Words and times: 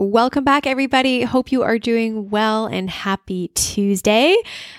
Welcome 0.00 0.44
back, 0.44 0.66
everybody. 0.66 1.24
Hope 1.24 1.52
you 1.52 1.62
are 1.62 1.78
doing 1.78 2.30
well 2.30 2.64
and 2.64 2.88
happy 2.88 3.48
Tuesday. 3.48 4.34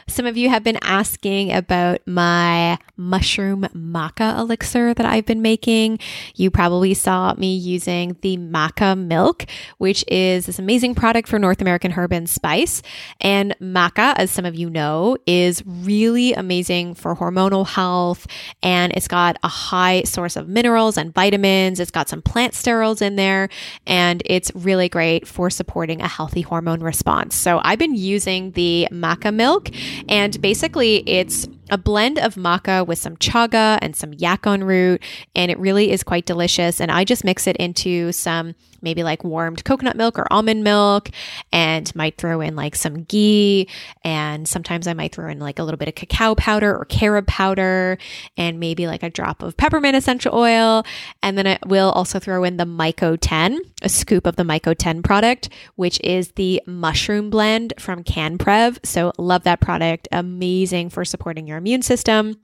Some 0.08 0.26
of 0.26 0.36
you 0.36 0.50
have 0.50 0.64
been 0.64 0.80
asking 0.82 1.52
about 1.52 2.00
my 2.08 2.80
mushroom 2.98 3.68
maca 3.76 4.40
elixir 4.40 4.96
that 4.96 5.06
I've 5.06 5.28
been 5.28 5.44
making. 5.44 6.00
You 6.34 6.50
probably 6.50 6.96
saw 6.96 7.36
me 7.36 7.56
using 7.56 8.18
the 8.22 8.38
maca 8.38 8.98
milk, 8.98 9.46
which 9.78 10.04
is 10.08 10.48
this 10.48 10.58
amazing 10.58 10.96
product 10.96 11.30
for 11.30 11.38
North 11.38 11.62
American 11.62 11.92
herb 11.92 12.14
and 12.14 12.28
spice. 12.28 12.82
And 13.20 13.56
maca, 13.62 14.16
as 14.18 14.32
some 14.32 14.46
of 14.46 14.56
you 14.56 14.72
know, 14.72 15.18
is 15.28 15.62
really 15.68 16.34
amazing 16.34 16.96
for 16.96 17.16
hormonal 17.16 17.68
health 17.68 18.26
and 18.64 18.92
it's 18.94 19.08
got 19.08 19.38
a 19.44 19.48
high 19.48 20.02
source 20.02 20.36
of 20.36 20.50
minerals 20.50 20.98
and 20.98 21.14
vitamins. 21.14 21.80
It's 21.80 21.92
got 21.92 22.10
some 22.10 22.24
plant 22.24 22.54
sterols 22.54 23.04
in 23.04 23.18
there 23.18 23.50
and 23.86 24.24
it's 24.26 24.52
really 24.56 24.90
great 24.90 25.11
great 25.12 25.28
for 25.28 25.50
supporting 25.50 26.02
a 26.02 26.08
healthy 26.08 26.42
hormone 26.42 26.82
response. 26.82 27.36
So 27.36 27.60
I've 27.64 27.80
been 27.80 27.96
using 27.96 28.52
the 28.52 28.88
maca 28.92 29.34
milk, 29.34 29.70
and 30.08 30.40
basically 30.42 30.98
it's 31.08 31.48
a 31.72 31.78
blend 31.78 32.20
of 32.20 32.36
maca 32.36 32.86
with 32.86 33.00
some 33.00 33.18
chaga 33.18 33.80
and 33.82 33.96
some 33.96 34.12
yacon 34.12 34.64
root, 34.64 35.02
and 35.36 35.50
it 35.50 35.58
really 35.58 35.92
is 35.92 36.04
quite 36.04 36.26
delicious. 36.26 36.80
And 36.80 36.92
I 36.92 37.04
just 37.04 37.24
mix 37.24 37.48
it 37.48 37.56
into 37.58 38.12
some 38.12 38.54
maybe 38.82 39.04
like 39.04 39.24
warmed 39.24 39.64
coconut 39.64 39.96
milk 39.96 40.18
or 40.18 40.32
almond 40.32 40.64
milk 40.64 41.10
and 41.52 41.94
might 41.96 42.18
throw 42.18 42.42
in 42.42 42.56
like 42.56 42.76
some 42.76 43.04
ghee 43.04 43.68
and 44.04 44.48
sometimes 44.48 44.88
I 44.88 44.94
might 44.94 45.14
throw 45.14 45.30
in 45.30 45.40
like 45.40 45.60
a 45.60 45.64
little 45.64 45.78
bit 45.78 45.88
of 45.88 45.96
cacao 45.96 46.36
powder 46.36 46.76
or 46.76 46.86
carob 46.86 47.28
powder 47.28 47.98
and 48.38 48.60
maybe 48.60 48.88
like 48.88 49.04
a 49.04 49.10
drop 49.10 49.44
of 49.44 49.56
peppermint 49.58 49.96
essential 49.96 50.34
oil 50.36 50.84
and 51.22 51.38
then 51.38 51.48
I 51.48 51.60
will 51.66 51.92
also 51.92 52.20
throw 52.20 52.44
in 52.44 52.58
the 52.58 52.66
Myco 52.66 53.18
10, 53.20 53.60
a 53.82 53.90
scoop 53.90 54.26
of 54.26 54.36
the 54.36 54.44
Myco 54.44 54.76
10 54.78 55.04
product, 55.04 55.50
which 55.76 56.00
is 56.04 56.32
the 56.32 56.62
mushroom 56.66 57.30
blend 57.30 57.74
from 57.78 58.04
CanPrev. 58.04 58.80
So 58.84 59.12
love 59.18 59.44
that 59.44 59.62
product. 59.62 60.08
Amazing 60.12 60.90
for 60.90 61.06
supporting 61.06 61.48
your 61.48 61.58
immune 61.62 61.84
system 61.84 62.36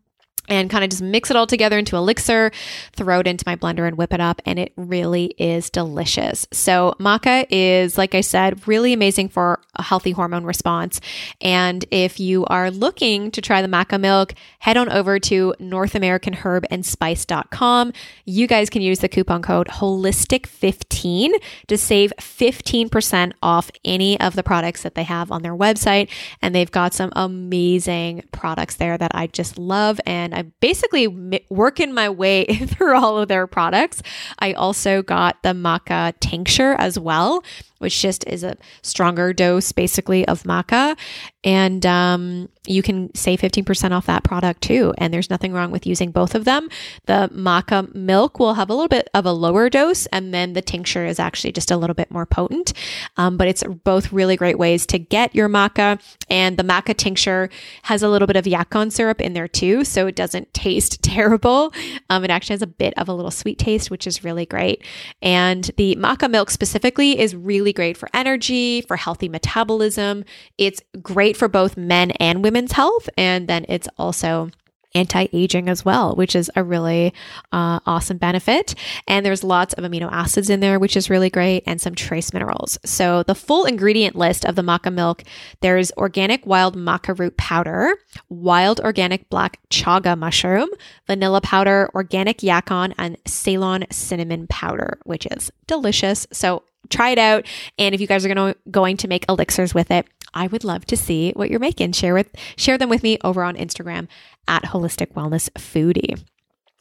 and 0.48 0.70
kind 0.70 0.84
of 0.84 0.90
just 0.90 1.02
mix 1.02 1.30
it 1.30 1.36
all 1.36 1.48
together 1.48 1.78
into 1.78 1.96
elixir, 1.96 2.52
throw 2.94 3.20
it 3.20 3.28
into 3.28 3.44
my 3.46 3.56
blender 3.56 3.88
and 3.88 3.98
whip 3.98 4.14
it 4.14 4.20
up. 4.20 4.42
And 4.46 4.60
it 4.60 4.74
really 4.76 5.34
is 5.38 5.70
delicious. 5.70 6.48
So, 6.52 6.96
maca 7.00 7.46
is, 7.50 7.98
like 7.98 8.16
I 8.16 8.22
said, 8.22 8.68
really 8.68 8.94
amazing 8.94 9.30
for 9.30 9.60
a 9.76 9.84
healthy 9.84 10.12
hormone 10.12 10.44
response. 10.44 11.00
And 11.42 11.86
if 11.92 12.20
you 12.20 12.46
are 12.46 12.72
looking 12.72 13.32
to 13.32 13.42
try 13.42 13.62
the 13.62 13.68
maca 13.68 14.00
milk, 14.00 14.34
head 14.60 14.78
on 14.78 14.90
over 14.90 15.20
to 15.20 15.54
NorthAmericanHerbAndSpice.com. 15.60 17.94
You 18.26 18.48
guys 18.48 18.70
can 18.70 18.82
use 18.82 19.00
the 19.00 19.10
coupon 19.10 19.42
code 19.42 19.68
holistic15 19.68 21.32
to 21.68 21.78
save 21.78 22.14
15% 22.20 23.34
off 23.42 23.72
any 23.86 24.20
of 24.20 24.36
the 24.36 24.44
products 24.44 24.84
that 24.84 24.96
they 24.96 25.04
have 25.04 25.32
on 25.32 25.44
their 25.44 25.56
website. 25.56 26.10
And 26.42 26.54
they've 26.54 26.72
got 26.72 26.94
some 26.94 27.14
amazing 27.16 28.24
products 28.32 28.76
there 28.76 28.98
that 28.98 29.12
I 29.14 29.28
just 29.28 29.58
love. 29.58 30.02
And 30.06 30.34
I'm 30.38 30.54
basically 30.60 31.42
working 31.50 31.94
my 31.94 32.10
way 32.10 32.46
through 32.68 32.96
all 32.96 33.18
of 33.18 33.28
their 33.28 33.48
products. 33.48 34.04
I 34.38 34.54
also 34.54 35.02
got 35.02 35.42
the 35.42 35.50
maca 35.50 36.14
tincture 36.20 36.74
as 36.74 37.00
well, 37.00 37.44
which 37.80 38.02
just 38.02 38.26
is 38.28 38.44
a 38.44 38.58
stronger 38.82 39.34
dose 39.34 39.72
basically 39.72 40.28
of 40.28 40.44
maca. 40.44 40.98
And 41.44 41.86
um, 41.86 42.50
you 42.66 42.82
can 42.82 43.14
save 43.16 43.40
15% 43.40 43.92
off 43.92 44.06
that 44.08 44.24
product 44.24 44.62
too. 44.62 44.94
And 44.98 45.14
there's 45.14 45.30
nothing 45.30 45.54
wrong 45.54 45.72
with 45.72 45.88
using 45.88 46.12
both 46.12 46.36
of 46.36 46.46
them. 46.46 46.68
The 47.06 47.30
maca 47.34 47.94
milk 47.96 48.40
will 48.40 48.56
have 48.56 48.70
a 48.70 48.74
little 48.74 48.90
bit 48.90 49.10
of 49.14 49.26
a 49.26 49.32
lower 49.32 49.70
dose, 49.70 50.06
and 50.08 50.34
then 50.34 50.54
the 50.54 50.62
tincture 50.62 51.06
is 51.06 51.20
actually 51.20 51.54
just 51.54 51.72
a 51.72 51.78
little 51.78 51.94
bit 51.94 52.12
more 52.12 52.26
potent. 52.26 52.74
Um, 53.16 53.38
but 53.38 53.48
it's 53.48 53.64
both 53.64 54.12
really 54.12 54.36
great 54.36 54.58
ways 54.58 54.86
to 54.88 55.00
get 55.00 55.34
your 55.34 55.48
maca. 55.48 56.02
And 56.30 56.58
the 56.58 56.64
maca 56.64 56.96
tincture 56.96 57.50
has 57.84 58.04
a 58.04 58.10
little 58.10 58.28
bit 58.28 58.36
of 58.36 58.46
yacon 58.46 58.92
syrup 58.92 59.22
in 59.22 59.34
there 59.34 59.48
too. 59.48 59.86
So 59.86 60.08
it 60.08 60.16
doesn't 60.16 60.54
taste 60.54 61.02
terrible. 61.08 61.72
Um, 62.10 62.24
it 62.24 62.30
actually 62.30 62.56
has 62.56 62.62
a 62.62 62.68
bit 62.68 62.94
of 62.98 63.08
a 63.08 63.14
little 63.14 63.32
sweet 63.32 63.58
taste, 63.58 63.90
which 63.90 64.06
is 64.06 64.24
really 64.24 64.46
great. 64.46 64.84
And 65.22 65.64
the 65.78 65.96
maca 65.96 66.30
milk 66.30 66.50
specifically 66.52 67.20
is 67.20 67.36
really 67.36 67.67
great 67.74 67.98
for 67.98 68.10
energy, 68.14 68.82
for 68.82 68.96
healthy 68.96 69.30
metabolism. 69.30 70.24
It's 70.58 70.82
great 71.02 71.38
for 71.38 71.48
both 71.48 71.78
men 71.78 72.12
and 72.12 72.44
women's 72.44 72.72
health. 72.74 73.10
And 73.18 73.48
then 73.48 73.66
it's 73.68 73.88
also 73.98 74.50
anti 74.98 75.28
aging 75.34 75.70
as 75.70 75.86
well, 75.86 76.16
which 76.16 76.36
is 76.36 76.52
a 76.56 76.64
really 76.64 77.14
uh, 77.52 77.80
awesome 77.86 78.18
benefit. 78.18 78.76
And 79.08 79.26
there's 79.26 79.44
lots 79.44 79.74
of 79.74 79.84
amino 79.84 80.10
acids 80.12 80.50
in 80.50 80.60
there, 80.60 80.80
which 80.80 80.98
is 80.98 81.10
really 81.10 81.30
great, 81.30 81.64
and 81.66 81.80
some 81.80 81.96
trace 81.96 82.34
minerals. 82.34 82.78
So, 82.86 83.24
the 83.24 83.36
full 83.36 83.66
ingredient 83.66 84.16
list 84.16 84.46
of 84.46 84.56
the 84.56 84.62
maca 84.62 84.94
milk 84.94 85.24
there's 85.62 85.92
organic 85.94 86.46
wild 86.46 86.76
maca 86.76 87.18
root 87.18 87.38
powder, 87.38 87.96
wild 88.30 88.80
organic 88.82 89.30
black 89.30 89.60
chaga 89.70 90.18
mushroom, 90.18 90.70
vanilla 91.06 91.42
powder, 91.42 91.90
organic 91.94 92.40
yacon, 92.40 92.94
and 92.98 93.18
Ceylon 93.26 93.86
cinnamon 93.92 94.48
powder, 94.48 95.00
which 95.04 95.26
is 95.28 95.52
delicious. 95.68 96.28
So, 96.32 96.64
try 96.90 97.12
it 97.12 97.20
out. 97.20 97.46
And 97.78 97.94
if 97.94 98.02
you 98.02 98.08
guys 98.08 98.26
are 98.26 98.34
going 98.34 98.54
to, 98.54 98.60
going 98.70 98.98
to 98.98 99.08
make 99.08 99.26
elixirs 99.30 99.74
with 99.74 99.92
it, 99.92 100.06
I 100.34 100.48
would 100.48 100.64
love 100.64 100.86
to 100.88 100.98
see 100.98 101.32
what 101.36 101.50
you're 101.50 101.60
making. 101.60 101.94
Share 101.94 102.14
with 102.14 102.30
share 102.58 102.78
them 102.78 102.90
with 102.90 103.04
me 103.04 103.18
over 103.24 103.44
on 103.44 103.56
Instagram 103.56 104.08
at 104.48 104.64
Holistic 104.64 105.14
Wellness 105.14 105.50
Foodie. 105.52 106.22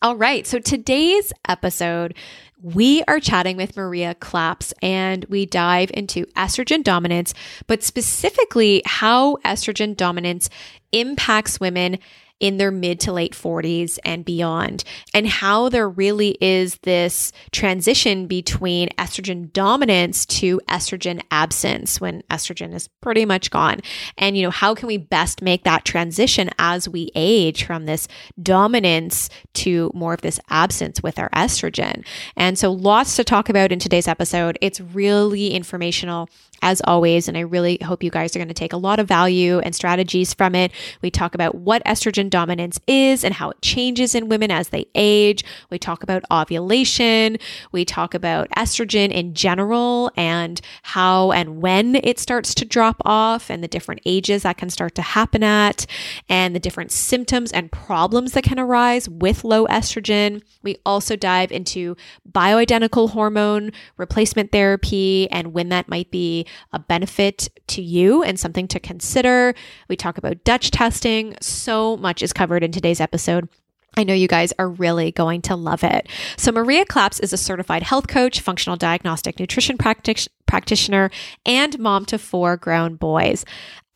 All 0.03 0.15
right, 0.15 0.47
so 0.47 0.59
today's 0.59 1.33
episode, 1.49 2.15
we 2.61 3.03
are 3.09 3.19
chatting 3.19 3.56
with 3.56 3.78
Maria 3.78 4.15
Claps 4.15 4.75
and 4.83 5.25
we 5.25 5.47
dive 5.47 5.91
into 5.95 6.27
estrogen 6.37 6.84
dominance, 6.84 7.33
but 7.66 7.83
specifically 7.83 8.83
how 8.84 9.37
estrogen 9.37 9.97
dominance 9.97 10.50
impacts 10.93 11.59
women 11.59 11.99
in 12.41 12.59
their 12.59 12.71
mid 12.71 13.01
to 13.01 13.13
late 13.13 13.33
40s 13.33 13.99
and 14.05 14.25
beyond, 14.25 14.85
and 15.15 15.27
how 15.27 15.69
there 15.69 15.89
really 15.89 16.37
is 16.41 16.77
this 16.83 17.33
transition 17.51 18.27
between 18.27 18.89
estrogen 18.99 19.53
dominance 19.53 20.27
to 20.27 20.61
estrogen 20.69 21.23
absence 21.31 22.01
when 22.01 22.23
estrogen 22.31 22.75
is 22.75 22.89
pretty 23.01 23.25
much 23.25 23.51
gone. 23.51 23.81
And, 24.19 24.37
you 24.37 24.43
know, 24.43 24.51
how 24.51 24.75
can 24.75 24.87
we 24.87 24.99
best 24.99 25.43
make 25.43 25.65
that 25.65 25.85
transition 25.85 26.51
as 26.59 26.89
we 26.89 27.11
age 27.15 27.65
from 27.65 27.87
this 27.87 28.09
dominance 28.43 29.31
to 29.55 29.91
more 29.95 30.15
of 30.15 30.21
this 30.21 30.41
absence 30.51 31.03
with 31.03 31.19
our 31.19 31.31
estrogen? 31.31 32.05
And 32.37 32.59
so, 32.59 32.73
lots 32.73 33.17
to 33.17 33.25
talk 33.25 33.49
about 33.49 33.73
in 33.73 33.79
today's 33.79 34.09
episode. 34.09 34.59
It's 34.61 34.81
really 34.81 35.53
informational 35.53 36.29
as 36.62 36.81
always. 36.84 37.28
And 37.28 37.37
I 37.37 37.41
really 37.41 37.78
hope 37.84 38.03
you 38.03 38.11
guys 38.11 38.34
are 38.34 38.39
going 38.39 38.49
to 38.49 38.55
take 38.55 38.72
a 38.72 38.78
lot 38.78 38.99
of 38.99 39.09
value 39.09 39.59
and 39.61 39.75
strategies 39.75 40.34
from 40.34 40.55
it. 40.55 40.72
We 41.03 41.11
talk 41.11 41.34
about 41.34 41.55
what 41.55 41.84
estrogen 41.84 42.31
dominance 42.31 42.81
is 42.86 43.25
and 43.25 43.34
how 43.34 43.51
it 43.51 43.63
changes 43.63 44.15
in 44.15 44.28
women 44.28 44.51
as 44.51 44.69
they 44.69 44.86
age. 44.95 45.45
We 45.71 45.78
talk 45.78 46.03
about 46.03 46.25
ovulation. 46.31 47.39
We 47.72 47.84
talk 47.84 48.15
about 48.15 48.48
estrogen 48.51 49.10
in 49.10 49.34
general 49.34 50.10
and 50.16 50.60
how 50.83 51.33
and 51.33 51.60
when 51.60 51.97
it 51.97 52.19
starts 52.19 52.54
to 52.54 52.65
drop 52.65 53.01
off 53.04 53.51
and 53.51 53.63
the 53.63 53.69
different 53.69 54.01
ages 54.07 54.42
that 54.42 54.57
can 54.57 54.71
start 54.71 54.95
to 54.97 55.03
happen 55.03 55.42
at 55.42 55.86
and 56.28 56.54
the 56.54 56.60
different 56.60 56.92
symptoms 56.92 57.53
and 57.53 57.71
problems 57.72 58.33
that 58.33 58.45
can 58.45 58.59
arise 58.59 59.09
with 59.09 59.45
low 59.45 59.66
estrogen. 59.66 60.42
We 60.63 60.77
also 60.84 61.16
dive 61.16 61.53
into 61.53 61.97
bioidentical 62.31 63.10
hormone 63.10 63.72
replacement 63.97 64.53
therapy 64.53 65.31
and 65.31 65.53
when 65.53 65.69
that 65.69 65.89
might 65.89 66.10
be 66.10 66.46
a 66.72 66.78
benefit 66.78 67.48
to 67.69 67.83
you 67.83 68.22
and 68.22 68.39
something 68.39 68.69
to 68.69 68.81
consider. 68.81 69.54
We 69.89 69.97
talk 69.97 70.19
about 70.19 70.45
Dutch 70.45 70.71
testing. 70.71 71.37
So 71.41 71.97
much 71.97 72.22
is 72.22 72.33
covered 72.33 72.63
in 72.63 72.72
today's 72.72 73.01
episode. 73.01 73.48
I 73.97 74.04
know 74.04 74.13
you 74.13 74.28
guys 74.28 74.53
are 74.59 74.69
really 74.69 75.10
going 75.10 75.41
to 75.43 75.57
love 75.57 75.83
it. 75.83 76.09
So, 76.37 76.53
Maria 76.53 76.84
Claps 76.84 77.19
is 77.19 77.33
a 77.33 77.39
certified 77.39 77.83
health 77.83 78.09
coach, 78.09 78.41
functional 78.41 78.77
diagnostic 78.77 79.41
nutrition 79.41 79.78
practic- 79.78 80.28
practitioner, 80.45 81.10
and 81.47 81.78
mom 81.78 82.04
to 82.07 82.19
four 82.19 82.59
grown 82.59 82.97
boys. 82.97 83.47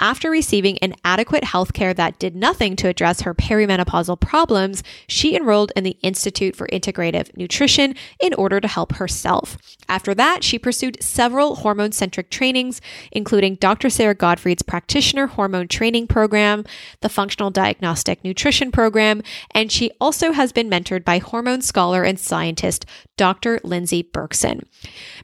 After 0.00 0.30
receiving 0.30 0.78
inadequate 0.80 1.44
health 1.44 1.74
care 1.74 1.92
that 1.92 2.18
did 2.18 2.34
nothing 2.34 2.74
to 2.76 2.88
address 2.88 3.20
her 3.20 3.34
perimenopausal 3.34 4.18
problems, 4.18 4.82
she 5.06 5.36
enrolled 5.36 5.72
in 5.76 5.84
the 5.84 5.98
Institute 6.00 6.56
for 6.56 6.66
Integrative 6.68 7.36
Nutrition 7.36 7.94
in 8.18 8.32
order 8.32 8.62
to 8.62 8.66
help 8.66 8.94
herself. 8.94 9.58
After 9.90 10.14
that, 10.14 10.42
she 10.42 10.58
pursued 10.58 11.02
several 11.02 11.56
hormone 11.56 11.92
centric 11.92 12.30
trainings, 12.30 12.80
including 13.12 13.56
Dr. 13.56 13.90
Sara 13.90 14.14
Gottfried's 14.14 14.62
practitioner 14.62 15.26
hormone 15.26 15.68
training 15.68 16.06
program, 16.06 16.64
the 17.02 17.10
functional 17.10 17.50
diagnostic 17.50 18.24
nutrition 18.24 18.72
program, 18.72 19.22
and 19.50 19.70
she 19.70 19.90
also 20.00 20.32
has 20.32 20.50
been 20.50 20.70
mentored 20.70 21.04
by 21.04 21.18
hormone 21.18 21.60
scholar 21.60 22.04
and 22.04 22.18
scientist 22.18 22.86
Dr. 23.18 23.60
Lindsey 23.64 24.02
Berkson. 24.02 24.62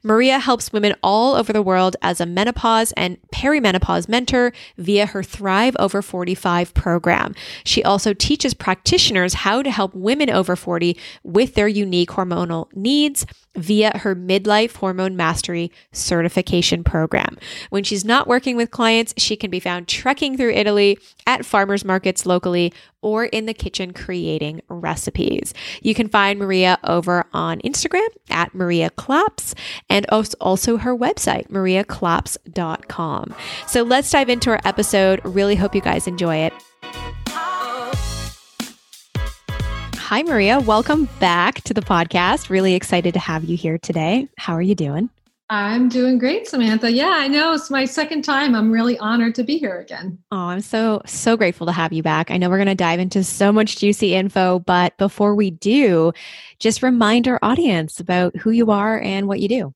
Maria 0.02 0.38
helps 0.38 0.70
women 0.70 0.94
all 1.02 1.34
over 1.34 1.50
the 1.50 1.62
world 1.62 1.96
as 2.02 2.20
a 2.20 2.26
menopause 2.26 2.92
and 2.92 3.16
perimenopause 3.32 4.06
mentor 4.06 4.52
via 4.76 5.06
her 5.06 5.22
Thrive 5.22 5.76
Over 5.78 6.02
45 6.02 6.74
program. 6.74 7.34
She 7.64 7.82
also 7.82 8.12
teaches 8.12 8.54
practitioners 8.54 9.34
how 9.34 9.62
to 9.62 9.70
help 9.70 9.94
women 9.94 10.30
over 10.30 10.56
40 10.56 10.96
with 11.22 11.54
their 11.54 11.68
unique 11.68 12.10
hormonal 12.10 12.66
needs 12.74 13.26
via 13.56 13.98
her 13.98 14.14
midlife 14.14 14.76
hormone 14.76 15.16
mastery 15.16 15.70
certification 15.92 16.84
program. 16.84 17.36
When 17.70 17.84
she's 17.84 18.04
not 18.04 18.26
working 18.26 18.56
with 18.56 18.70
clients, 18.70 19.14
she 19.16 19.36
can 19.36 19.50
be 19.50 19.60
found 19.60 19.88
trekking 19.88 20.36
through 20.36 20.52
Italy 20.52 20.98
at 21.26 21.44
farmers 21.44 21.84
markets 21.84 22.26
locally 22.26 22.72
or 23.02 23.26
in 23.26 23.46
the 23.46 23.54
kitchen 23.54 23.92
creating 23.92 24.60
recipes. 24.68 25.54
You 25.80 25.94
can 25.94 26.08
find 26.08 26.38
Maria 26.38 26.78
over 26.84 27.26
on 27.32 27.60
Instagram 27.60 28.08
at 28.30 28.54
Maria 28.54 28.90
Claps 28.90 29.54
and 29.88 30.06
also 30.10 30.76
her 30.78 30.96
website, 30.96 31.48
mariaclaps.com. 31.48 33.34
So 33.66 33.82
let's 33.82 34.10
dive 34.10 34.28
into 34.28 34.50
our 34.50 34.60
episode. 34.64 35.20
Really 35.24 35.56
hope 35.56 35.74
you 35.74 35.80
guys 35.80 36.06
enjoy 36.06 36.36
it. 36.36 36.52
Hi, 40.06 40.22
Maria. 40.22 40.60
Welcome 40.60 41.08
back 41.18 41.62
to 41.62 41.74
the 41.74 41.80
podcast. 41.80 42.48
Really 42.48 42.74
excited 42.74 43.12
to 43.14 43.18
have 43.18 43.42
you 43.42 43.56
here 43.56 43.76
today. 43.76 44.28
How 44.38 44.52
are 44.52 44.62
you 44.62 44.76
doing? 44.76 45.10
I'm 45.50 45.88
doing 45.88 46.16
great, 46.18 46.46
Samantha. 46.46 46.92
Yeah, 46.92 47.10
I 47.10 47.26
know 47.26 47.54
it's 47.54 47.70
my 47.70 47.86
second 47.86 48.22
time. 48.22 48.54
I'm 48.54 48.70
really 48.70 48.96
honored 48.98 49.34
to 49.34 49.42
be 49.42 49.58
here 49.58 49.80
again. 49.80 50.16
Oh, 50.30 50.36
I'm 50.36 50.60
so, 50.60 51.02
so 51.06 51.36
grateful 51.36 51.66
to 51.66 51.72
have 51.72 51.92
you 51.92 52.04
back. 52.04 52.30
I 52.30 52.36
know 52.36 52.48
we're 52.48 52.56
going 52.56 52.66
to 52.68 52.76
dive 52.76 53.00
into 53.00 53.24
so 53.24 53.50
much 53.50 53.78
juicy 53.78 54.14
info, 54.14 54.60
but 54.60 54.96
before 54.96 55.34
we 55.34 55.50
do, 55.50 56.12
just 56.60 56.84
remind 56.84 57.26
our 57.26 57.40
audience 57.42 57.98
about 57.98 58.36
who 58.36 58.50
you 58.52 58.70
are 58.70 59.00
and 59.00 59.26
what 59.26 59.40
you 59.40 59.48
do. 59.48 59.74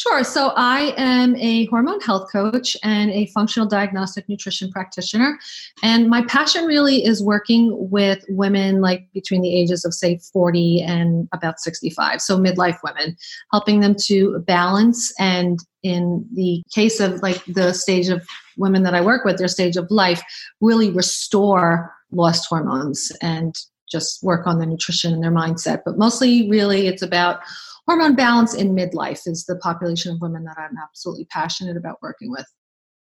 Sure. 0.00 0.24
So 0.24 0.54
I 0.56 0.94
am 0.96 1.36
a 1.36 1.66
hormone 1.66 2.00
health 2.00 2.32
coach 2.32 2.74
and 2.82 3.10
a 3.10 3.26
functional 3.26 3.68
diagnostic 3.68 4.26
nutrition 4.30 4.72
practitioner. 4.72 5.38
And 5.82 6.08
my 6.08 6.24
passion 6.24 6.64
really 6.64 7.04
is 7.04 7.22
working 7.22 7.76
with 7.90 8.24
women 8.30 8.80
like 8.80 9.12
between 9.12 9.42
the 9.42 9.54
ages 9.54 9.84
of, 9.84 9.92
say, 9.92 10.16
40 10.32 10.80
and 10.80 11.28
about 11.32 11.60
65. 11.60 12.22
So 12.22 12.38
midlife 12.38 12.78
women, 12.82 13.14
helping 13.52 13.80
them 13.80 13.94
to 14.06 14.38
balance. 14.46 15.12
And 15.18 15.58
in 15.82 16.26
the 16.32 16.62
case 16.74 16.98
of 16.98 17.20
like 17.20 17.44
the 17.44 17.74
stage 17.74 18.08
of 18.08 18.26
women 18.56 18.84
that 18.84 18.94
I 18.94 19.02
work 19.02 19.26
with, 19.26 19.36
their 19.36 19.48
stage 19.48 19.76
of 19.76 19.90
life, 19.90 20.22
really 20.62 20.88
restore 20.90 21.92
lost 22.10 22.46
hormones 22.48 23.12
and 23.20 23.54
just 23.92 24.22
work 24.22 24.46
on 24.46 24.56
their 24.56 24.68
nutrition 24.68 25.12
and 25.12 25.22
their 25.22 25.30
mindset. 25.30 25.82
But 25.84 25.98
mostly, 25.98 26.48
really, 26.48 26.86
it's 26.86 27.02
about 27.02 27.40
hormone 27.90 28.14
balance 28.14 28.54
in 28.54 28.72
midlife 28.72 29.26
is 29.26 29.46
the 29.46 29.56
population 29.56 30.12
of 30.12 30.20
women 30.20 30.44
that 30.44 30.56
I'm 30.56 30.78
absolutely 30.80 31.24
passionate 31.24 31.76
about 31.76 32.00
working 32.00 32.30
with. 32.30 32.46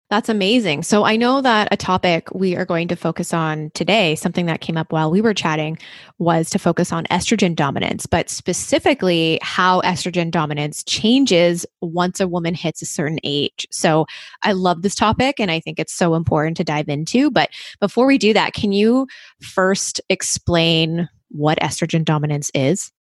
That's 0.10 0.30
amazing. 0.30 0.84
So 0.84 1.04
I 1.04 1.18
know 1.18 1.42
that 1.42 1.68
a 1.74 1.76
topic 1.76 2.34
we 2.34 2.56
are 2.56 2.64
going 2.64 2.88
to 2.88 2.96
focus 2.96 3.34
on 3.34 3.70
today, 3.74 4.16
something 4.16 4.46
that 4.46 4.62
came 4.62 4.78
up 4.78 4.94
while 4.94 5.12
we 5.12 5.20
were 5.20 5.34
chatting, 5.34 5.78
was 6.20 6.50
to 6.52 6.58
focus 6.58 6.94
on 6.94 7.04
estrogen 7.08 7.54
dominance, 7.54 8.06
but 8.06 8.30
specifically 8.30 9.40
how 9.42 9.82
estrogen 9.82 10.32
dominance 10.32 10.86
changes 10.86 11.66
once 11.82 12.22
a 12.22 12.28
woman 12.30 12.54
hits 12.54 12.82
a 12.82 12.86
certain 12.86 13.20
age. 13.26 13.68
So 13.70 14.06
I 14.44 14.54
love 14.54 14.84
this 14.84 14.96
topic 14.96 15.38
and 15.38 15.52
I 15.52 15.60
think 15.60 15.80
it's 15.80 15.94
so 15.94 16.16
important 16.16 16.56
to 16.56 16.64
dive 16.64 16.88
into. 16.88 17.30
But 17.30 17.50
before 17.82 18.08
we 18.08 18.18
do 18.18 18.34
that, 18.34 18.54
can 18.54 18.72
you 18.72 19.06
first 19.42 20.00
explain 20.10 21.10
what 21.28 21.60
estrogen 21.60 22.06
dominance 22.06 22.50
is? 22.54 22.94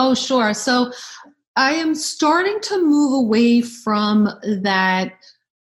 Oh, 0.00 0.14
sure. 0.14 0.54
So 0.54 0.92
I 1.56 1.72
am 1.72 1.92
starting 1.96 2.60
to 2.60 2.80
move 2.80 3.12
away 3.14 3.62
from 3.62 4.30
that 4.62 5.12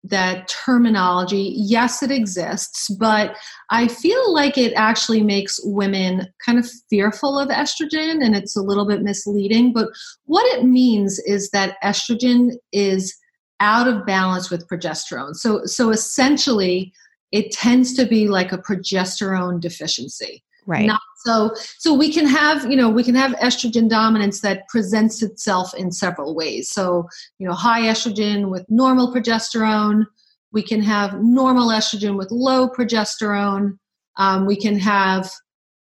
that 0.04 0.48
terminology. 0.48 1.54
Yes, 1.58 2.04
it 2.04 2.12
exists, 2.12 2.88
but 2.98 3.36
I 3.72 3.88
feel 3.88 4.32
like 4.32 4.58
it 4.58 4.72
actually 4.76 5.22
makes 5.22 5.60
women 5.64 6.28
kind 6.46 6.60
of 6.60 6.70
fearful 6.88 7.38
of 7.38 7.50
estrogen 7.50 8.24
and 8.24 8.36
it's 8.36 8.56
a 8.56 8.62
little 8.62 8.88
bit 8.88 9.02
misleading. 9.02 9.74
But 9.74 9.90
what 10.26 10.46
it 10.56 10.64
means 10.64 11.20
is 11.26 11.50
that 11.50 11.76
estrogen 11.84 12.52
is 12.72 13.18
out 13.60 13.88
of 13.88 14.06
balance 14.06 14.52
with 14.52 14.68
progesterone. 14.70 15.34
So 15.34 15.66
so 15.66 15.90
essentially 15.90 16.94
it 17.32 17.52
tends 17.52 17.96
to 17.96 18.06
be 18.06 18.28
like 18.28 18.52
a 18.52 18.60
progesterone 18.60 19.60
deficiency. 19.60 20.44
Right. 20.68 20.86
Not 20.86 21.00
so 21.20 21.56
so 21.78 21.94
we 21.94 22.12
can 22.12 22.28
have, 22.28 22.70
you 22.70 22.76
know, 22.76 22.90
we 22.90 23.04
can 23.04 23.16
have 23.16 23.32
estrogen 23.38 23.90
dominance 23.90 24.42
that 24.42 24.68
presents 24.68 25.24
itself 25.24 25.74
in 25.74 25.94
several 25.94 26.36
ways. 26.36 26.70
So, 26.70 27.08
you 27.40 27.48
know, 27.48 27.54
high 27.54 27.84
estrogen 27.84 28.52
with 28.52 28.66
normal 28.70 29.14
progesterone. 29.14 30.06
We 30.52 30.62
can 30.62 30.82
have 30.82 31.22
normal 31.22 31.70
estrogen 31.70 32.18
with 32.18 32.30
low 32.32 32.68
progesterone. 32.70 33.78
Um, 34.18 34.46
we 34.46 34.58
can 34.58 34.78
have 34.78 35.32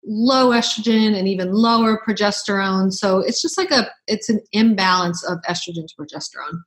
low 0.04 0.50
estrogen 0.50 1.16
and 1.16 1.28
even 1.28 1.54
lower 1.54 2.02
progesterone. 2.04 2.92
So 2.92 3.20
it's 3.20 3.42
just 3.42 3.60
like 3.60 3.70
a 3.70 3.88
it's 4.08 4.30
an 4.30 4.42
imbalance 4.52 5.24
of 5.24 5.38
estrogen 5.48 5.86
to 5.88 5.94
progesterone. 6.00 6.60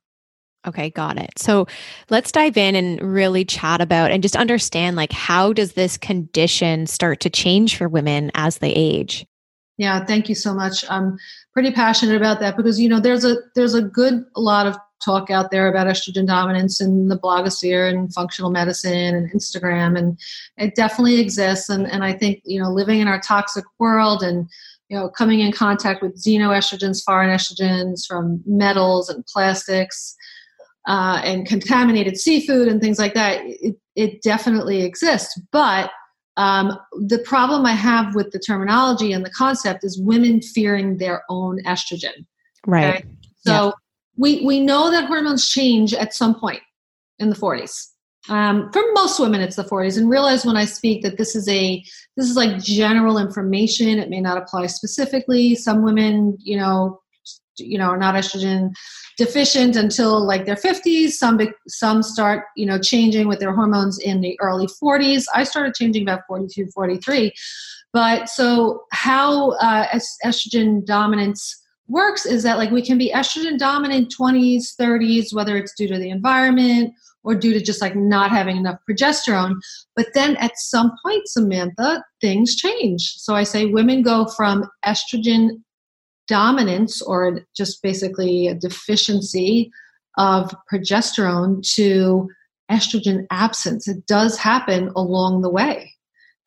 Okay, 0.67 0.89
got 0.89 1.17
it. 1.17 1.37
So 1.37 1.67
let's 2.09 2.31
dive 2.31 2.57
in 2.57 2.75
and 2.75 3.01
really 3.01 3.45
chat 3.45 3.81
about 3.81 4.11
and 4.11 4.23
just 4.23 4.35
understand 4.35 4.95
like 4.95 5.11
how 5.11 5.53
does 5.53 5.73
this 5.73 5.97
condition 5.97 6.87
start 6.87 7.19
to 7.21 7.29
change 7.29 7.77
for 7.77 7.87
women 7.87 8.31
as 8.33 8.57
they 8.57 8.71
age? 8.71 9.25
Yeah, 9.77 10.05
thank 10.05 10.29
you 10.29 10.35
so 10.35 10.53
much. 10.53 10.89
I'm 10.89 11.17
pretty 11.53 11.71
passionate 11.71 12.15
about 12.15 12.39
that 12.39 12.55
because 12.55 12.79
you 12.79 12.87
know 12.87 12.99
there's 12.99 13.25
a 13.25 13.37
there's 13.55 13.73
a 13.73 13.81
good 13.81 14.25
lot 14.35 14.67
of 14.67 14.77
talk 15.03 15.29
out 15.29 15.51
there 15.51 15.67
about 15.67 15.87
estrogen 15.87 16.25
dominance 16.25 16.79
in 16.79 17.09
the 17.09 17.19
blogosphere 17.19 17.89
and 17.89 18.13
functional 18.13 18.49
medicine 18.49 19.13
and 19.13 19.31
Instagram 19.31 19.97
and 19.97 20.17
it 20.57 20.75
definitely 20.75 21.19
exists 21.19 21.69
and 21.69 21.85
and 21.91 22.03
I 22.03 22.13
think 22.13 22.41
you 22.45 22.61
know 22.61 22.71
living 22.71 23.01
in 23.01 23.07
our 23.07 23.19
toxic 23.19 23.65
world 23.77 24.23
and 24.23 24.47
you 24.89 24.97
know 24.97 25.09
coming 25.09 25.41
in 25.41 25.51
contact 25.51 26.01
with 26.01 26.21
xenoestrogens 26.21 27.03
foreign 27.03 27.29
estrogens 27.29 28.07
from 28.07 28.41
metals 28.45 29.09
and 29.09 29.25
plastics 29.25 30.15
uh, 30.87 31.21
and 31.23 31.47
contaminated 31.47 32.17
seafood 32.17 32.67
and 32.67 32.81
things 32.81 32.99
like 32.99 33.13
that, 33.13 33.41
it, 33.43 33.75
it 33.95 34.21
definitely 34.21 34.83
exists. 34.83 35.39
But 35.51 35.91
um, 36.37 36.77
the 36.91 37.19
problem 37.19 37.65
I 37.65 37.71
have 37.71 38.13
with 38.13 38.31
the 38.31 38.39
terminology 38.39 39.13
and 39.13 39.25
the 39.25 39.31
concept 39.31 39.83
is 39.83 39.99
women 39.99 40.41
fearing 40.41 40.97
their 40.97 41.23
own 41.29 41.61
estrogen. 41.63 42.25
Right. 42.67 42.95
Okay? 42.95 43.05
So 43.45 43.65
yeah. 43.67 43.71
we, 44.17 44.45
we 44.45 44.59
know 44.59 44.91
that 44.91 45.05
hormones 45.05 45.47
change 45.47 45.93
at 45.93 46.13
some 46.13 46.37
point 46.39 46.61
in 47.19 47.29
the 47.29 47.35
40s. 47.35 47.87
Um, 48.27 48.71
for 48.73 48.81
most 48.93 49.19
women, 49.19 49.41
it's 49.41 49.55
the 49.55 49.63
40s. 49.63 49.97
And 49.97 50.09
realize 50.09 50.45
when 50.45 50.57
I 50.57 50.65
speak 50.65 51.03
that 51.03 51.17
this 51.17 51.35
is 51.35 51.47
a 51.47 51.83
this 52.17 52.27
is 52.27 52.35
like 52.35 52.57
general 52.57 53.17
information. 53.17 53.99
It 53.99 54.09
may 54.09 54.19
not 54.19 54.37
apply 54.37 54.65
specifically. 54.65 55.53
Some 55.53 55.83
women, 55.83 56.37
you 56.39 56.57
know, 56.57 57.01
you 57.57 57.77
know, 57.77 57.85
are 57.85 57.97
not 57.97 58.15
estrogen 58.15 58.71
deficient 59.17 59.75
until 59.75 60.25
like 60.25 60.45
their 60.45 60.55
50s. 60.55 61.11
Some 61.11 61.39
some 61.67 62.03
start 62.03 62.45
you 62.55 62.65
know 62.65 62.79
changing 62.79 63.27
with 63.27 63.39
their 63.39 63.53
hormones 63.53 63.99
in 63.99 64.21
the 64.21 64.37
early 64.41 64.67
40s. 64.67 65.25
I 65.33 65.43
started 65.43 65.73
changing 65.75 66.03
about 66.03 66.21
42, 66.27 66.67
43. 66.73 67.31
But 67.93 68.27
so 68.27 68.83
how 68.91 69.51
uh, 69.51 69.87
estrogen 70.25 70.85
dominance 70.85 71.61
works 71.87 72.25
is 72.25 72.43
that 72.43 72.57
like 72.57 72.71
we 72.71 72.81
can 72.81 72.97
be 72.97 73.11
estrogen 73.11 73.57
dominant 73.57 74.13
20s, 74.19 74.75
30s, 74.79 75.33
whether 75.33 75.55
it's 75.55 75.73
due 75.75 75.87
to 75.87 75.97
the 75.97 76.09
environment 76.09 76.93
or 77.23 77.35
due 77.35 77.53
to 77.53 77.61
just 77.61 77.81
like 77.81 77.95
not 77.95 78.31
having 78.31 78.57
enough 78.57 78.79
progesterone. 78.89 79.55
But 79.95 80.07
then 80.13 80.35
at 80.37 80.57
some 80.57 80.91
point, 81.03 81.27
Samantha, 81.27 82.03
things 82.21 82.55
change. 82.55 83.13
So 83.17 83.33
I 83.33 83.43
say 83.43 83.65
women 83.65 84.01
go 84.01 84.25
from 84.27 84.69
estrogen 84.85 85.61
dominance 86.27 87.01
or 87.01 87.41
just 87.55 87.81
basically 87.81 88.47
a 88.47 88.55
deficiency 88.55 89.71
of 90.17 90.53
progesterone 90.71 91.61
to 91.75 92.29
estrogen 92.71 93.25
absence. 93.31 93.87
It 93.87 94.05
does 94.07 94.37
happen 94.37 94.91
along 94.95 95.41
the 95.41 95.49
way. 95.49 95.93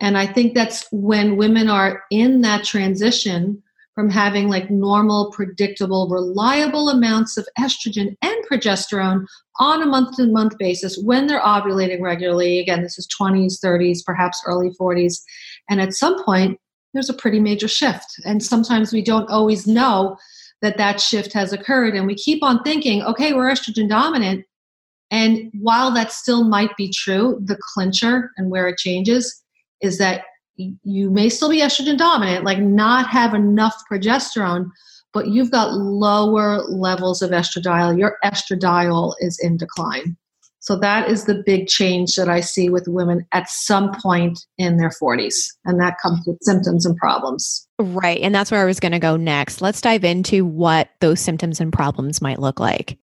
And 0.01 0.17
I 0.17 0.27
think 0.27 0.55
that's 0.55 0.87
when 0.93 1.37
women 1.37 1.69
are 1.69 2.03
in 2.11 2.41
that 2.43 2.65
transition 2.65 3.63
from 3.95 4.11
having 4.11 4.49
like 4.49 4.71
normal, 4.71 5.33
predictable, 5.33 6.09
reliable 6.09 6.89
amounts 6.89 7.37
of 7.37 7.49
estrogen 7.59 8.17
and 8.23 8.37
progesterone 8.49 9.27
on 9.59 9.83
a 9.83 9.87
month 9.87 10.17
to 10.17 10.27
month 10.29 10.57
basis 10.57 10.97
when 10.99 11.27
they're 11.27 11.41
ovulating 11.41 12.01
regularly. 12.01 12.61
Again, 12.61 12.83
this 12.83 12.97
is 12.97 13.09
20s, 13.21 13.55
30s, 13.59 14.05
perhaps 14.07 14.41
early 14.47 14.71
40s. 14.81 15.21
And 15.69 15.81
at 15.81 15.95
some 15.95 16.23
point, 16.25 16.61
there's 16.95 17.11
a 17.11 17.15
pretty 17.15 17.41
major 17.41 17.69
shift. 17.69 18.07
And 18.25 18.43
sometimes 18.43 18.93
we 18.93 19.03
don't 19.03 19.31
always 19.31 19.67
know 19.67 20.17
that 20.63 20.79
that 20.79 21.01
shift 21.01 21.33
has 21.33 21.53
occurred. 21.53 21.95
And 21.95 22.07
we 22.07 22.15
keep 22.15 22.43
on 22.43 22.63
thinking, 22.63 23.03
okay, 23.03 23.33
we're 23.33 23.51
estrogen 23.51 23.89
dominant. 23.89 24.45
And 25.11 25.51
while 25.61 25.91
that 25.93 26.13
still 26.13 26.45
might 26.45 26.77
be 26.77 26.91
true, 26.91 27.41
the 27.45 27.59
clincher 27.75 28.31
and 28.37 28.51
where 28.51 28.69
it 28.69 28.79
changes 28.79 29.43
is 29.81 29.99
that 29.99 30.25
you 30.57 31.11
may 31.11 31.29
still 31.29 31.49
be 31.49 31.61
estrogen 31.61 31.97
dominant, 31.97 32.45
like 32.45 32.59
not 32.59 33.09
have 33.09 33.33
enough 33.33 33.81
progesterone, 33.91 34.69
but 35.13 35.29
you've 35.29 35.53
got 35.53 35.73
lower 35.73 36.63
levels 36.65 37.23
of 37.23 37.31
estradiol. 37.31 37.97
Your 37.97 38.19
estradiol 38.25 39.15
is 39.21 39.39
in 39.41 39.57
decline. 39.57 40.17
So 40.61 40.79
that 40.81 41.09
is 41.09 41.25
the 41.25 41.43
big 41.47 41.69
change 41.69 42.17
that 42.17 42.29
I 42.29 42.41
see 42.41 42.69
with 42.69 42.89
women 42.89 43.27
at 43.33 43.49
some 43.49 43.93
point 44.03 44.39
in 44.59 44.77
their 44.77 44.91
40s. 44.91 45.37
And 45.65 45.81
that 45.81 45.97
comes 46.03 46.27
with 46.27 46.39
symptoms 46.43 46.85
and 46.85 46.97
problems. 46.97 47.67
Right. 47.79 48.21
And 48.21 48.35
that's 48.35 48.51
where 48.51 48.61
I 48.61 48.67
was 48.67 48.81
going 48.81 48.93
to 48.93 48.99
go 48.99 49.17
next. 49.17 49.61
Let's 49.61 49.81
dive 49.81 50.05
into 50.05 50.45
what 50.45 50.91
those 51.01 51.21
symptoms 51.21 51.61
and 51.61 51.73
problems 51.73 52.21
might 52.21 52.41
look 52.41 52.59
like. 52.59 52.99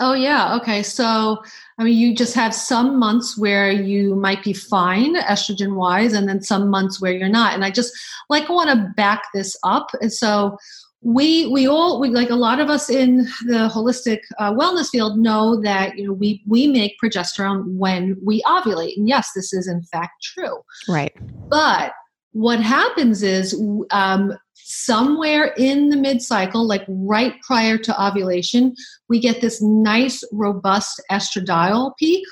Oh, 0.00 0.14
yeah. 0.14 0.56
Okay. 0.56 0.82
So, 0.82 1.42
I 1.78 1.84
mean, 1.84 1.98
you 1.98 2.14
just 2.16 2.34
have 2.34 2.54
some 2.54 2.98
months 2.98 3.36
where 3.36 3.70
you 3.70 4.14
might 4.14 4.42
be 4.42 4.54
fine 4.54 5.16
estrogen 5.16 5.74
wise, 5.74 6.14
and 6.14 6.26
then 6.26 6.42
some 6.42 6.70
months 6.70 7.00
where 7.00 7.12
you're 7.12 7.28
not. 7.28 7.52
And 7.52 7.62
I 7.62 7.70
just 7.70 7.92
like 8.30 8.48
want 8.48 8.70
to 8.70 8.90
back 8.96 9.24
this 9.34 9.54
up. 9.64 9.90
And 10.00 10.10
so, 10.10 10.56
we 11.04 11.46
we 11.48 11.66
all 11.66 12.00
we 12.00 12.08
like 12.10 12.30
a 12.30 12.36
lot 12.36 12.60
of 12.60 12.70
us 12.70 12.88
in 12.88 13.18
the 13.46 13.68
holistic 13.72 14.20
uh, 14.38 14.52
wellness 14.52 14.88
field 14.88 15.18
know 15.18 15.60
that 15.60 15.98
you 15.98 16.06
know 16.06 16.12
we 16.12 16.40
we 16.46 16.68
make 16.68 16.96
progesterone 17.02 17.64
when 17.76 18.16
we 18.24 18.40
ovulate 18.42 18.96
and 18.96 19.08
yes 19.08 19.30
this 19.34 19.52
is 19.52 19.66
in 19.66 19.82
fact 19.82 20.12
true 20.22 20.62
right 20.88 21.16
but 21.48 21.92
what 22.32 22.60
happens 22.60 23.22
is 23.22 23.60
um, 23.90 24.32
somewhere 24.54 25.52
in 25.58 25.90
the 25.90 25.96
mid 25.96 26.22
cycle, 26.22 26.66
like 26.66 26.84
right 26.88 27.34
prior 27.42 27.76
to 27.78 28.02
ovulation, 28.02 28.74
we 29.08 29.20
get 29.20 29.40
this 29.40 29.60
nice, 29.62 30.24
robust 30.32 31.00
estradiol 31.10 31.92
peak, 31.98 32.24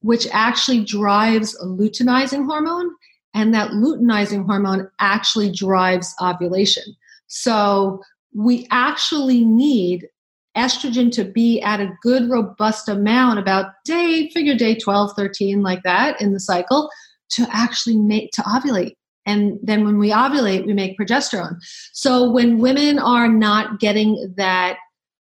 which 0.00 0.26
actually 0.32 0.84
drives 0.84 1.54
a 1.60 1.66
luteinizing 1.66 2.46
hormone. 2.46 2.90
And 3.34 3.54
that 3.54 3.70
luteinizing 3.70 4.44
hormone 4.44 4.90
actually 4.98 5.50
drives 5.50 6.14
ovulation. 6.20 6.84
So 7.32 8.02
we 8.34 8.66
actually 8.70 9.42
need 9.42 10.06
estrogen 10.54 11.10
to 11.12 11.24
be 11.24 11.62
at 11.62 11.80
a 11.80 11.90
good, 12.02 12.28
robust 12.28 12.90
amount, 12.90 13.38
about 13.38 13.72
day, 13.86 14.28
figure 14.34 14.54
day 14.54 14.74
12, 14.74 15.12
13, 15.16 15.62
like 15.62 15.82
that 15.82 16.20
in 16.20 16.34
the 16.34 16.40
cycle, 16.40 16.90
to 17.30 17.46
actually 17.50 17.96
make 17.96 18.32
to 18.32 18.42
ovulate. 18.42 18.96
And 19.24 19.58
then 19.62 19.86
when 19.86 19.98
we 19.98 20.10
ovulate 20.10 20.66
we 20.66 20.74
make 20.74 20.98
progesterone. 20.98 21.56
So 21.94 22.30
when 22.30 22.58
women 22.58 22.98
are 22.98 23.28
not 23.28 23.80
getting 23.80 24.34
that 24.36 24.76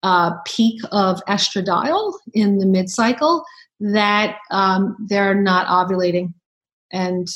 uh, 0.02 0.32
peak 0.46 0.82
of 0.92 1.24
estradiol 1.30 2.14
in 2.34 2.58
the 2.58 2.66
mid-cycle 2.66 3.46
that 3.80 4.40
um, 4.52 4.98
they're 5.08 5.36
not 5.36 5.68
ovulating. 5.68 6.34
And 6.92 7.30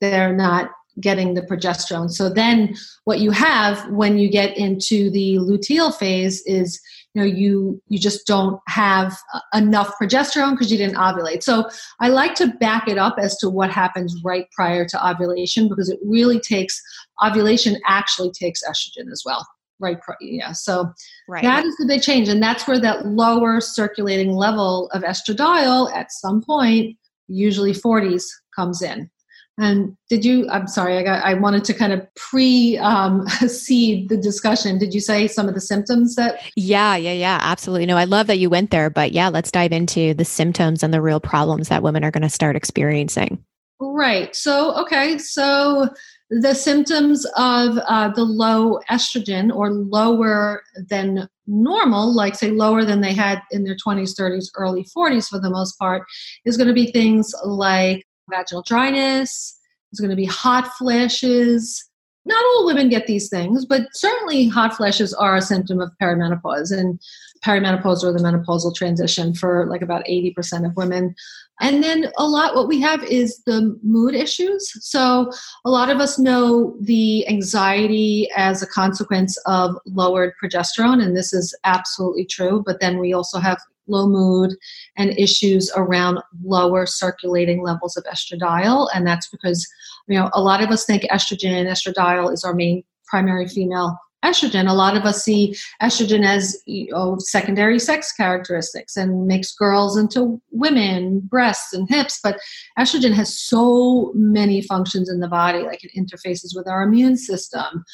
they're 0.00 0.34
not 0.34 0.70
getting 1.00 1.34
the 1.34 1.42
progesterone. 1.42 2.10
So 2.10 2.28
then 2.28 2.74
what 3.04 3.20
you 3.20 3.30
have 3.30 3.88
when 3.90 4.18
you 4.18 4.30
get 4.30 4.56
into 4.56 5.10
the 5.10 5.36
luteal 5.36 5.94
phase 5.94 6.42
is 6.46 6.80
you 7.14 7.22
know 7.22 7.26
you 7.26 7.80
you 7.88 7.98
just 7.98 8.26
don't 8.26 8.60
have 8.68 9.16
uh, 9.34 9.40
enough 9.54 9.92
progesterone 10.00 10.52
because 10.52 10.70
you 10.70 10.78
didn't 10.78 10.96
ovulate. 10.96 11.42
So 11.42 11.68
i 12.00 12.08
like 12.08 12.34
to 12.36 12.48
back 12.60 12.88
it 12.88 12.98
up 12.98 13.16
as 13.18 13.36
to 13.38 13.48
what 13.48 13.70
happens 13.70 14.14
right 14.24 14.46
prior 14.52 14.84
to 14.86 15.08
ovulation 15.08 15.68
because 15.68 15.88
it 15.88 15.98
really 16.04 16.40
takes 16.40 16.80
ovulation 17.24 17.76
actually 17.86 18.30
takes 18.30 18.62
estrogen 18.62 19.10
as 19.10 19.22
well 19.24 19.46
right 19.80 19.98
yeah. 20.20 20.52
So 20.52 20.92
right. 21.28 21.42
that 21.42 21.64
is 21.64 21.76
the 21.76 21.86
big 21.86 22.02
change 22.02 22.28
and 22.28 22.42
that's 22.42 22.66
where 22.66 22.80
that 22.80 23.06
lower 23.06 23.60
circulating 23.60 24.32
level 24.32 24.90
of 24.90 25.02
estradiol 25.02 25.92
at 25.94 26.12
some 26.12 26.42
point 26.42 26.96
usually 27.28 27.72
40s 27.72 28.24
comes 28.54 28.82
in 28.82 29.10
and 29.58 29.96
did 30.08 30.24
you? 30.24 30.48
I'm 30.50 30.68
sorry, 30.68 30.96
I 30.96 31.02
got. 31.02 31.24
I 31.24 31.34
wanted 31.34 31.64
to 31.64 31.74
kind 31.74 31.92
of 31.92 32.06
pre 32.14 32.78
um, 32.78 33.26
seed 33.46 34.08
the 34.08 34.16
discussion. 34.16 34.78
Did 34.78 34.94
you 34.94 35.00
say 35.00 35.26
some 35.26 35.48
of 35.48 35.54
the 35.54 35.60
symptoms 35.60 36.14
that? 36.14 36.40
Yeah, 36.56 36.96
yeah, 36.96 37.12
yeah, 37.12 37.38
absolutely. 37.42 37.86
No, 37.86 37.96
I 37.96 38.04
love 38.04 38.28
that 38.28 38.38
you 38.38 38.48
went 38.48 38.70
there, 38.70 38.88
but 38.88 39.12
yeah, 39.12 39.28
let's 39.28 39.50
dive 39.50 39.72
into 39.72 40.14
the 40.14 40.24
symptoms 40.24 40.82
and 40.82 40.94
the 40.94 41.02
real 41.02 41.20
problems 41.20 41.68
that 41.68 41.82
women 41.82 42.04
are 42.04 42.10
going 42.10 42.22
to 42.22 42.28
start 42.28 42.56
experiencing. 42.56 43.44
Right. 43.80 44.34
So, 44.34 44.74
okay. 44.76 45.18
So 45.18 45.88
the 46.30 46.54
symptoms 46.54 47.24
of 47.36 47.78
uh, 47.78 48.08
the 48.08 48.24
low 48.24 48.80
estrogen 48.90 49.54
or 49.54 49.70
lower 49.70 50.62
than 50.88 51.28
normal, 51.46 52.12
like 52.14 52.34
say 52.34 52.50
lower 52.50 52.84
than 52.84 53.00
they 53.00 53.14
had 53.14 53.40
in 53.50 53.64
their 53.64 53.76
20s, 53.76 54.18
30s, 54.18 54.46
early 54.56 54.84
40s 54.96 55.28
for 55.28 55.40
the 55.40 55.50
most 55.50 55.78
part, 55.78 56.02
is 56.44 56.56
going 56.56 56.68
to 56.68 56.74
be 56.74 56.90
things 56.90 57.32
like 57.44 58.04
vaginal 58.30 58.62
dryness, 58.62 59.58
there's 59.90 60.00
going 60.00 60.10
to 60.10 60.16
be 60.16 60.26
hot 60.26 60.68
flashes. 60.78 61.84
Not 62.24 62.44
all 62.44 62.66
women 62.66 62.90
get 62.90 63.06
these 63.06 63.30
things, 63.30 63.64
but 63.64 63.86
certainly 63.94 64.48
hot 64.48 64.76
flashes 64.76 65.14
are 65.14 65.36
a 65.36 65.42
symptom 65.42 65.80
of 65.80 65.90
perimenopause 66.00 66.76
and 66.76 67.00
perimenopause 67.44 68.04
or 68.04 68.12
the 68.12 68.18
menopausal 68.18 68.74
transition 68.74 69.32
for 69.32 69.66
like 69.66 69.80
about 69.80 70.04
80% 70.04 70.66
of 70.66 70.76
women. 70.76 71.14
And 71.60 71.82
then 71.82 72.10
a 72.18 72.26
lot, 72.26 72.54
what 72.54 72.68
we 72.68 72.80
have 72.82 73.02
is 73.04 73.42
the 73.46 73.78
mood 73.82 74.14
issues. 74.14 74.70
So 74.86 75.32
a 75.64 75.70
lot 75.70 75.90
of 75.90 76.00
us 76.00 76.18
know 76.18 76.76
the 76.80 77.26
anxiety 77.28 78.28
as 78.36 78.62
a 78.62 78.66
consequence 78.66 79.38
of 79.46 79.76
lowered 79.86 80.34
progesterone, 80.42 81.02
and 81.02 81.16
this 81.16 81.32
is 81.32 81.56
absolutely 81.64 82.26
true. 82.26 82.62
But 82.64 82.80
then 82.80 82.98
we 82.98 83.12
also 83.12 83.38
have 83.38 83.58
low 83.88 84.08
mood 84.08 84.56
and 84.96 85.18
issues 85.18 85.70
around 85.76 86.20
lower 86.42 86.86
circulating 86.86 87.62
levels 87.62 87.96
of 87.96 88.04
estradiol. 88.04 88.88
And 88.94 89.06
that's 89.06 89.28
because, 89.28 89.66
you 90.06 90.18
know, 90.18 90.30
a 90.32 90.42
lot 90.42 90.62
of 90.62 90.70
us 90.70 90.84
think 90.84 91.02
estrogen, 91.04 91.52
and 91.52 91.68
estradiol 91.68 92.32
is 92.32 92.44
our 92.44 92.54
main 92.54 92.84
primary 93.06 93.48
female 93.48 93.98
estrogen. 94.24 94.68
A 94.68 94.74
lot 94.74 94.96
of 94.96 95.04
us 95.04 95.22
see 95.22 95.56
estrogen 95.80 96.24
as 96.24 96.60
you 96.66 96.90
know, 96.90 97.16
secondary 97.18 97.78
sex 97.78 98.12
characteristics 98.12 98.96
and 98.96 99.26
makes 99.26 99.54
girls 99.54 99.96
into 99.96 100.40
women, 100.50 101.20
breasts 101.20 101.72
and 101.72 101.88
hips. 101.88 102.20
But 102.22 102.40
estrogen 102.78 103.12
has 103.12 103.38
so 103.38 104.12
many 104.14 104.62
functions 104.62 105.08
in 105.08 105.20
the 105.20 105.28
body, 105.28 105.60
like 105.60 105.84
it 105.84 105.92
interfaces 105.96 106.54
with 106.54 106.66
our 106.66 106.82
immune 106.82 107.16
system 107.16 107.84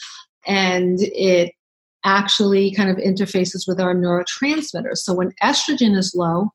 and 0.47 0.99
it 1.01 1.53
actually 2.05 2.73
kind 2.75 2.91
of 2.91 2.97
interfaces 2.97 3.67
with 3.67 3.81
our 3.81 3.95
neurotransmitters. 3.95 4.99
So 4.99 5.15
when 5.15 5.33
estrogen 5.43 5.97
is 5.97 6.15
low, 6.15 6.51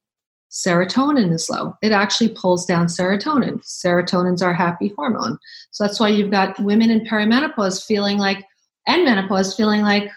serotonin 0.51 1.31
is 1.31 1.49
low. 1.49 1.75
It 1.81 1.91
actually 1.91 2.29
pulls 2.29 2.65
down 2.65 2.87
serotonin. 2.87 3.61
Serotonin's 3.63 4.41
our 4.41 4.53
happy 4.53 4.93
hormone. 4.97 5.37
So 5.71 5.83
that's 5.83 5.99
why 5.99 6.09
you've 6.09 6.31
got 6.31 6.59
women 6.59 6.89
in 6.89 7.01
perimenopause 7.01 7.85
feeling 7.85 8.17
like, 8.17 8.43
and 8.87 9.03
menopause 9.03 9.55
feeling 9.55 9.81
like, 9.81 10.09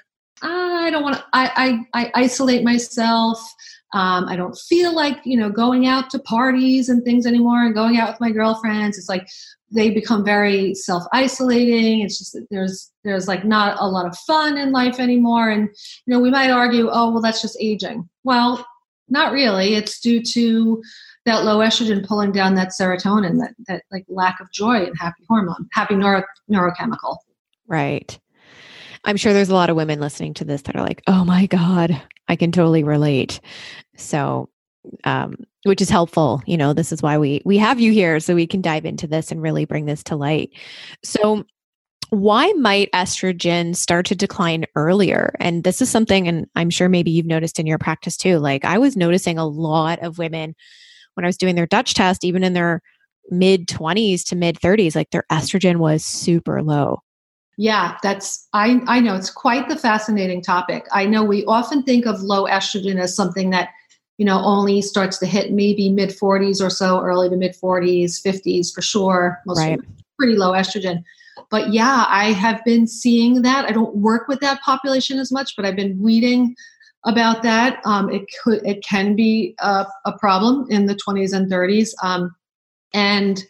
I 0.42 0.90
don't 0.90 1.02
want 1.02 1.16
to, 1.16 1.24
I, 1.32 1.84
I, 1.94 2.02
I 2.02 2.10
isolate 2.14 2.64
myself. 2.64 3.38
Um, 3.94 4.26
I 4.26 4.36
don't 4.36 4.56
feel 4.56 4.94
like, 4.94 5.18
you 5.24 5.36
know, 5.36 5.50
going 5.50 5.86
out 5.86 6.08
to 6.10 6.18
parties 6.20 6.88
and 6.88 7.04
things 7.04 7.26
anymore 7.26 7.64
and 7.64 7.74
going 7.74 7.98
out 7.98 8.08
with 8.08 8.20
my 8.20 8.30
girlfriends. 8.30 8.96
It's 8.96 9.08
like 9.08 9.28
they 9.72 9.90
become 9.90 10.24
very 10.24 10.74
self-isolating. 10.74 12.00
It's 12.00 12.18
just 12.18 12.36
there's 12.50 12.90
there's 13.04 13.26
like 13.26 13.44
not 13.44 13.76
a 13.80 13.88
lot 13.88 14.06
of 14.06 14.16
fun 14.18 14.58
in 14.58 14.70
life 14.70 15.00
anymore. 15.00 15.50
And, 15.50 15.68
you 16.06 16.14
know, 16.14 16.20
we 16.20 16.30
might 16.30 16.50
argue, 16.50 16.88
oh, 16.90 17.10
well, 17.10 17.22
that's 17.22 17.42
just 17.42 17.56
aging. 17.60 18.08
Well, 18.22 18.64
not 19.08 19.32
really. 19.32 19.74
It's 19.74 20.00
due 20.00 20.22
to 20.22 20.82
that 21.24 21.44
low 21.44 21.58
estrogen 21.58 22.06
pulling 22.06 22.32
down 22.32 22.54
that 22.54 22.72
serotonin, 22.78 23.38
that, 23.38 23.54
that 23.68 23.82
like 23.90 24.04
lack 24.08 24.40
of 24.40 24.50
joy 24.52 24.84
and 24.84 24.96
happy 24.98 25.24
hormone, 25.28 25.68
happy 25.72 25.94
neuro, 25.94 26.22
neurochemical. 26.50 27.16
Right. 27.66 28.18
I'm 29.04 29.16
sure 29.16 29.32
there's 29.32 29.48
a 29.48 29.54
lot 29.54 29.70
of 29.70 29.76
women 29.76 30.00
listening 30.00 30.34
to 30.34 30.44
this 30.44 30.62
that 30.62 30.76
are 30.76 30.86
like, 30.86 31.02
oh 31.06 31.24
my 31.24 31.46
God, 31.46 32.00
I 32.28 32.36
can 32.36 32.52
totally 32.52 32.84
relate. 32.84 33.40
So, 33.96 34.48
um, 35.04 35.36
which 35.64 35.80
is 35.80 35.90
helpful. 35.90 36.42
You 36.46 36.56
know, 36.56 36.72
this 36.72 36.92
is 36.92 37.02
why 37.02 37.18
we 37.18 37.42
we 37.44 37.58
have 37.58 37.80
you 37.80 37.92
here 37.92 38.20
so 38.20 38.34
we 38.34 38.46
can 38.46 38.60
dive 38.60 38.84
into 38.84 39.06
this 39.06 39.30
and 39.30 39.42
really 39.42 39.64
bring 39.64 39.86
this 39.86 40.02
to 40.04 40.16
light. 40.16 40.50
So, 41.02 41.44
why 42.10 42.52
might 42.52 42.90
estrogen 42.92 43.74
start 43.74 44.06
to 44.06 44.14
decline 44.14 44.66
earlier? 44.76 45.34
And 45.40 45.64
this 45.64 45.80
is 45.80 45.88
something, 45.88 46.28
and 46.28 46.46
I'm 46.56 46.70
sure 46.70 46.88
maybe 46.88 47.10
you've 47.10 47.26
noticed 47.26 47.58
in 47.58 47.66
your 47.66 47.78
practice 47.78 48.16
too. 48.16 48.38
Like 48.38 48.64
I 48.64 48.78
was 48.78 48.96
noticing 48.96 49.38
a 49.38 49.46
lot 49.46 49.98
of 50.00 50.18
women 50.18 50.54
when 51.14 51.24
I 51.24 51.28
was 51.28 51.38
doing 51.38 51.54
their 51.54 51.66
Dutch 51.66 51.94
test, 51.94 52.24
even 52.24 52.42
in 52.44 52.52
their 52.52 52.82
mid 53.30 53.68
20s 53.68 54.24
to 54.26 54.36
mid 54.36 54.56
30s, 54.56 54.96
like 54.96 55.10
their 55.10 55.24
estrogen 55.30 55.76
was 55.76 56.04
super 56.04 56.62
low. 56.62 57.02
Yeah, 57.58 57.98
that's 58.02 58.48
I 58.52 58.80
I 58.86 59.00
know 59.00 59.14
it's 59.14 59.30
quite 59.30 59.68
the 59.68 59.76
fascinating 59.76 60.42
topic. 60.42 60.86
I 60.90 61.04
know 61.06 61.22
we 61.22 61.44
often 61.44 61.82
think 61.82 62.06
of 62.06 62.20
low 62.22 62.46
estrogen 62.46 62.98
as 62.98 63.14
something 63.14 63.50
that 63.50 63.68
you 64.22 64.26
know 64.26 64.40
only 64.44 64.80
starts 64.80 65.18
to 65.18 65.26
hit 65.26 65.50
maybe 65.50 65.90
mid 65.90 66.10
40s 66.10 66.64
or 66.64 66.70
so, 66.70 67.00
early 67.00 67.28
to 67.28 67.34
mid 67.34 67.56
40s, 67.56 68.24
50s 68.24 68.72
for 68.72 68.80
sure. 68.80 69.40
Most 69.46 69.58
right. 69.58 69.80
pretty 70.16 70.36
low 70.36 70.52
estrogen. 70.52 71.02
But 71.50 71.72
yeah, 71.72 72.04
I 72.06 72.26
have 72.26 72.64
been 72.64 72.86
seeing 72.86 73.42
that. 73.42 73.64
I 73.64 73.72
don't 73.72 73.96
work 73.96 74.28
with 74.28 74.38
that 74.38 74.60
population 74.62 75.18
as 75.18 75.32
much, 75.32 75.56
but 75.56 75.64
I've 75.66 75.74
been 75.74 76.00
reading 76.00 76.54
about 77.04 77.42
that. 77.42 77.80
Um, 77.84 78.10
it 78.10 78.22
could 78.44 78.64
it 78.64 78.84
can 78.84 79.16
be 79.16 79.56
a, 79.58 79.86
a, 80.04 80.16
problem 80.20 80.68
in 80.70 80.86
the 80.86 80.94
20s 80.94 81.36
and 81.36 81.50
30s, 81.50 81.92
um, 82.04 82.32
and 82.94 83.42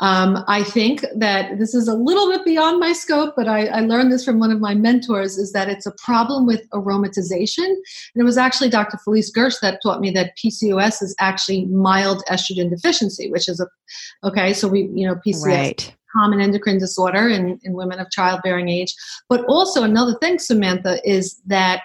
um, 0.00 0.44
I 0.46 0.62
think 0.62 1.06
that 1.14 1.58
this 1.58 1.74
is 1.74 1.88
a 1.88 1.94
little 1.94 2.28
bit 2.28 2.44
beyond 2.44 2.80
my 2.80 2.92
scope, 2.92 3.32
but 3.34 3.48
I, 3.48 3.66
I, 3.66 3.80
learned 3.80 4.12
this 4.12 4.26
from 4.26 4.38
one 4.38 4.50
of 4.50 4.60
my 4.60 4.74
mentors 4.74 5.38
is 5.38 5.52
that 5.52 5.70
it's 5.70 5.86
a 5.86 5.92
problem 5.92 6.44
with 6.46 6.68
aromatization. 6.70 7.64
And 7.64 8.20
it 8.20 8.24
was 8.24 8.36
actually 8.36 8.68
Dr. 8.68 8.98
Felice 8.98 9.32
Gersh 9.32 9.58
that 9.60 9.80
taught 9.82 10.00
me 10.00 10.10
that 10.10 10.36
PCOS 10.36 11.02
is 11.02 11.14
actually 11.18 11.64
mild 11.66 12.22
estrogen 12.30 12.68
deficiency, 12.68 13.30
which 13.30 13.48
is 13.48 13.58
a, 13.58 13.66
okay, 14.22 14.52
so 14.52 14.68
we, 14.68 14.90
you 14.94 15.08
know, 15.08 15.14
PCOS. 15.26 15.46
Right. 15.46 15.96
Common 16.14 16.40
endocrine 16.40 16.78
disorder 16.78 17.28
in, 17.28 17.58
in 17.62 17.72
women 17.72 17.98
of 17.98 18.10
childbearing 18.10 18.68
age. 18.68 18.94
But 19.30 19.44
also, 19.46 19.82
another 19.82 20.16
thing, 20.18 20.38
Samantha, 20.38 20.98
is 21.04 21.40
that 21.46 21.82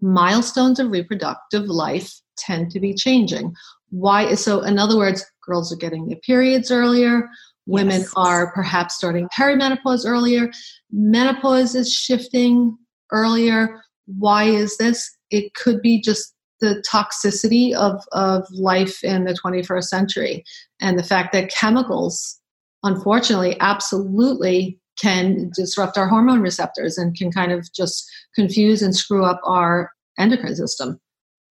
milestones 0.00 0.78
of 0.78 0.90
reproductive 0.90 1.64
life 1.66 2.20
tend 2.36 2.70
to 2.72 2.80
be 2.80 2.94
changing. 2.94 3.54
Why? 3.90 4.34
So, 4.34 4.60
in 4.62 4.78
other 4.78 4.96
words, 4.96 5.24
girls 5.46 5.72
are 5.72 5.76
getting 5.76 6.08
their 6.08 6.18
periods 6.18 6.70
earlier, 6.70 7.28
women 7.66 8.00
yes. 8.00 8.12
are 8.16 8.52
perhaps 8.52 8.96
starting 8.96 9.28
perimenopause 9.36 10.06
earlier, 10.06 10.50
menopause 10.90 11.74
is 11.74 11.92
shifting 11.92 12.76
earlier. 13.12 13.80
Why 14.06 14.44
is 14.44 14.76
this? 14.76 15.16
It 15.30 15.54
could 15.54 15.82
be 15.82 16.00
just 16.00 16.34
the 16.60 16.82
toxicity 16.90 17.74
of, 17.74 18.02
of 18.12 18.46
life 18.52 19.04
in 19.04 19.24
the 19.24 19.34
21st 19.34 19.84
century 19.84 20.44
and 20.80 20.98
the 20.98 21.02
fact 21.02 21.32
that 21.32 21.50
chemicals, 21.50 22.40
unfortunately, 22.82 23.56
absolutely 23.60 24.78
can 24.98 25.50
disrupt 25.54 25.98
our 25.98 26.08
hormone 26.08 26.40
receptors 26.40 26.96
and 26.96 27.14
can 27.14 27.30
kind 27.30 27.52
of 27.52 27.70
just 27.74 28.08
confuse 28.34 28.80
and 28.80 28.96
screw 28.96 29.24
up 29.24 29.40
our 29.44 29.90
endocrine 30.18 30.56
system. 30.56 30.98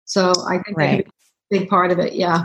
So 0.05 0.33
I 0.47 0.59
think 0.59 0.77
right. 0.77 1.05
That's 1.05 1.09
a 1.09 1.59
big 1.59 1.69
part 1.69 1.91
of 1.91 1.99
it. 1.99 2.13
Yeah. 2.13 2.43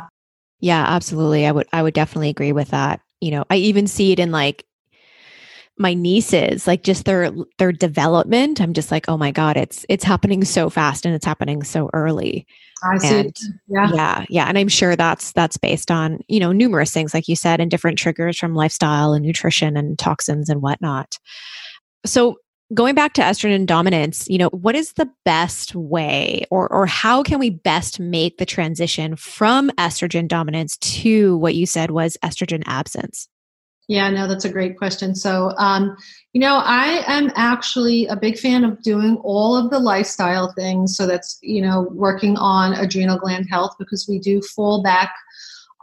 Yeah, 0.60 0.84
absolutely. 0.86 1.46
I 1.46 1.52
would 1.52 1.66
I 1.72 1.82
would 1.82 1.94
definitely 1.94 2.30
agree 2.30 2.52
with 2.52 2.68
that. 2.68 3.00
You 3.20 3.30
know, 3.30 3.44
I 3.50 3.56
even 3.56 3.86
see 3.86 4.12
it 4.12 4.18
in 4.18 4.30
like 4.30 4.64
my 5.78 5.92
nieces, 5.92 6.66
like 6.66 6.82
just 6.82 7.04
their 7.04 7.30
their 7.58 7.72
development. 7.72 8.60
I'm 8.60 8.72
just 8.72 8.90
like, 8.90 9.08
oh 9.08 9.16
my 9.16 9.30
God, 9.30 9.56
it's 9.56 9.84
it's 9.88 10.04
happening 10.04 10.44
so 10.44 10.70
fast 10.70 11.04
and 11.04 11.14
it's 11.14 11.26
happening 11.26 11.62
so 11.62 11.90
early. 11.92 12.46
I 12.82 12.98
see. 12.98 13.20
And, 13.20 13.36
yeah. 13.68 13.90
Yeah. 13.92 14.24
Yeah. 14.28 14.46
And 14.46 14.58
I'm 14.58 14.68
sure 14.68 14.96
that's 14.96 15.32
that's 15.32 15.56
based 15.56 15.90
on, 15.90 16.20
you 16.28 16.40
know, 16.40 16.52
numerous 16.52 16.92
things, 16.92 17.12
like 17.12 17.28
you 17.28 17.36
said, 17.36 17.60
and 17.60 17.70
different 17.70 17.98
triggers 17.98 18.38
from 18.38 18.54
lifestyle 18.54 19.12
and 19.12 19.24
nutrition 19.24 19.76
and 19.76 19.98
toxins 19.98 20.48
and 20.48 20.62
whatnot. 20.62 21.18
So 22.04 22.36
going 22.74 22.94
back 22.94 23.12
to 23.14 23.22
estrogen 23.22 23.66
dominance, 23.66 24.28
you 24.28 24.38
know, 24.38 24.48
what 24.48 24.74
is 24.74 24.92
the 24.92 25.10
best 25.24 25.74
way 25.74 26.44
or 26.50 26.70
or 26.72 26.86
how 26.86 27.22
can 27.22 27.38
we 27.38 27.50
best 27.50 28.00
make 28.00 28.38
the 28.38 28.46
transition 28.46 29.16
from 29.16 29.70
estrogen 29.70 30.28
dominance 30.28 30.76
to 30.78 31.36
what 31.38 31.54
you 31.54 31.66
said 31.66 31.90
was 31.90 32.16
estrogen 32.22 32.62
absence? 32.66 33.28
Yeah, 33.88 34.10
no, 34.10 34.26
that's 34.26 34.44
a 34.44 34.52
great 34.52 34.76
question. 34.76 35.14
So, 35.14 35.52
um, 35.58 35.96
you 36.32 36.40
know, 36.40 36.56
I 36.56 37.04
am 37.06 37.30
actually 37.36 38.06
a 38.06 38.16
big 38.16 38.36
fan 38.36 38.64
of 38.64 38.82
doing 38.82 39.16
all 39.22 39.56
of 39.56 39.70
the 39.70 39.78
lifestyle 39.78 40.52
things. 40.54 40.96
So 40.96 41.06
that's, 41.06 41.38
you 41.40 41.62
know, 41.62 41.82
working 41.92 42.36
on 42.36 42.72
adrenal 42.72 43.16
gland 43.16 43.46
health 43.48 43.76
because 43.78 44.08
we 44.08 44.18
do 44.18 44.42
fall 44.42 44.82
back 44.82 45.14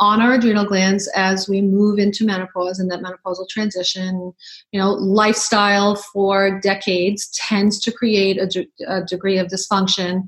on 0.03 0.21
our 0.21 0.33
adrenal 0.33 0.65
glands 0.65 1.09
as 1.15 1.47
we 1.47 1.61
move 1.61 1.97
into 1.97 2.25
menopause 2.25 2.77
and 2.77 2.91
that 2.91 2.99
menopausal 2.99 3.47
transition. 3.47 4.33
You 4.73 4.81
know, 4.81 4.91
lifestyle 4.91 5.95
for 5.95 6.59
decades 6.59 7.29
tends 7.29 7.79
to 7.79 7.91
create 7.91 8.37
a, 8.37 8.45
de- 8.45 8.69
a 8.85 9.01
degree 9.05 9.37
of 9.37 9.47
dysfunction. 9.47 10.23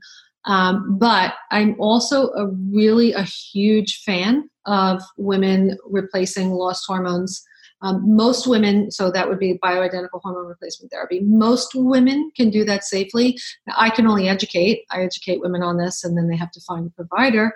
Um, 0.46 0.98
but 0.98 1.34
I'm 1.52 1.76
also 1.78 2.30
a 2.30 2.48
really 2.72 3.12
a 3.12 3.24
huge 3.24 4.02
fan 4.04 4.50
of 4.66 5.02
women 5.18 5.78
replacing 5.84 6.52
lost 6.52 6.86
hormones. 6.88 7.44
Um, 7.82 8.16
most 8.16 8.48
women, 8.48 8.92
so 8.92 9.12
that 9.12 9.28
would 9.28 9.40
be 9.40 9.60
bioidentical 9.62 10.22
hormone 10.24 10.48
replacement 10.48 10.90
therapy. 10.90 11.20
Most 11.22 11.74
women 11.76 12.32
can 12.38 12.50
do 12.50 12.64
that 12.64 12.86
safely. 12.86 13.38
I 13.76 13.90
can 13.90 14.08
only 14.08 14.30
educate. 14.30 14.86
I 14.90 15.02
educate 15.02 15.42
women 15.42 15.62
on 15.64 15.78
this, 15.78 16.06
and 16.06 16.18
then 16.18 16.30
they 16.30 16.38
have 16.38 16.52
to 16.52 16.62
find 16.62 16.88
a 16.88 16.92
provider 16.92 17.54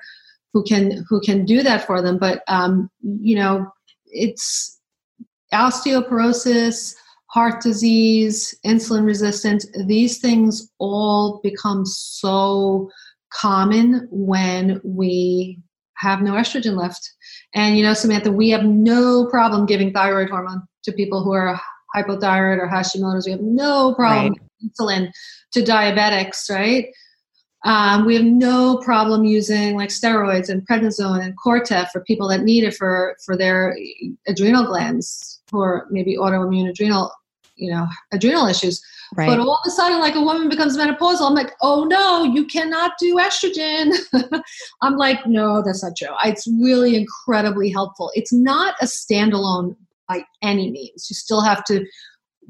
who 0.54 0.64
can 0.64 1.04
who 1.08 1.22
can 1.22 1.46
do 1.46 1.64
that 1.64 1.86
for 1.86 2.02
them. 2.02 2.18
But 2.18 2.44
um, 2.48 2.90
you 3.02 3.36
know, 3.36 3.72
it's 4.06 4.80
osteoporosis, 5.54 6.96
heart 7.28 7.62
disease, 7.62 8.58
insulin 8.66 9.06
resistance. 9.06 9.66
These 9.86 10.20
things 10.20 10.72
all 10.80 11.40
become 11.44 11.86
so 11.86 12.90
common 13.32 14.08
when 14.12 14.82
we 14.84 15.60
have 15.98 16.22
no 16.22 16.34
estrogen 16.34 16.78
left. 16.78 17.12
And 17.54 17.78
you 17.78 17.84
know, 17.84 17.94
Samantha, 17.94 18.32
we 18.32 18.50
have 18.50 18.64
no 18.64 19.28
problem 19.28 19.66
giving 19.66 19.92
thyroid 19.92 20.30
hormone 20.30 20.64
to 20.84 20.92
people 20.92 21.24
who 21.24 21.34
are 21.34 21.60
hypothyroid 21.96 22.60
or 22.60 22.68
Hashimoto's. 22.68 23.26
We 23.26 23.32
have 23.32 23.42
no 23.42 23.94
problem 23.96 24.34
right. 24.34 24.42
insulin 24.64 25.12
to 25.54 25.62
diabetics, 25.62 26.50
right? 26.50 26.88
Um, 27.66 28.06
we 28.06 28.16
have 28.16 28.24
no 28.24 28.78
problem 28.78 29.26
using 29.26 29.76
like 29.76 29.90
steroids 29.90 30.50
and 30.50 30.66
prednisone 30.66 31.24
and 31.24 31.38
Cortef 31.38 31.90
for 31.90 32.02
people 32.02 32.28
that 32.30 32.44
need 32.44 32.64
it 32.64 32.74
for 32.74 33.18
for 33.26 33.36
their 33.36 33.78
adrenal 34.28 34.66
glands 34.66 35.42
or 35.52 35.88
maybe 35.90 36.16
autoimmune 36.16 36.70
adrenal, 36.70 37.12
you 37.56 37.72
know, 37.72 37.88
adrenal 38.14 38.48
issues. 38.48 38.82
Right. 39.16 39.28
But 39.28 39.40
all 39.40 39.56
of 39.56 39.68
a 39.68 39.72
sudden, 39.72 40.00
like 40.00 40.16
a 40.16 40.22
woman 40.22 40.50
becomes 40.50 40.78
menopausal, 40.78 41.28
I'm 41.28 41.34
like, 41.34 41.54
oh 41.62 41.84
no, 41.84 42.24
you 42.24 42.46
cannot 42.46 42.94
do 43.00 43.16
estrogen. 43.16 43.92
I'm 44.82 44.96
like, 44.96 45.26
no, 45.26 45.62
that's 45.64 45.84
not 45.84 45.98
true. 45.98 46.16
It's 46.24 46.48
really 46.62 46.96
incredibly 46.96 47.70
helpful. 47.70 48.12
It's 48.14 48.32
not 48.32 48.76
a 48.82 48.86
standalone 48.86 49.76
by 50.08 50.24
any 50.42 50.72
means. 50.72 51.08
You 51.10 51.16
still 51.16 51.42
have 51.42 51.64
to 51.66 51.86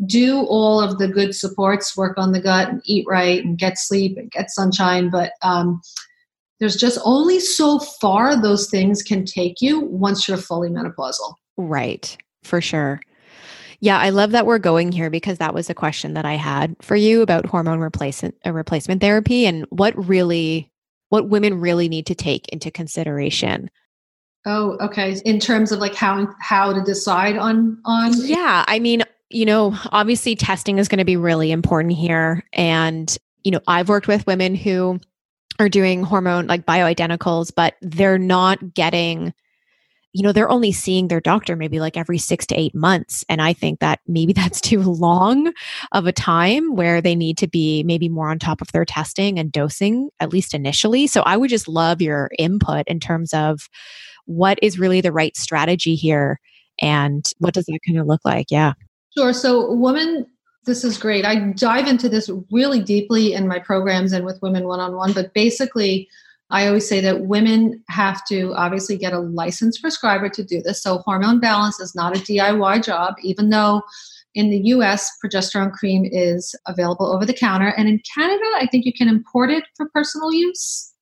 do 0.05 0.41
all 0.45 0.79
of 0.79 0.97
the 0.97 1.07
good 1.07 1.35
supports, 1.35 1.97
work 1.97 2.17
on 2.17 2.31
the 2.31 2.41
gut 2.41 2.69
and 2.69 2.81
eat 2.85 3.05
right 3.07 3.43
and 3.43 3.57
get 3.57 3.77
sleep 3.77 4.17
and 4.17 4.31
get 4.31 4.49
sunshine. 4.51 5.09
But 5.09 5.33
um, 5.41 5.81
there's 6.59 6.75
just 6.75 6.99
only 7.03 7.39
so 7.39 7.79
far 7.79 8.39
those 8.39 8.69
things 8.69 9.01
can 9.03 9.25
take 9.25 9.61
you 9.61 9.81
once 9.81 10.27
you're 10.27 10.37
fully 10.37 10.69
menopausal. 10.69 11.33
Right, 11.57 12.17
for 12.43 12.61
sure. 12.61 13.01
Yeah, 13.81 13.97
I 13.97 14.09
love 14.09 14.31
that 14.31 14.45
we're 14.45 14.59
going 14.59 14.91
here 14.91 15.09
because 15.09 15.37
that 15.37 15.53
was 15.53 15.69
a 15.69 15.73
question 15.73 16.13
that 16.15 16.25
I 16.25 16.33
had 16.33 16.75
for 16.81 16.97
you 16.97 17.21
about 17.21 17.45
hormone 17.45 17.79
replacement 17.79 18.35
uh, 18.45 18.51
replacement 18.51 19.01
therapy 19.01 19.45
and 19.45 19.65
what 19.69 19.95
really 20.07 20.69
what 21.09 21.29
women 21.29 21.59
really 21.59 21.89
need 21.89 22.05
to 22.07 22.15
take 22.15 22.47
into 22.49 22.71
consideration. 22.71 23.69
Oh, 24.45 24.77
okay. 24.81 25.19
In 25.25 25.39
terms 25.39 25.71
of 25.71 25.79
like 25.79 25.95
how 25.95 26.27
how 26.41 26.73
to 26.73 26.81
decide 26.81 27.37
on 27.37 27.79
on 27.85 28.11
Yeah, 28.15 28.65
I 28.67 28.79
mean, 28.79 29.03
you 29.29 29.45
know, 29.45 29.75
obviously 29.91 30.35
testing 30.35 30.79
is 30.79 30.87
going 30.87 30.99
to 30.99 31.05
be 31.05 31.17
really 31.17 31.51
important 31.51 31.93
here. 31.93 32.43
And, 32.53 33.15
you 33.43 33.51
know, 33.51 33.61
I've 33.67 33.89
worked 33.89 34.07
with 34.07 34.25
women 34.27 34.55
who 34.55 34.99
are 35.59 35.69
doing 35.69 36.03
hormone 36.03 36.47
like 36.47 36.65
bioidenticals, 36.65 37.51
but 37.55 37.75
they're 37.81 38.17
not 38.17 38.73
getting, 38.73 39.33
you 40.13 40.23
know, 40.23 40.31
they're 40.31 40.49
only 40.49 40.71
seeing 40.71 41.07
their 41.07 41.19
doctor 41.19 41.55
maybe 41.55 41.79
like 41.79 41.97
every 41.97 42.17
six 42.17 42.45
to 42.47 42.59
eight 42.59 42.73
months. 42.73 43.23
And 43.29 43.41
I 43.41 43.53
think 43.53 43.79
that 43.81 43.99
maybe 44.07 44.33
that's 44.33 44.61
too 44.61 44.81
long 44.81 45.53
of 45.91 46.07
a 46.07 46.11
time 46.11 46.75
where 46.75 47.01
they 47.01 47.15
need 47.15 47.37
to 47.39 47.47
be 47.47 47.83
maybe 47.83 48.09
more 48.09 48.29
on 48.29 48.39
top 48.39 48.61
of 48.61 48.71
their 48.71 48.85
testing 48.85 49.37
and 49.37 49.51
dosing, 49.51 50.09
at 50.19 50.33
least 50.33 50.53
initially. 50.53 51.05
So 51.05 51.21
I 51.21 51.37
would 51.37 51.49
just 51.49 51.67
love 51.67 52.01
your 52.01 52.31
input 52.39 52.87
in 52.87 52.99
terms 52.99 53.33
of 53.33 53.69
what 54.25 54.57
is 54.61 54.79
really 54.79 55.01
the 55.01 55.11
right 55.11 55.35
strategy 55.35 55.95
here 55.95 56.39
and 56.81 57.25
what 57.39 57.53
does 57.53 57.65
that 57.65 57.79
kind 57.85 57.99
of 57.99 58.07
look 58.07 58.21
like? 58.23 58.47
Yeah. 58.49 58.73
Sure. 59.17 59.33
So, 59.33 59.73
women, 59.73 60.25
this 60.65 60.83
is 60.83 60.97
great. 60.97 61.25
I 61.25 61.51
dive 61.53 61.87
into 61.87 62.09
this 62.09 62.29
really 62.51 62.81
deeply 62.81 63.33
in 63.33 63.47
my 63.47 63.59
programs 63.59 64.13
and 64.13 64.25
with 64.25 64.41
women 64.41 64.67
one 64.67 64.79
on 64.79 64.95
one, 64.95 65.13
but 65.13 65.33
basically, 65.33 66.07
I 66.51 66.67
always 66.67 66.87
say 66.87 66.99
that 67.01 67.25
women 67.25 67.83
have 67.89 68.25
to 68.27 68.53
obviously 68.55 68.97
get 68.97 69.13
a 69.13 69.19
licensed 69.19 69.81
prescriber 69.81 70.29
to 70.29 70.43
do 70.43 70.61
this. 70.61 70.81
So, 70.81 70.99
hormone 70.99 71.39
balance 71.39 71.79
is 71.79 71.95
not 71.95 72.15
a 72.15 72.19
DIY 72.19 72.83
job, 72.83 73.15
even 73.23 73.49
though 73.49 73.81
in 74.35 74.49
the 74.49 74.59
US, 74.69 75.09
progesterone 75.23 75.71
cream 75.71 76.05
is 76.05 76.55
available 76.67 77.07
over 77.07 77.25
the 77.25 77.33
counter. 77.33 77.73
And 77.77 77.87
in 77.87 78.01
Canada, 78.13 78.43
I 78.55 78.67
think 78.67 78.85
you 78.85 78.93
can 78.93 79.07
import 79.07 79.49
it 79.49 79.63
for 79.75 79.89
personal 79.89 80.31
use. 80.31 80.93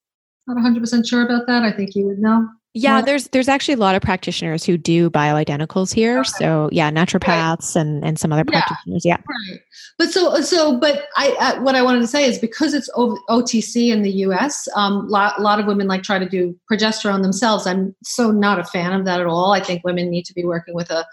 Not 0.48 0.58
100% 0.58 1.08
sure 1.08 1.26
about 1.26 1.46
that. 1.48 1.64
I 1.64 1.72
think 1.72 1.94
you 1.94 2.06
would 2.06 2.20
know. 2.20 2.48
Yeah, 2.78 3.02
there's 3.02 3.28
there's 3.30 3.48
actually 3.48 3.74
a 3.74 3.78
lot 3.78 3.96
of 3.96 4.02
practitioners 4.02 4.64
who 4.64 4.78
do 4.78 5.10
bioidenticals 5.10 5.94
here. 5.94 6.20
Okay. 6.20 6.30
So 6.38 6.70
yeah, 6.72 6.92
naturopaths 6.92 7.76
right. 7.76 7.82
and 7.82 8.06
and 8.06 8.20
some 8.20 8.32
other 8.32 8.44
yeah. 8.52 8.62
practitioners. 8.62 9.04
Yeah, 9.04 9.18
right. 9.18 9.60
But 9.98 10.12
so 10.12 10.40
so, 10.42 10.78
but 10.78 11.06
I 11.16 11.36
uh, 11.40 11.62
what 11.62 11.76
I 11.76 11.82
wanted 11.82 12.02
to 12.02 12.08
say 12.08 12.26
is 12.26 12.38
because 12.38 12.76
it's 12.76 12.90
o- 12.96 13.18
OTC 13.30 13.92
in 13.92 14.04
the 14.04 14.12
U.S., 14.12 14.68
a 14.76 14.80
um, 14.80 15.08
lot, 15.08 15.42
lot 15.42 15.60
of 15.60 15.66
women 15.66 15.88
like 15.88 16.04
try 16.04 16.20
to 16.20 16.30
do 16.30 16.56
progesterone 16.72 17.24
themselves. 17.24 17.66
I'm 17.66 17.96
so 18.04 18.30
not 18.32 18.60
a 18.60 18.64
fan 18.64 18.94
of 18.94 19.06
that 19.06 19.20
at 19.20 19.26
all. 19.26 19.54
I 19.54 19.60
think 19.60 19.84
women 19.84 20.10
need 20.10 20.26
to 20.26 20.34
be 20.34 20.46
working 20.46 20.76
with 20.76 20.92
a 20.92 21.06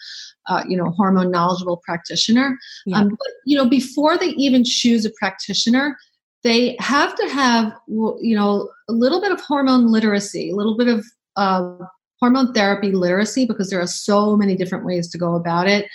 uh, 0.48 0.64
you 0.68 0.76
know 0.76 0.90
hormone 0.90 1.30
knowledgeable 1.30 1.78
practitioner. 1.78 2.58
Yeah. 2.84 2.98
Um, 2.98 3.08
but 3.08 3.28
you 3.46 3.56
know 3.56 3.68
before 3.68 4.18
they 4.18 4.28
even 4.28 4.64
choose 4.64 5.04
a 5.04 5.10
practitioner 5.18 5.96
they 6.42 6.76
have 6.78 7.14
to 7.14 7.26
have 7.28 7.72
you 7.88 8.36
know 8.36 8.68
a 8.88 8.92
little 8.92 9.20
bit 9.20 9.32
of 9.32 9.40
hormone 9.40 9.90
literacy 9.90 10.50
a 10.50 10.54
little 10.54 10.76
bit 10.76 10.88
of 10.88 11.02
uh, 11.36 11.76
hormone 12.20 12.52
therapy 12.52 12.92
literacy 12.92 13.44
because 13.44 13.70
there 13.70 13.80
are 13.80 13.86
so 13.86 14.36
many 14.36 14.56
different 14.56 14.84
ways 14.84 15.10
to 15.10 15.18
go 15.18 15.34
about 15.34 15.66
it. 15.68 15.86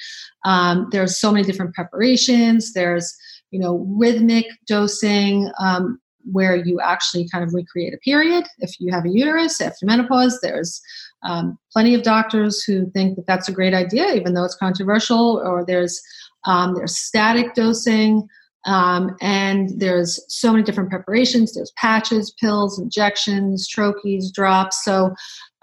Um, 0.46 0.88
there's 0.92 1.20
so 1.20 1.32
many 1.32 1.44
different 1.44 1.74
preparations. 1.74 2.74
There's 2.74 3.16
you 3.52 3.60
know 3.60 3.86
rhythmic 3.98 4.46
dosing 4.68 5.50
um, 5.60 6.00
where 6.32 6.56
you 6.56 6.80
actually 6.82 7.28
kind 7.30 7.44
of 7.44 7.54
recreate 7.54 7.94
a 7.94 7.98
period 7.98 8.46
if 8.60 8.80
you 8.80 8.92
have 8.92 9.06
a 9.06 9.10
uterus 9.10 9.60
after 9.62 9.86
menopause. 9.86 10.40
There's 10.42 10.82
um, 11.24 11.58
plenty 11.74 11.96
of 11.96 12.04
doctors 12.04 12.64
who 12.64 12.90
think 12.92 13.16
that 13.16 13.28
that's 13.28 13.50
a 13.50 13.54
great 13.54 13.74
idea, 13.74 14.14
even 14.14 14.34
though 14.34 14.46
it's 14.46 14.56
controversial. 14.56 15.42
Or 15.44 15.66
there's 15.66 16.02
um, 16.46 16.76
there's 16.76 16.98
static 16.98 17.54
dosing. 17.54 18.28
Um, 18.70 19.18
and 19.20 19.72
there's 19.80 20.20
so 20.28 20.52
many 20.52 20.64
different 20.64 20.92
preparations. 20.92 21.54
There's 21.54 21.72
patches, 21.72 22.32
pills, 22.40 22.78
injections, 22.78 23.68
troches, 23.68 24.32
drops. 24.32 24.86
So 24.86 25.16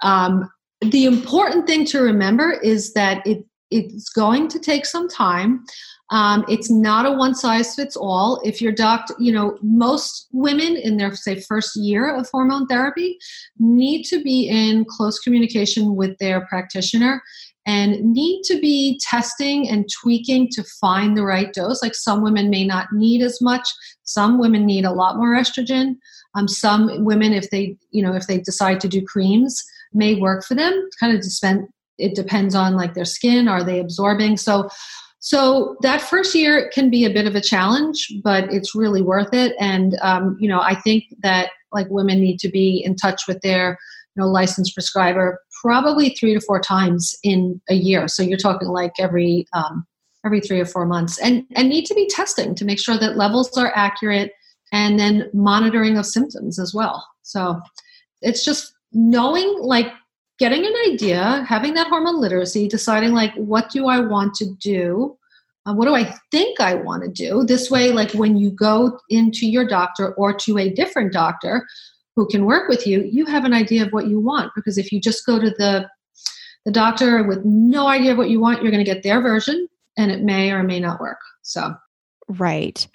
um, 0.02 0.50
the 0.80 1.04
important 1.04 1.68
thing 1.68 1.84
to 1.86 2.00
remember 2.00 2.52
is 2.52 2.92
that 2.94 3.24
it 3.26 3.44
it's 3.72 4.08
going 4.10 4.46
to 4.46 4.60
take 4.60 4.86
some 4.86 5.08
time. 5.08 5.64
Um, 6.10 6.44
it's 6.48 6.70
not 6.70 7.04
a 7.04 7.10
one 7.10 7.34
size 7.34 7.74
fits 7.74 7.96
all. 7.96 8.40
If 8.44 8.62
your 8.62 8.70
doctor, 8.70 9.14
you 9.18 9.32
know, 9.32 9.58
most 9.60 10.28
women 10.32 10.76
in 10.76 10.98
their 10.98 11.12
say 11.16 11.40
first 11.40 11.74
year 11.74 12.14
of 12.14 12.28
hormone 12.30 12.68
therapy 12.68 13.18
need 13.58 14.04
to 14.04 14.22
be 14.22 14.48
in 14.48 14.84
close 14.84 15.18
communication 15.18 15.96
with 15.96 16.16
their 16.18 16.46
practitioner 16.46 17.22
and 17.66 18.12
need 18.12 18.42
to 18.44 18.60
be 18.60 19.00
testing 19.02 19.68
and 19.68 19.88
tweaking 20.00 20.48
to 20.52 20.62
find 20.80 21.16
the 21.16 21.24
right 21.24 21.52
dose. 21.52 21.82
Like 21.82 21.96
some 21.96 22.22
women 22.22 22.48
may 22.48 22.64
not 22.64 22.86
need 22.92 23.22
as 23.22 23.42
much, 23.42 23.68
some 24.04 24.38
women 24.38 24.64
need 24.64 24.84
a 24.84 24.92
lot 24.92 25.16
more 25.16 25.34
estrogen. 25.34 25.96
Um, 26.36 26.46
some 26.46 27.04
women, 27.04 27.32
if 27.32 27.50
they, 27.50 27.76
you 27.90 28.02
know, 28.02 28.14
if 28.14 28.26
they 28.26 28.38
decide 28.38 28.80
to 28.80 28.88
do 28.88 29.04
creams, 29.04 29.62
may 29.92 30.14
work 30.14 30.44
for 30.44 30.54
them. 30.54 30.88
Kind 31.00 31.16
of 31.16 31.22
depend. 31.22 31.68
It 31.98 32.14
depends 32.14 32.54
on 32.54 32.76
like 32.76 32.94
their 32.94 33.06
skin. 33.06 33.48
Are 33.48 33.64
they 33.64 33.80
absorbing? 33.80 34.36
So, 34.36 34.68
so 35.18 35.76
that 35.80 36.02
first 36.02 36.34
year 36.34 36.70
can 36.72 36.90
be 36.90 37.04
a 37.04 37.12
bit 37.12 37.26
of 37.26 37.34
a 37.34 37.40
challenge, 37.40 38.12
but 38.22 38.52
it's 38.52 38.74
really 38.74 39.02
worth 39.02 39.32
it. 39.32 39.54
And 39.58 39.96
um, 40.02 40.36
you 40.38 40.48
know, 40.48 40.60
I 40.60 40.74
think 40.74 41.04
that 41.22 41.50
like 41.72 41.88
women 41.90 42.20
need 42.20 42.38
to 42.40 42.48
be 42.48 42.82
in 42.84 42.94
touch 42.96 43.22
with 43.26 43.40
their 43.40 43.78
you 44.14 44.22
know 44.22 44.28
licensed 44.28 44.74
prescriber 44.74 45.40
probably 45.66 46.10
three 46.10 46.32
to 46.32 46.40
four 46.40 46.60
times 46.60 47.12
in 47.24 47.60
a 47.68 47.74
year. 47.74 48.06
So 48.06 48.22
you're 48.22 48.38
talking 48.38 48.68
like 48.68 48.92
every 49.00 49.46
um, 49.52 49.84
every 50.24 50.40
three 50.40 50.60
or 50.60 50.64
four 50.64 50.86
months. 50.86 51.18
And 51.18 51.44
and 51.56 51.68
need 51.68 51.86
to 51.86 51.94
be 51.94 52.06
testing 52.06 52.54
to 52.54 52.64
make 52.64 52.78
sure 52.78 52.96
that 52.96 53.16
levels 53.16 53.56
are 53.58 53.72
accurate 53.74 54.30
and 54.72 54.98
then 54.98 55.28
monitoring 55.34 55.98
of 55.98 56.06
symptoms 56.06 56.60
as 56.60 56.72
well. 56.72 57.04
So 57.22 57.60
it's 58.22 58.44
just 58.44 58.72
knowing 58.92 59.58
like 59.60 59.92
getting 60.38 60.64
an 60.64 60.74
idea 60.92 61.44
having 61.48 61.74
that 61.74 61.88
hormone 61.88 62.20
literacy 62.20 62.68
deciding 62.68 63.12
like 63.12 63.34
what 63.34 63.70
do 63.70 63.88
i 63.88 63.98
want 63.98 64.32
to 64.34 64.46
do? 64.60 65.16
Uh, 65.66 65.74
what 65.74 65.86
do 65.86 65.94
i 65.94 66.14
think 66.30 66.60
i 66.60 66.74
want 66.74 67.02
to 67.02 67.10
do? 67.10 67.44
This 67.44 67.70
way 67.70 67.90
like 67.90 68.12
when 68.12 68.36
you 68.36 68.50
go 68.50 68.98
into 69.10 69.46
your 69.46 69.66
doctor 69.66 70.14
or 70.14 70.32
to 70.44 70.58
a 70.58 70.70
different 70.70 71.12
doctor 71.12 71.66
who 72.16 72.26
can 72.26 72.46
work 72.46 72.68
with 72.68 72.86
you, 72.86 73.02
you 73.12 73.26
have 73.26 73.44
an 73.44 73.52
idea 73.52 73.84
of 73.84 73.92
what 73.92 74.08
you 74.08 74.18
want. 74.18 74.50
Because 74.56 74.78
if 74.78 74.90
you 74.90 75.00
just 75.00 75.24
go 75.24 75.38
to 75.38 75.50
the 75.50 75.88
the 76.64 76.72
doctor 76.72 77.22
with 77.22 77.44
no 77.44 77.86
idea 77.86 78.10
of 78.10 78.18
what 78.18 78.28
you 78.28 78.40
want, 78.40 78.60
you're 78.60 78.72
going 78.72 78.84
to 78.84 78.92
get 78.92 79.04
their 79.04 79.20
version, 79.20 79.68
and 79.96 80.10
it 80.10 80.22
may 80.22 80.50
or 80.50 80.64
may 80.64 80.80
not 80.80 80.98
work. 80.98 81.20
So, 81.42 81.72
right. 82.28 82.86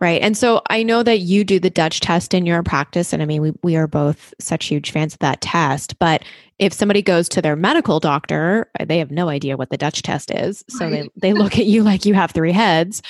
Right. 0.00 0.20
And 0.20 0.36
so 0.36 0.60
I 0.68 0.82
know 0.82 1.02
that 1.04 1.20
you 1.20 1.44
do 1.44 1.60
the 1.60 1.70
Dutch 1.70 2.00
test 2.00 2.34
in 2.34 2.46
your 2.46 2.62
practice. 2.62 3.12
And 3.12 3.22
I 3.22 3.26
mean, 3.26 3.40
we, 3.40 3.52
we 3.62 3.76
are 3.76 3.86
both 3.86 4.34
such 4.40 4.66
huge 4.66 4.90
fans 4.90 5.14
of 5.14 5.20
that 5.20 5.40
test. 5.40 5.98
But 5.98 6.24
if 6.58 6.72
somebody 6.72 7.00
goes 7.00 7.28
to 7.30 7.40
their 7.40 7.56
medical 7.56 8.00
doctor, 8.00 8.70
uh, 8.78 8.84
they 8.84 8.98
have 8.98 9.10
no 9.10 9.28
idea 9.28 9.56
what 9.56 9.70
the 9.70 9.76
Dutch 9.76 10.02
test 10.02 10.32
is. 10.32 10.64
So 10.68 10.88
right. 10.88 11.10
they, 11.14 11.28
they 11.28 11.32
look 11.32 11.58
at 11.58 11.66
you 11.66 11.82
like 11.84 12.04
you 12.04 12.14
have 12.14 12.32
three 12.32 12.52
heads. 12.52 13.02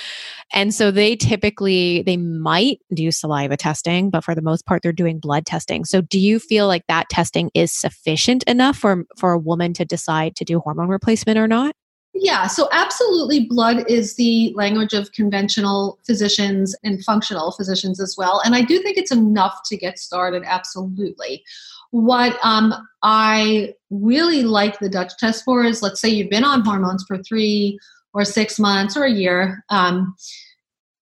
And 0.53 0.75
so 0.75 0.91
they 0.91 1.17
typically, 1.17 2.03
they 2.03 2.19
might 2.19 2.81
do 2.93 3.11
saliva 3.11 3.57
testing, 3.57 4.11
but 4.11 4.23
for 4.23 4.35
the 4.35 4.43
most 4.43 4.67
part, 4.67 4.83
they're 4.83 4.93
doing 4.93 5.19
blood 5.19 5.47
testing. 5.47 5.85
So 5.85 6.03
do 6.03 6.21
you 6.21 6.39
feel 6.39 6.67
like 6.67 6.87
that 6.89 7.09
testing 7.09 7.51
is 7.55 7.73
sufficient 7.73 8.45
enough 8.45 8.77
for, 8.77 9.05
for 9.19 9.33
a 9.33 9.39
woman 9.39 9.73
to 9.75 9.85
decide 9.85 10.37
to 10.37 10.45
do 10.45 10.61
hormone 10.61 10.89
replacement 10.89 11.39
or 11.39 11.49
not? 11.49 11.75
Yeah, 12.17 12.47
so 12.47 12.69
absolutely, 12.71 13.47
blood 13.47 13.91
is 13.91 14.15
the 14.15 14.53
language 14.55 14.93
of 14.93 15.11
conventional 15.11 15.99
physicians 16.07 16.77
and 16.85 17.05
functional 17.05 17.51
physicians 17.51 18.01
as 18.01 18.15
well. 18.17 18.41
And 18.45 18.55
I 18.55 18.63
do 18.63 18.81
think 18.81 18.97
it's 18.97 19.11
enough 19.11 19.63
to 19.67 19.77
get 19.77 19.99
started, 19.99 20.45
absolutely. 20.47 21.43
What 21.91 22.39
um, 22.45 22.73
I 23.03 23.75
really 23.91 24.45
like 24.45 24.79
the 24.79 24.89
Dutch 24.89 25.17
test 25.19 25.45
for 25.45 25.65
is 25.65 25.83
let's 25.83 26.01
say 26.01 26.09
you've 26.09 26.31
been 26.31 26.45
on 26.45 26.65
hormones 26.65 27.05
for 27.05 27.19
three 27.19 27.79
or 28.13 28.25
six 28.25 28.61
months 28.61 28.97
or 28.97 29.05
a 29.05 29.11
year, 29.11 29.65
um, 29.71 30.15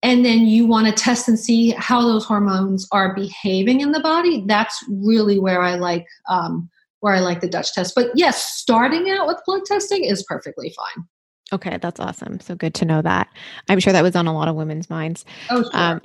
and 0.02 0.24
then 0.24 0.46
you 0.46 0.66
want 0.66 0.86
to 0.86 0.92
test 0.92 1.28
and 1.28 1.38
see 1.38 1.70
how 1.72 2.00
those 2.00 2.24
hormones 2.24 2.88
are 2.90 3.14
behaving 3.14 3.82
in 3.82 3.92
the 3.92 4.00
body. 4.00 4.44
That's 4.46 4.82
really 4.88 5.38
where 5.38 5.60
I 5.60 5.74
like. 5.74 6.06
Um, 6.28 6.70
where 7.02 7.12
I 7.12 7.18
like 7.18 7.40
the 7.40 7.48
Dutch 7.48 7.74
test. 7.74 7.94
But 7.96 8.12
yes, 8.14 8.54
starting 8.54 9.10
out 9.10 9.26
with 9.26 9.36
blood 9.44 9.62
testing 9.66 10.04
is 10.04 10.22
perfectly 10.22 10.72
fine. 10.74 11.04
Okay, 11.52 11.76
that's 11.82 11.98
awesome. 11.98 12.38
So 12.40 12.54
good 12.54 12.74
to 12.74 12.84
know 12.84 13.02
that. 13.02 13.28
I'm 13.68 13.80
sure 13.80 13.92
that 13.92 14.04
was 14.04 14.14
on 14.14 14.28
a 14.28 14.32
lot 14.32 14.46
of 14.46 14.54
women's 14.54 14.88
minds. 14.88 15.24
Oh, 15.50 15.62
sure. 15.62 15.70
Um, 15.74 16.00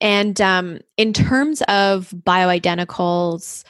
and 0.00 0.40
um, 0.40 0.78
in 0.96 1.12
terms 1.12 1.60
of 1.62 2.10
bioidenticals, 2.10 3.64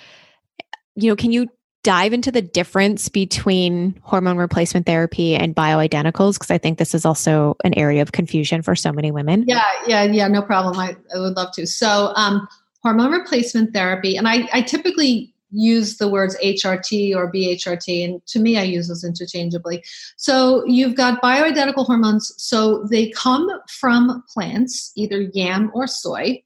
you 0.95 1.09
know, 1.09 1.17
can 1.17 1.33
you 1.33 1.49
dive 1.85 2.13
into 2.13 2.31
the 2.31 2.43
difference 2.43 3.09
between 3.09 3.99
hormone 4.03 4.37
replacement 4.37 4.85
therapy 4.85 5.35
and 5.35 5.57
bioidenticals? 5.57 6.35
Because 6.35 6.51
I 6.51 6.59
think 6.59 6.77
this 6.77 6.95
is 6.95 7.07
also 7.07 7.57
an 7.65 7.73
area 7.79 8.03
of 8.03 8.13
confusion 8.13 8.61
for 8.61 8.77
so 8.77 8.93
many 8.93 9.11
women. 9.11 9.45
Yeah, 9.49 9.65
yeah, 9.87 10.03
yeah, 10.03 10.29
no 10.29 10.43
problem. 10.43 10.79
I, 10.79 10.97
I 11.17 11.19
would 11.19 11.35
love 11.35 11.53
to. 11.55 11.67
So, 11.67 12.13
um, 12.15 12.47
hormone 12.83 13.11
replacement 13.11 13.73
therapy, 13.73 14.17
and 14.17 14.29
I, 14.29 14.49
I 14.53 14.61
typically 14.61 15.35
use 15.51 15.97
the 15.97 16.09
words 16.09 16.37
HRT 16.43 17.15
or 17.15 17.33
BHRT, 17.33 18.05
and 18.05 18.27
to 18.27 18.39
me, 18.39 18.59
I 18.59 18.63
use 18.63 18.89
those 18.89 19.05
interchangeably. 19.05 19.83
So 20.17 20.65
you've 20.67 20.95
got 20.95 21.23
bioidentical 21.23 21.87
hormones. 21.87 22.33
So 22.37 22.85
they 22.91 23.11
come 23.11 23.49
from 23.69 24.23
plants, 24.33 24.93
either 24.97 25.23
yam 25.33 25.71
or 25.75 25.87
soy, 25.87 26.43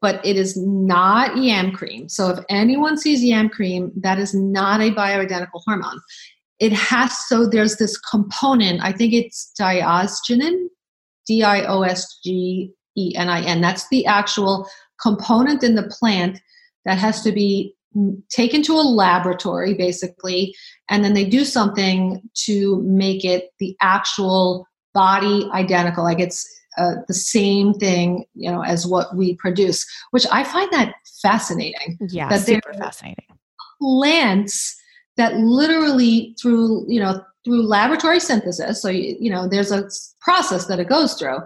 but 0.00 0.24
it 0.24 0.36
is 0.36 0.56
not 0.56 1.36
yam 1.36 1.72
cream. 1.72 2.08
So 2.08 2.30
if 2.30 2.44
anyone 2.48 2.96
sees 2.96 3.22
yam 3.22 3.48
cream, 3.48 3.92
that 3.96 4.18
is 4.18 4.34
not 4.34 4.80
a 4.80 4.90
bioidentical 4.90 5.62
hormone. 5.64 6.00
It 6.58 6.72
has, 6.72 7.26
so 7.28 7.46
there's 7.46 7.76
this 7.76 7.98
component, 7.98 8.82
I 8.82 8.92
think 8.92 9.12
it's 9.12 9.52
diosgenin, 9.58 10.68
D 11.26 11.42
I 11.42 11.64
O 11.64 11.82
S 11.82 12.18
G 12.24 12.72
E 12.96 13.14
N 13.16 13.28
I 13.28 13.42
N. 13.42 13.60
That's 13.60 13.88
the 13.88 14.06
actual 14.06 14.68
component 15.00 15.62
in 15.62 15.74
the 15.74 15.84
plant 15.84 16.40
that 16.84 16.98
has 16.98 17.22
to 17.22 17.32
be 17.32 17.74
taken 18.30 18.62
to 18.62 18.74
a 18.74 18.82
laboratory 18.82 19.74
basically 19.74 20.54
and 20.88 21.04
then 21.04 21.14
they 21.14 21.24
do 21.24 21.44
something 21.44 22.22
to 22.34 22.82
make 22.82 23.24
it 23.24 23.50
the 23.58 23.76
actual 23.80 24.66
body 24.94 25.48
identical 25.52 26.04
like 26.04 26.20
it's 26.20 26.48
uh, 26.78 26.94
the 27.06 27.14
same 27.14 27.74
thing 27.74 28.24
you 28.34 28.50
know 28.50 28.62
as 28.62 28.86
what 28.86 29.14
we 29.16 29.36
produce 29.36 29.86
which 30.10 30.26
i 30.32 30.42
find 30.42 30.70
that 30.72 30.94
fascinating. 31.20 31.98
Yeah 32.08 32.28
that 32.28 32.40
super 32.40 32.72
fascinating. 32.74 33.24
plants 33.80 34.76
that 35.16 35.36
literally 35.36 36.34
through 36.40 36.84
you 36.88 37.00
know 37.00 37.22
through 37.44 37.62
laboratory 37.62 38.20
synthesis 38.20 38.80
so 38.80 38.88
you, 38.88 39.16
you 39.20 39.30
know 39.30 39.48
there's 39.48 39.70
a 39.70 39.88
process 40.20 40.66
that 40.66 40.80
it 40.80 40.88
goes 40.88 41.14
through 41.14 41.38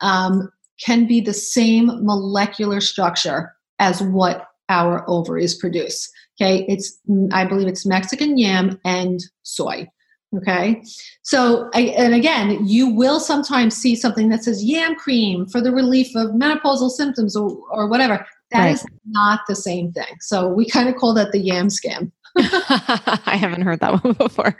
um, 0.00 0.50
can 0.84 1.06
be 1.06 1.20
the 1.20 1.34
same 1.34 2.04
molecular 2.04 2.80
structure 2.80 3.52
as 3.78 4.02
what 4.02 4.47
our 4.68 5.08
ovaries 5.08 5.54
produce. 5.54 6.10
Okay, 6.40 6.64
it's 6.68 6.98
I 7.32 7.44
believe 7.44 7.68
it's 7.68 7.86
Mexican 7.86 8.38
yam 8.38 8.78
and 8.84 9.20
soy. 9.42 9.88
Okay, 10.36 10.82
so 11.22 11.70
and 11.70 12.14
again, 12.14 12.66
you 12.66 12.88
will 12.88 13.18
sometimes 13.18 13.74
see 13.74 13.96
something 13.96 14.28
that 14.28 14.44
says 14.44 14.62
yam 14.62 14.94
cream 14.94 15.46
for 15.46 15.60
the 15.60 15.72
relief 15.72 16.14
of 16.14 16.30
menopausal 16.30 16.90
symptoms 16.90 17.34
or, 17.34 17.56
or 17.70 17.88
whatever. 17.88 18.26
That 18.50 18.64
right. 18.64 18.74
is 18.74 18.84
not 19.06 19.40
the 19.48 19.56
same 19.56 19.92
thing. 19.92 20.16
So 20.20 20.48
we 20.48 20.66
kind 20.66 20.88
of 20.88 20.96
call 20.96 21.14
that 21.14 21.32
the 21.32 21.38
yam 21.38 21.68
scam. 21.68 22.12
I 22.36 23.36
haven't 23.38 23.62
heard 23.62 23.80
that 23.80 24.02
one 24.02 24.14
before. 24.14 24.56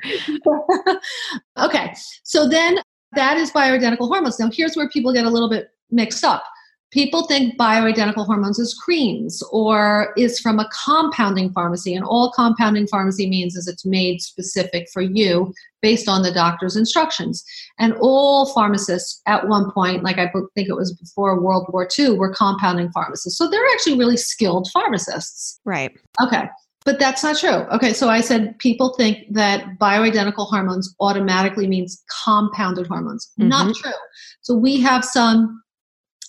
okay. 1.59 1.95
So 2.25 2.49
then 2.49 2.81
that 3.13 3.37
is 3.39 3.51
bioidentical 3.51 4.09
hormones. 4.09 4.39
Now, 4.39 4.51
here's 4.53 4.77
where 4.77 4.89
people 4.89 5.13
get 5.13 5.25
a 5.25 5.31
little 5.31 5.49
bit 5.49 5.69
mixed 5.91 6.25
up. 6.25 6.45
People 6.91 7.27
think 7.27 7.59
bioidentical 7.59 8.25
hormones 8.25 8.59
is 8.59 8.73
creams 8.75 9.43
or 9.53 10.15
is 10.17 10.41
from 10.41 10.59
a 10.59 10.69
compounding 10.85 11.53
pharmacy. 11.53 11.95
And 11.95 12.05
all 12.05 12.33
compounding 12.33 12.87
pharmacy 12.87 13.29
means 13.29 13.57
is 13.57 13.69
it's 13.69 13.85
made 13.85 14.23
specific 14.23 14.89
for 14.93 15.03
you 15.03 15.53
based 15.83 16.09
on 16.09 16.23
the 16.23 16.33
doctor's 16.33 16.77
instructions. 16.77 17.45
And 17.79 17.95
all 18.01 18.53
pharmacists 18.55 19.21
at 19.27 19.47
one 19.49 19.71
point, 19.71 20.03
like 20.03 20.19
I 20.19 20.33
think 20.55 20.69
it 20.69 20.77
was 20.77 20.95
before 20.95 21.41
World 21.41 21.67
War 21.73 21.87
II, 21.99 22.13
were 22.17 22.33
compounding 22.33 22.91
pharmacists. 22.91 23.39
So 23.39 23.49
they're 23.49 23.61
actually 23.75 23.99
really 23.99 24.17
skilled 24.17 24.69
pharmacists. 24.73 25.61
Right. 25.67 25.93
Okay. 26.23 26.45
But 26.85 26.99
that's 26.99 27.23
not 27.23 27.37
true. 27.37 27.67
Okay, 27.71 27.93
so 27.93 28.09
I 28.09 28.23
said 28.23 28.59
people 28.59 28.95
think 28.95 29.27
that 29.35 29.79
bioidentical 29.79 30.49
hormones 30.49 30.95
automatically 31.01 31.67
means 31.67 32.03
compounded 32.25 32.87
hormones. 32.87 33.31
Mm-hmm. 33.39 33.49
Not 33.51 33.77
true. 33.77 33.93
So 34.41 34.55
we 34.55 34.81
have 34.81 35.05
some 35.05 35.63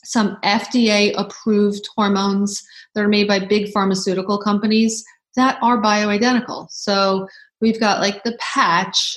some 0.10 0.38
FDA 0.43 1.13
approved 1.15 1.88
hormones 1.95 2.63
that 2.95 3.04
are 3.04 3.08
made 3.08 3.28
by 3.28 3.38
big 3.38 3.72
pharmaceutical 3.72 4.39
companies 4.39 5.04
that 5.36 5.60
are 5.62 5.80
bioidentical. 5.80 6.67
So 6.72 7.28
we've 7.62 7.80
got 7.80 8.02
like 8.02 8.24
the 8.24 8.36
patch, 8.39 9.15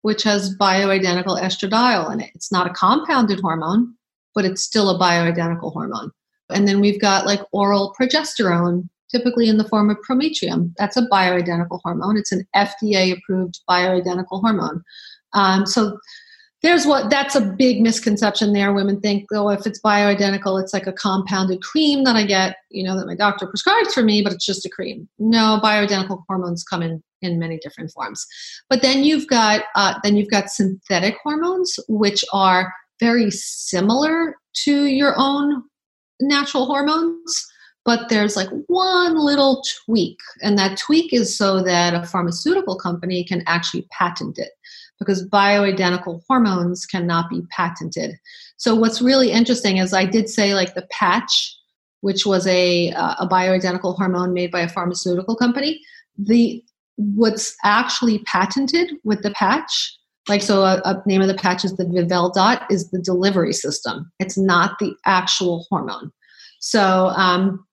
which 0.00 0.24
has 0.24 0.56
bioidentical 0.56 1.40
estradiol 1.40 2.12
in 2.12 2.20
it. 2.20 2.30
It's 2.34 2.50
not 2.50 2.66
a 2.66 2.74
compounded 2.74 3.38
hormone, 3.38 3.94
but 4.34 4.44
it's 4.44 4.64
still 4.64 4.90
a 4.90 4.98
bioidentical 4.98 5.72
hormone. 5.72 6.10
And 6.50 6.66
then 6.66 6.80
we've 6.80 7.00
got 7.00 7.24
like 7.24 7.42
oral 7.52 7.94
progesterone, 7.98 8.88
typically 9.12 9.48
in 9.48 9.58
the 9.58 9.68
form 9.68 9.90
of 9.90 10.02
prometrium. 10.02 10.74
That's 10.76 10.96
a 10.96 11.06
bioidentical 11.06 11.78
hormone. 11.84 12.16
It's 12.16 12.32
an 12.32 12.44
FDA 12.56 13.16
approved 13.16 13.60
bioidentical 13.70 14.40
hormone. 14.40 14.82
Um, 15.34 15.66
so 15.66 15.98
there's 16.62 16.86
what 16.86 17.10
that's 17.10 17.34
a 17.34 17.40
big 17.40 17.80
misconception 17.80 18.52
there. 18.52 18.72
Women 18.72 19.00
think, 19.00 19.26
oh, 19.32 19.48
if 19.48 19.66
it's 19.66 19.80
bioidentical, 19.80 20.62
it's 20.62 20.72
like 20.72 20.86
a 20.86 20.92
compounded 20.92 21.60
cream 21.62 22.04
that 22.04 22.14
I 22.14 22.24
get, 22.24 22.56
you 22.70 22.84
know, 22.84 22.96
that 22.96 23.06
my 23.06 23.16
doctor 23.16 23.46
prescribes 23.46 23.92
for 23.92 24.02
me, 24.02 24.22
but 24.22 24.32
it's 24.32 24.46
just 24.46 24.64
a 24.64 24.70
cream. 24.70 25.08
No, 25.18 25.60
bioidentical 25.62 26.22
hormones 26.28 26.62
come 26.62 26.82
in 26.82 27.02
in 27.20 27.38
many 27.38 27.58
different 27.58 27.90
forms. 27.90 28.24
But 28.70 28.82
then 28.82 29.02
you've 29.02 29.26
got 29.26 29.64
uh, 29.74 29.94
then 30.04 30.16
you've 30.16 30.30
got 30.30 30.50
synthetic 30.50 31.16
hormones, 31.22 31.78
which 31.88 32.24
are 32.32 32.72
very 33.00 33.30
similar 33.30 34.36
to 34.64 34.84
your 34.84 35.14
own 35.16 35.64
natural 36.20 36.66
hormones 36.66 37.46
but 37.84 38.08
there's 38.08 38.36
like 38.36 38.48
one 38.68 39.16
little 39.16 39.62
tweak 39.84 40.18
and 40.40 40.56
that 40.56 40.78
tweak 40.78 41.12
is 41.12 41.36
so 41.36 41.62
that 41.62 41.94
a 41.94 42.06
pharmaceutical 42.06 42.76
company 42.76 43.24
can 43.24 43.42
actually 43.46 43.86
patent 43.90 44.38
it 44.38 44.50
because 45.02 45.28
bioidentical 45.28 46.22
hormones 46.28 46.86
cannot 46.86 47.28
be 47.28 47.42
patented. 47.50 48.16
So 48.56 48.74
what's 48.74 49.02
really 49.02 49.32
interesting 49.32 49.78
is 49.78 49.92
i 49.92 50.04
did 50.04 50.28
say 50.28 50.54
like 50.54 50.74
the 50.74 50.86
patch 50.90 51.56
which 52.02 52.26
was 52.26 52.46
a, 52.48 52.90
uh, 52.92 53.14
a 53.20 53.28
bioidentical 53.28 53.96
hormone 53.96 54.34
made 54.34 54.50
by 54.50 54.60
a 54.60 54.68
pharmaceutical 54.68 55.36
company. 55.36 55.80
The 56.18 56.62
what's 56.96 57.56
actually 57.64 58.18
patented 58.20 58.92
with 59.02 59.22
the 59.22 59.30
patch 59.30 59.96
like 60.28 60.42
so 60.42 60.62
a, 60.62 60.80
a 60.84 61.02
name 61.06 61.20
of 61.20 61.26
the 61.26 61.34
patch 61.34 61.64
is 61.64 61.76
the 61.76 61.88
Vivelle-Dot 61.88 62.66
is 62.70 62.90
the 62.90 63.00
delivery 63.00 63.52
system. 63.52 64.12
It's 64.20 64.38
not 64.38 64.78
the 64.78 64.94
actual 65.04 65.66
hormone. 65.68 66.12
So 66.60 67.12
um, 67.16 67.66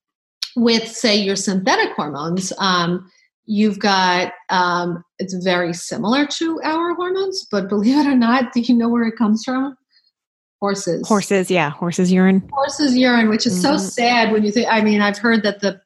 with 0.56 0.88
say 0.88 1.14
your 1.14 1.36
synthetic 1.36 1.92
hormones 1.94 2.52
um, 2.58 3.08
you've 3.46 3.78
got 3.78 4.32
um, 4.48 5.04
it's 5.20 5.34
very 5.44 5.72
similar 5.72 6.26
to 6.26 6.60
our 6.64 6.94
hormones 6.94 7.46
but 7.50 7.68
believe 7.68 7.96
it 7.96 8.06
or 8.06 8.16
not 8.16 8.52
do 8.52 8.60
you 8.60 8.74
know 8.74 8.88
where 8.88 9.04
it 9.04 9.16
comes 9.16 9.44
from 9.44 9.76
horses 10.60 11.06
horses 11.06 11.50
yeah 11.50 11.70
horses 11.70 12.12
urine 12.12 12.46
horses 12.52 12.96
urine 12.96 13.28
which 13.28 13.46
is 13.46 13.52
mm-hmm. 13.54 13.76
so 13.76 13.78
sad 13.78 14.32
when 14.32 14.44
you 14.44 14.50
think 14.50 14.66
i 14.70 14.80
mean 14.80 15.00
i've 15.00 15.18
heard 15.18 15.42
that 15.42 15.60
the 15.60 15.80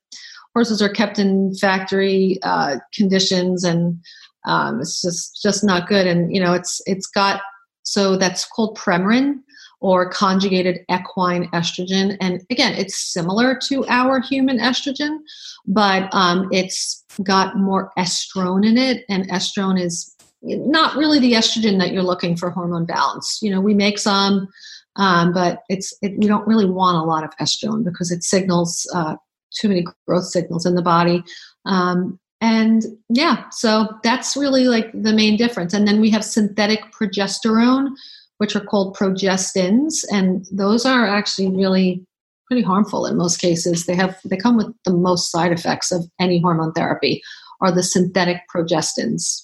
horses 0.55 0.81
are 0.81 0.88
kept 0.88 1.18
in 1.18 1.53
factory 1.57 2.38
uh, 2.44 2.77
conditions 2.94 3.64
and 3.64 4.01
um, 4.47 4.81
it's 4.81 5.03
just 5.03 5.42
just 5.42 5.64
not 5.64 5.88
good 5.88 6.07
and 6.07 6.35
you 6.35 6.40
know 6.40 6.53
it's 6.53 6.81
it's 6.87 7.07
got 7.07 7.40
so 7.83 8.16
that's 8.16 8.47
called 8.47 8.79
Premarin 8.79 9.40
or 9.85 10.09
conjugated 10.09 10.79
equine 10.90 11.47
estrogen. 11.51 12.16
And 12.18 12.40
again, 12.49 12.73
it's 12.73 13.12
similar 13.12 13.55
to 13.68 13.85
our 13.87 14.18
human 14.18 14.59
estrogen, 14.59 15.18
but 15.66 16.09
um, 16.14 16.49
it's 16.51 17.04
got 17.22 17.57
more 17.57 17.92
estrone 17.98 18.66
in 18.66 18.77
it. 18.77 19.05
And 19.09 19.29
estrone 19.31 19.81
is 19.81 20.14
not 20.42 20.96
really 20.96 21.18
the 21.18 21.33
estrogen 21.33 21.79
that 21.79 21.92
you're 21.92 22.03
looking 22.03 22.37
for 22.37 22.50
hormone 22.50 22.85
balance. 22.85 23.38
You 23.40 23.50
know, 23.50 23.61
we 23.61 23.74
make 23.74 23.98
some, 23.98 24.48
um, 24.96 25.33
but 25.33 25.62
it's 25.68 25.96
it, 26.03 26.18
we 26.18 26.27
don't 26.27 26.46
really 26.46 26.68
want 26.68 26.98
a 26.98 27.09
lot 27.09 27.24
of 27.24 27.31
estrone 27.40 27.85
because 27.85 28.11
it 28.11 28.22
signals 28.22 28.87
uh, 28.94 29.16
too 29.59 29.68
many 29.68 29.85
growth 30.07 30.27
signals 30.27 30.66
in 30.66 30.74
the 30.74 30.83
body. 30.83 31.22
Um, 31.64 32.18
and 32.40 32.83
yeah, 33.09 33.48
so 33.50 33.88
that's 34.03 34.37
really 34.37 34.64
like 34.64 34.90
the 34.92 35.14
main 35.14 35.37
difference. 35.37 35.72
And 35.72 35.88
then 35.88 36.00
we 36.00 36.11
have 36.11 36.24
synthetic 36.24 36.81
progesterone, 36.92 37.90
which 38.38 38.55
are 38.55 38.61
called 38.61 38.96
progestins, 38.96 40.05
and 40.12 40.44
those 40.53 40.85
are 40.85 41.07
actually 41.07 41.48
really 41.48 42.05
pretty 42.47 42.63
harmful 42.63 43.07
in 43.07 43.17
most 43.17 43.41
cases. 43.41 43.87
They 43.87 43.95
have 43.95 44.19
they 44.25 44.37
come 44.37 44.57
with 44.57 44.73
the 44.85 44.93
most 44.93 45.31
side 45.31 45.53
effects 45.53 45.93
of 45.93 46.05
any 46.21 46.41
hormone 46.41 46.73
therapy 46.73 47.23
are 47.61 47.73
the 47.73 47.83
synthetic 47.83 48.43
progestins. 48.55 49.43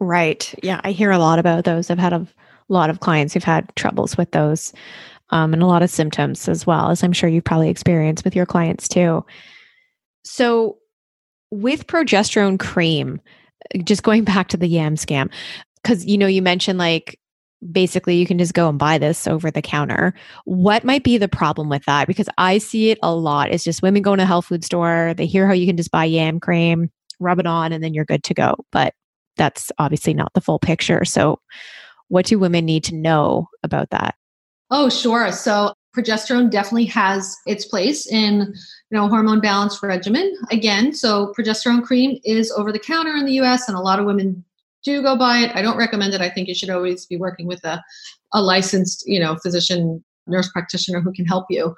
Right. 0.00 0.52
Yeah, 0.62 0.80
I 0.82 0.92
hear 0.92 1.10
a 1.10 1.18
lot 1.18 1.38
about 1.38 1.64
those. 1.64 1.90
I've 1.90 1.98
had 1.98 2.12
a 2.12 2.26
lot 2.68 2.90
of 2.90 3.00
clients 3.00 3.34
who've 3.34 3.44
had 3.44 3.70
troubles 3.76 4.16
with 4.16 4.30
those 4.32 4.72
um, 5.30 5.52
and 5.52 5.62
a 5.62 5.66
lot 5.66 5.82
of 5.82 5.90
symptoms 5.90 6.48
as 6.48 6.66
well, 6.66 6.90
as 6.90 7.02
I'm 7.02 7.12
sure 7.12 7.28
you've 7.28 7.44
probably 7.44 7.70
experienced 7.70 8.24
with 8.24 8.36
your 8.36 8.46
clients 8.46 8.88
too. 8.88 9.24
So, 10.24 10.78
with 11.50 11.86
progesterone 11.86 12.58
cream, 12.58 13.20
just 13.84 14.02
going 14.02 14.24
back 14.24 14.48
to 14.48 14.56
the 14.56 14.66
yam 14.66 14.96
scam, 14.96 15.30
because 15.82 16.04
you 16.04 16.18
know, 16.18 16.26
you 16.26 16.42
mentioned 16.42 16.78
like 16.78 17.18
basically 17.70 18.16
you 18.16 18.26
can 18.26 18.38
just 18.38 18.54
go 18.54 18.68
and 18.68 18.78
buy 18.78 18.98
this 18.98 19.26
over 19.26 19.50
the 19.50 19.62
counter. 19.62 20.14
What 20.44 20.84
might 20.84 21.04
be 21.04 21.18
the 21.18 21.28
problem 21.28 21.68
with 21.68 21.84
that? 21.84 22.06
Because 22.06 22.28
I 22.38 22.58
see 22.58 22.90
it 22.90 22.98
a 23.02 23.14
lot. 23.14 23.50
It's 23.50 23.64
just 23.64 23.82
women 23.82 24.02
go 24.02 24.16
to 24.16 24.22
a 24.22 24.26
health 24.26 24.46
food 24.46 24.64
store, 24.64 25.14
they 25.16 25.26
hear 25.26 25.46
how 25.46 25.52
you 25.52 25.66
can 25.66 25.76
just 25.76 25.90
buy 25.90 26.04
yam 26.04 26.40
cream, 26.40 26.90
rub 27.20 27.38
it 27.38 27.46
on, 27.46 27.72
and 27.72 27.82
then 27.82 27.94
you're 27.94 28.04
good 28.04 28.24
to 28.24 28.34
go. 28.34 28.56
But 28.72 28.94
that's 29.36 29.70
obviously 29.78 30.14
not 30.14 30.32
the 30.34 30.40
full 30.40 30.58
picture. 30.58 31.04
So, 31.04 31.38
what 32.08 32.26
do 32.26 32.38
women 32.38 32.66
need 32.66 32.84
to 32.84 32.94
know 32.94 33.48
about 33.62 33.90
that? 33.90 34.16
Oh, 34.70 34.90
sure. 34.90 35.32
So, 35.32 35.72
progesterone 35.96 36.50
definitely 36.50 36.86
has 36.86 37.36
its 37.46 37.64
place 37.66 38.10
in 38.10 38.40
you 38.40 38.98
know 38.98 39.08
hormone 39.08 39.40
balance 39.40 39.82
regimen 39.82 40.34
again 40.50 40.92
so 40.92 41.34
progesterone 41.38 41.82
cream 41.82 42.18
is 42.24 42.50
over 42.52 42.72
the 42.72 42.78
counter 42.78 43.14
in 43.14 43.26
the 43.26 43.34
us 43.34 43.68
and 43.68 43.76
a 43.76 43.80
lot 43.80 43.98
of 43.98 44.06
women 44.06 44.42
do 44.84 45.02
go 45.02 45.16
buy 45.16 45.38
it. 45.38 45.54
I 45.54 45.62
don't 45.62 45.76
recommend 45.76 46.14
it. 46.14 46.20
I 46.20 46.30
think 46.30 46.48
you 46.48 46.54
should 46.54 46.70
always 46.70 47.06
be 47.06 47.16
working 47.16 47.46
with 47.46 47.64
a, 47.64 47.82
a 48.32 48.42
licensed, 48.42 49.04
you 49.06 49.20
know, 49.20 49.36
physician, 49.36 50.02
nurse 50.26 50.50
practitioner 50.50 51.00
who 51.00 51.12
can 51.12 51.24
help 51.24 51.46
you. 51.50 51.74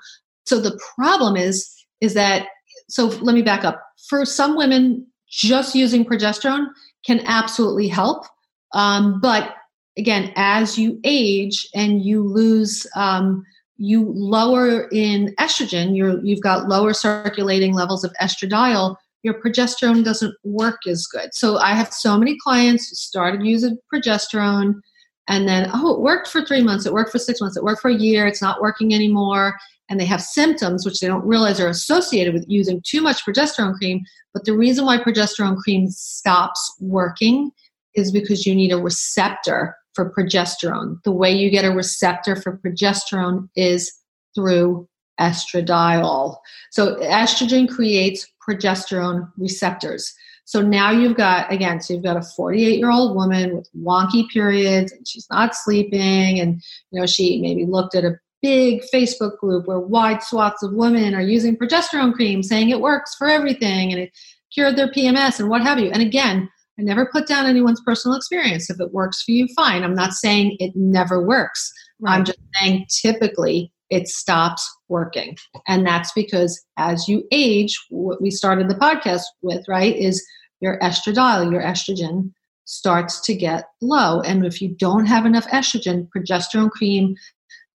So 0.47 0.61
the 0.61 0.79
problem 0.97 1.37
is, 1.37 1.71
is 2.01 2.15
that, 2.15 2.49
so 2.89 3.07
let 3.07 3.35
me 3.35 3.43
back 3.43 3.65
up. 3.65 3.83
For 4.09 4.25
some 4.25 4.57
women, 4.57 5.07
just 5.29 5.75
using 5.75 6.05
progesterone 6.05 6.67
can 7.07 7.21
absolutely 7.25 7.89
help. 7.89 8.27
Um, 8.73 9.21
but 9.21 9.55
again, 9.97 10.33
as 10.37 10.79
you 10.79 11.01
age 11.05 11.69
and 11.75 12.05
you 12.05 12.23
lose, 12.23 12.87
um, 12.97 13.45
you 13.77 14.13
lower 14.15 14.89
in 14.91 15.35
estrogen, 15.41 15.97
you're, 15.97 16.25
you've 16.25 16.43
got 16.43 16.69
lower 16.69 16.93
circulating 16.93 17.75
levels 17.75 18.05
of 18.05 18.13
estradiol, 18.21 18.97
your 19.25 19.41
progesterone 19.41 20.05
doesn't 20.05 20.35
work 20.45 20.81
as 20.87 21.07
good. 21.07 21.31
So 21.33 21.57
I 21.57 21.75
have 21.75 21.93
so 21.93 22.17
many 22.19 22.37
clients 22.39 22.89
who 22.89 22.95
started 22.95 23.45
using 23.45 23.79
progesterone 23.93 24.75
and 25.27 25.49
then, 25.49 25.71
oh, 25.73 25.95
it 25.95 26.01
worked 26.03 26.29
for 26.29 26.45
three 26.45 26.63
months, 26.63 26.85
it 26.85 26.93
worked 26.93 27.11
for 27.11 27.19
six 27.19 27.41
months, 27.41 27.57
it 27.57 27.65
worked 27.65 27.81
for 27.81 27.91
a 27.91 27.97
year, 27.97 28.27
it's 28.27 28.43
not 28.43 28.61
working 28.61 28.95
anymore. 28.95 29.57
And 29.89 29.99
they 29.99 30.05
have 30.05 30.21
symptoms 30.21 30.85
which 30.85 31.01
they 31.01 31.07
don't 31.07 31.27
realize 31.27 31.59
are 31.59 31.69
associated 31.69 32.35
with 32.35 32.45
using 32.47 32.83
too 32.87 33.01
much 33.01 33.25
progesterone 33.25 33.75
cream. 33.75 34.03
But 34.35 34.45
the 34.45 34.57
reason 34.57 34.85
why 34.85 34.99
progesterone 34.99 35.57
cream 35.57 35.89
stops 35.89 36.77
working 36.81 37.51
is 37.95 38.13
because 38.13 38.47
you 38.47 38.55
need 38.55 38.73
a 38.73 38.81
receptor 38.81 39.75
for 39.95 40.13
progesterone. 40.13 41.03
The 41.05 41.13
way 41.13 41.33
you 41.33 41.51
get 41.51 41.65
a 41.65 41.71
receptor 41.71 42.37
for 42.37 42.59
progesterone 42.59 43.49
is 43.57 43.91
through 44.35 44.89
estradiol. 45.21 46.37
So 46.71 46.97
estrogen 46.97 47.69
creates 47.69 48.27
progesterone 48.49 49.31
receptors. 49.37 50.15
So 50.47 50.61
now 50.61 50.91
you've 50.91 51.17
got, 51.17 51.51
again, 51.51 51.81
so 51.81 51.95
you've 51.95 52.03
got 52.03 52.19
a 52.19 52.23
48 52.23 52.79
year 52.79 52.91
old 52.91 53.17
woman 53.17 53.57
with 53.57 53.69
wonky 53.77 54.29
periods 54.29 54.93
and 54.93 55.07
she's 55.09 55.27
not 55.31 55.55
sleeping. 55.55 56.39
And, 56.39 56.63
you 56.91 57.01
know, 57.01 57.07
she 57.07 57.41
maybe 57.41 57.65
looked 57.65 57.95
at 57.95 58.05
a 58.05 58.19
big 58.43 58.83
Facebook 58.93 59.39
group 59.39 59.67
where 59.67 59.79
wide 59.81 60.23
swaths 60.23 60.63
of 60.63 60.75
women 60.75 61.15
are 61.15 61.23
using 61.23 61.57
progesterone 61.57 62.13
cream 62.13 62.43
saying 62.43 62.69
it 62.69 62.81
works 62.81 63.15
for 63.15 63.27
everything. 63.27 63.91
And 63.91 64.03
it 64.03 64.13
cured 64.53 64.77
their 64.77 64.89
PMS 64.89 65.41
and 65.41 65.49
what 65.49 65.63
have 65.63 65.79
you. 65.79 65.91
And 65.91 66.03
again, 66.03 66.49
I 66.79 66.83
never 66.83 67.07
put 67.07 67.27
down 67.27 67.47
anyone's 67.47 67.81
personal 67.81 68.17
experience. 68.17 68.69
If 68.69 68.81
it 68.81 68.93
works 68.93 69.23
for 69.23 69.31
you, 69.31 69.49
fine. 69.57 69.83
I'm 69.83 69.95
not 69.95 70.13
saying 70.13 70.57
it 70.59 70.73
never 70.75 71.25
works. 71.25 71.73
Right. 72.01 72.17
I'm 72.17 72.25
just 72.25 72.39
saying 72.61 72.87
typically 72.89 73.73
it 73.95 74.09
stops 74.09 74.69
working. 74.89 75.37
And 75.69 75.87
that's 75.87 76.13
because 76.13 76.63
as 76.77 77.09
you 77.09 77.25
age, 77.31 77.79
what 77.91 78.21
we 78.21 78.31
started 78.31 78.69
the 78.69 78.75
podcast 78.75 79.23
with, 79.43 79.65
right, 79.69 79.97
is 79.97 80.25
your 80.61 80.79
estradiol, 80.81 81.51
your 81.51 81.63
estrogen 81.63 82.33
starts 82.65 83.21
to 83.21 83.35
get 83.35 83.65
low. 83.81 84.21
And 84.23 84.45
if 84.45 84.61
you 84.61 84.75
don't 84.79 85.07
have 85.07 85.27
enough 85.27 85.47
estrogen, 85.49 86.09
progesterone 86.17 86.71
cream 86.71 87.15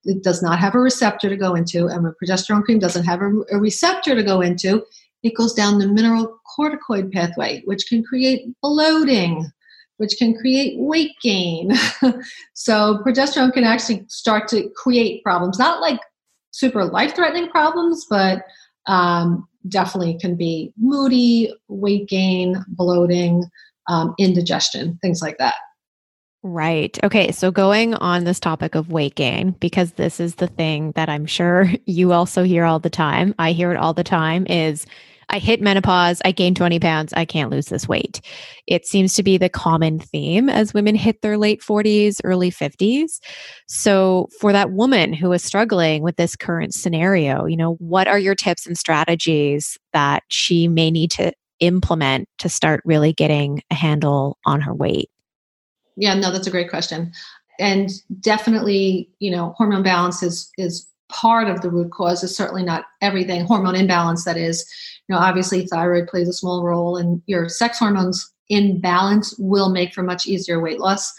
it 0.06 0.24
does 0.24 0.42
not 0.42 0.60
have 0.60 0.76
a 0.76 0.80
receptor 0.80 1.30
to 1.30 1.36
go 1.36 1.56
into. 1.56 1.88
And 1.88 2.04
when 2.04 2.14
progesterone 2.24 2.64
cream 2.64 2.80
doesn't 2.80 3.06
have 3.06 3.22
a, 3.22 3.32
a 3.52 3.60
receptor 3.60 4.16
to 4.16 4.24
go 4.24 4.42
into, 4.42 4.84
it 5.24 5.36
goes 5.36 5.54
down 5.54 5.80
the 5.80 5.88
mineral 5.88 6.40
corticoid 6.58 7.12
pathway, 7.12 7.62
which 7.66 7.86
can 7.88 8.04
create 8.04 8.46
bloating, 8.62 9.52
which 9.98 10.16
can 10.18 10.34
create 10.36 10.80
weight 10.80 11.12
gain. 11.22 11.74
so 12.54 13.02
progesterone 13.06 13.54
can 13.54 13.66
actually 13.66 14.06
start 14.08 14.48
to 14.50 14.70
create 14.76 15.22
problems, 15.24 15.60
not 15.60 15.82
like 15.82 16.00
super 16.60 16.86
life 16.86 17.16
threatening 17.16 17.50
problems, 17.50 18.06
but 18.10 18.44
um, 18.88 19.48
definitely 19.68 20.18
can 20.20 20.36
be 20.36 20.74
moody, 20.78 21.54
weight 21.68 22.08
gain, 22.10 22.64
bloating, 22.68 23.46
um, 23.88 24.14
indigestion, 24.20 25.00
things 25.02 25.22
like 25.22 25.38
that. 25.38 25.56
Right. 26.42 26.98
Okay. 27.04 27.32
So 27.32 27.52
going 27.52 27.96
on 27.96 28.24
this 28.24 28.40
topic 28.40 28.74
of 28.76 28.92
weight 28.92 29.16
gain, 29.16 29.52
because 29.60 29.94
this 29.94 30.20
is 30.20 30.36
the 30.36 30.48
thing 30.48 30.92
that 30.94 31.10
I'm 31.10 31.26
sure 31.26 31.70
you 31.86 32.14
also 32.14 32.44
hear 32.44 32.66
all 32.66 32.80
the 32.80 32.90
time. 32.90 33.36
I 33.40 33.52
hear 33.52 33.72
it 33.72 33.78
all 33.78 33.94
the 33.94 34.04
time 34.04 34.46
is 34.48 34.86
I 35.30 35.40
hit 35.40 35.62
menopause, 35.62 36.22
I 36.26 36.32
gained 36.32 36.58
20 36.58 36.80
pounds, 36.80 37.14
I 37.14 37.26
can't 37.26 37.52
lose 37.52 37.68
this 37.68 37.88
weight. 37.88 38.22
It 38.68 38.86
seems 38.86 39.14
to 39.14 39.24
be 39.24 39.38
the 39.38 39.50
common 39.50 40.00
theme 40.00 40.50
as 40.50 40.74
women 40.74 40.96
hit 40.96 41.22
their 41.22 41.38
late 41.38 41.62
40s, 41.62 42.20
early 42.24 42.52
50s. 42.52 43.20
So, 43.68 44.28
for 44.40 44.52
that 44.52 44.72
woman 44.72 45.14
who 45.14 45.32
is 45.32 45.44
struggling 45.44 46.02
with 46.02 46.16
this 46.18 46.36
current 46.36 46.74
scenario, 46.74 47.46
you 47.46 47.58
know, 47.58 47.76
what 47.76 48.08
are 48.08 48.20
your 48.20 48.36
tips 48.36 48.66
and 48.66 48.78
strategies 48.78 49.78
that 49.94 50.24
she 50.30 50.68
may 50.68 50.90
need 50.92 51.12
to 51.12 51.32
implement 51.60 52.28
to 52.40 52.50
start 52.50 52.82
really 52.86 53.14
getting 53.14 53.62
a 53.70 53.76
handle 53.76 54.38
on 54.46 54.62
her 54.62 54.74
weight? 54.74 55.10
Yeah, 55.96 56.14
no, 56.14 56.32
that's 56.32 56.48
a 56.48 56.52
great 56.52 56.70
question. 56.70 57.12
And 57.60 57.90
definitely, 58.22 59.10
you 59.20 59.30
know, 59.30 59.54
hormone 59.58 59.84
balance 59.84 60.24
is 60.24 60.50
is 60.58 60.88
part 61.10 61.50
of 61.50 61.62
the 61.62 61.70
root 61.70 61.92
cause. 61.92 62.24
Is 62.24 62.36
certainly 62.36 62.64
not 62.64 62.86
everything. 63.02 63.46
Hormone 63.46 63.76
imbalance, 63.76 64.24
that 64.24 64.38
is, 64.38 64.66
you 65.10 65.16
know, 65.16 65.22
obviously 65.22 65.66
thyroid 65.66 66.08
plays 66.08 66.30
a 66.30 66.34
small 66.34 66.64
role, 66.64 66.96
and 66.96 67.22
your 67.26 67.50
sex 67.50 67.80
hormones 67.80 68.32
imbalance 68.50 69.36
will 69.38 69.70
make 69.70 69.94
for 69.94 70.04
much 70.04 70.28
easier 70.28 70.60
weight 70.60 70.80
loss. 70.80 71.12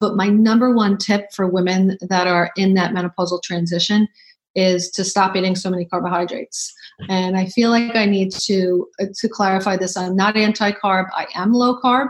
But 0.00 0.16
my 0.16 0.28
number 0.28 0.74
one 0.74 0.96
tip 0.96 1.32
for 1.34 1.46
women 1.46 1.96
that 2.02 2.26
are 2.26 2.50
in 2.56 2.74
that 2.74 2.92
menopausal 2.92 3.42
transition 3.42 4.08
is 4.54 4.90
to 4.90 5.04
stop 5.04 5.36
eating 5.36 5.54
so 5.54 5.70
many 5.70 5.84
carbohydrates. 5.84 6.72
And 7.08 7.36
I 7.36 7.46
feel 7.46 7.70
like 7.70 7.94
I 7.94 8.06
need 8.06 8.32
to 8.32 8.88
uh, 9.00 9.06
to 9.18 9.28
clarify 9.28 9.76
this. 9.76 9.96
I'm 9.96 10.16
not 10.16 10.36
anti-carb. 10.36 11.06
I 11.14 11.26
am 11.34 11.52
low 11.52 11.80
carb 11.80 12.08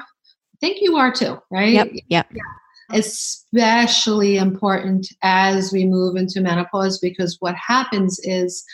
I 0.58 0.66
think 0.66 0.78
you 0.80 0.96
are 0.96 1.12
too, 1.12 1.38
right? 1.52 1.72
Yep. 1.72 1.90
Yep. 2.08 2.26
Yeah. 2.32 2.42
Especially 2.90 4.38
important 4.38 5.06
as 5.22 5.72
we 5.72 5.84
move 5.84 6.16
into 6.16 6.40
menopause 6.40 6.98
because 6.98 7.36
what 7.38 7.54
happens 7.54 8.18
is 8.24 8.64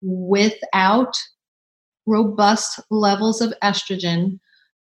without 0.00 1.14
robust 2.08 2.80
levels 2.90 3.40
of 3.40 3.52
estrogen, 3.62 4.40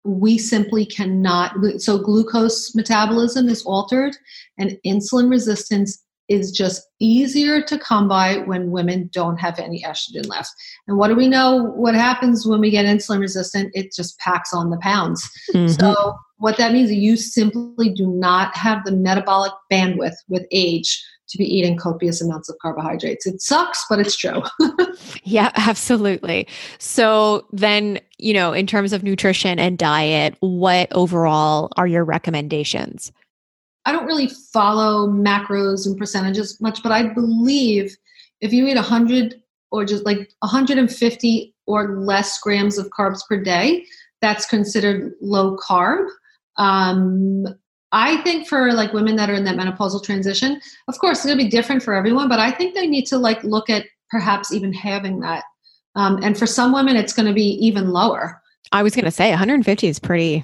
we 0.04 0.38
simply 0.38 0.86
cannot. 0.86 1.54
So, 1.78 1.98
glucose 1.98 2.74
metabolism 2.74 3.50
is 3.50 3.64
altered, 3.66 4.16
and 4.58 4.78
insulin 4.86 5.30
resistance 5.30 6.04
is 6.30 6.52
just 6.52 6.88
easier 7.00 7.62
to 7.64 7.78
come 7.78 8.08
by 8.08 8.38
when 8.46 8.70
women 8.70 9.10
don't 9.12 9.38
have 9.38 9.58
any 9.60 9.84
estrogen 9.84 10.28
left. 10.28 10.52
And 10.88 10.98
what 10.98 11.08
do 11.08 11.16
we 11.16 11.28
know? 11.28 11.74
What 11.76 11.96
happens 11.96 12.46
when 12.46 12.62
we 12.62 12.70
get 12.70 12.86
insulin 12.86 13.20
resistant? 13.20 13.72
It 13.74 13.92
just 13.94 14.18
packs 14.20 14.54
on 14.54 14.70
the 14.70 14.78
pounds. 14.78 15.28
Mm-hmm. 15.54 15.68
So, 15.68 16.16
what 16.38 16.58
that 16.58 16.72
means 16.72 16.90
is 16.90 16.98
you 16.98 17.18
simply 17.18 17.90
do 17.94 18.08
not 18.08 18.56
have 18.56 18.86
the 18.86 18.94
metabolic 18.94 19.52
bandwidth 19.72 20.16
with 20.30 20.46
age 20.52 21.04
to 21.30 21.38
be 21.38 21.46
eating 21.46 21.78
copious 21.78 22.22
amounts 22.22 22.50
of 22.50 22.58
carbohydrates. 22.62 23.26
It 23.26 23.42
sucks, 23.42 23.86
but 23.90 24.00
it's 24.00 24.16
true. 24.16 24.42
yeah, 25.24 25.52
absolutely. 25.56 26.48
So 26.80 27.46
then, 27.52 28.00
you 28.18 28.34
know, 28.34 28.52
in 28.52 28.68
terms 28.68 28.94
of 28.94 29.04
nutrition 29.04 29.60
and 29.60 29.78
diet, 29.78 30.36
what 30.40 30.92
overall 30.92 31.72
are 31.78 31.88
your 31.88 32.04
recommendations? 32.04 33.12
I 33.86 33.92
don't 33.92 34.06
really 34.06 34.28
follow 34.28 35.08
macros 35.08 35.86
and 35.86 35.98
percentages 35.98 36.60
much, 36.60 36.84
but 36.84 36.92
I 36.92 37.14
believe 37.14 37.96
if 38.42 38.52
you 38.52 38.68
eat 38.68 38.76
100 38.76 39.42
or 39.72 39.86
just 39.86 40.06
like 40.06 40.32
150 40.40 41.56
or 41.68 42.00
less 42.00 42.40
grams 42.40 42.78
of 42.78 42.90
carbs 42.90 43.22
per 43.28 43.42
day, 43.42 43.86
that's 44.22 44.46
considered 44.46 45.14
low 45.22 45.56
carb. 45.58 46.08
Um, 46.58 47.46
I 47.92 48.18
think 48.18 48.48
for 48.48 48.72
like 48.74 48.94
women 48.94 49.16
that 49.16 49.30
are 49.30 49.34
in 49.34 49.44
that 49.46 49.56
menopausal 49.56 50.04
transition, 50.04 50.62
of 50.88 50.98
course, 51.00 51.24
to 51.24 51.36
be 51.36 51.48
different 51.48 51.82
for 51.82 51.94
everyone, 51.94 52.30
but 52.30 52.40
I 52.40 52.52
think 52.52 52.76
they 52.76 52.88
need 52.88 53.06
to 53.08 53.18
like 53.18 53.44
look 53.44 53.70
at 53.70 53.86
perhaps 54.10 54.54
even 54.54 54.74
having 54.74 55.20
that. 55.22 55.44
Um, 55.96 56.20
and 56.22 56.38
for 56.38 56.46
some 56.46 56.72
women, 56.72 56.96
it's 56.96 57.14
going 57.14 57.28
to 57.28 57.34
be 57.34 57.58
even 57.66 57.90
lower. 57.90 58.42
I 58.72 58.84
was 58.84 58.96
going 58.96 59.06
to 59.06 59.12
say 59.12 59.30
150 59.30 59.88
is 59.88 60.00
pretty, 60.00 60.44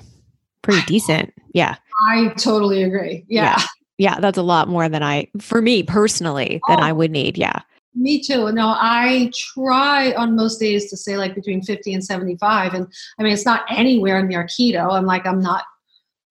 pretty 0.63 0.81
decent. 0.87 1.33
Yeah. 1.53 1.75
I 2.09 2.29
totally 2.37 2.83
agree. 2.83 3.25
Yeah. 3.27 3.55
yeah. 3.57 3.65
yeah. 3.97 4.19
that's 4.19 4.37
a 4.37 4.43
lot 4.43 4.67
more 4.67 4.89
than 4.89 5.03
I, 5.03 5.27
for 5.39 5.61
me 5.61 5.83
personally, 5.83 6.59
than 6.67 6.79
oh, 6.79 6.83
I 6.83 6.91
would 6.91 7.11
need. 7.11 7.37
Yeah. 7.37 7.61
Me 7.93 8.21
too. 8.21 8.51
No, 8.51 8.75
I 8.75 9.31
try 9.53 10.13
on 10.13 10.35
most 10.35 10.59
days 10.59 10.89
to 10.89 10.97
say 10.97 11.15
like 11.15 11.33
between 11.35 11.61
50 11.61 11.93
and 11.93 12.03
75. 12.03 12.73
And 12.73 12.87
I 13.19 13.23
mean, 13.23 13.31
it's 13.31 13.45
not 13.45 13.63
anywhere 13.69 14.21
near 14.23 14.45
keto. 14.45 14.91
I'm 14.91 15.05
like, 15.05 15.25
I'm 15.25 15.39
not 15.39 15.63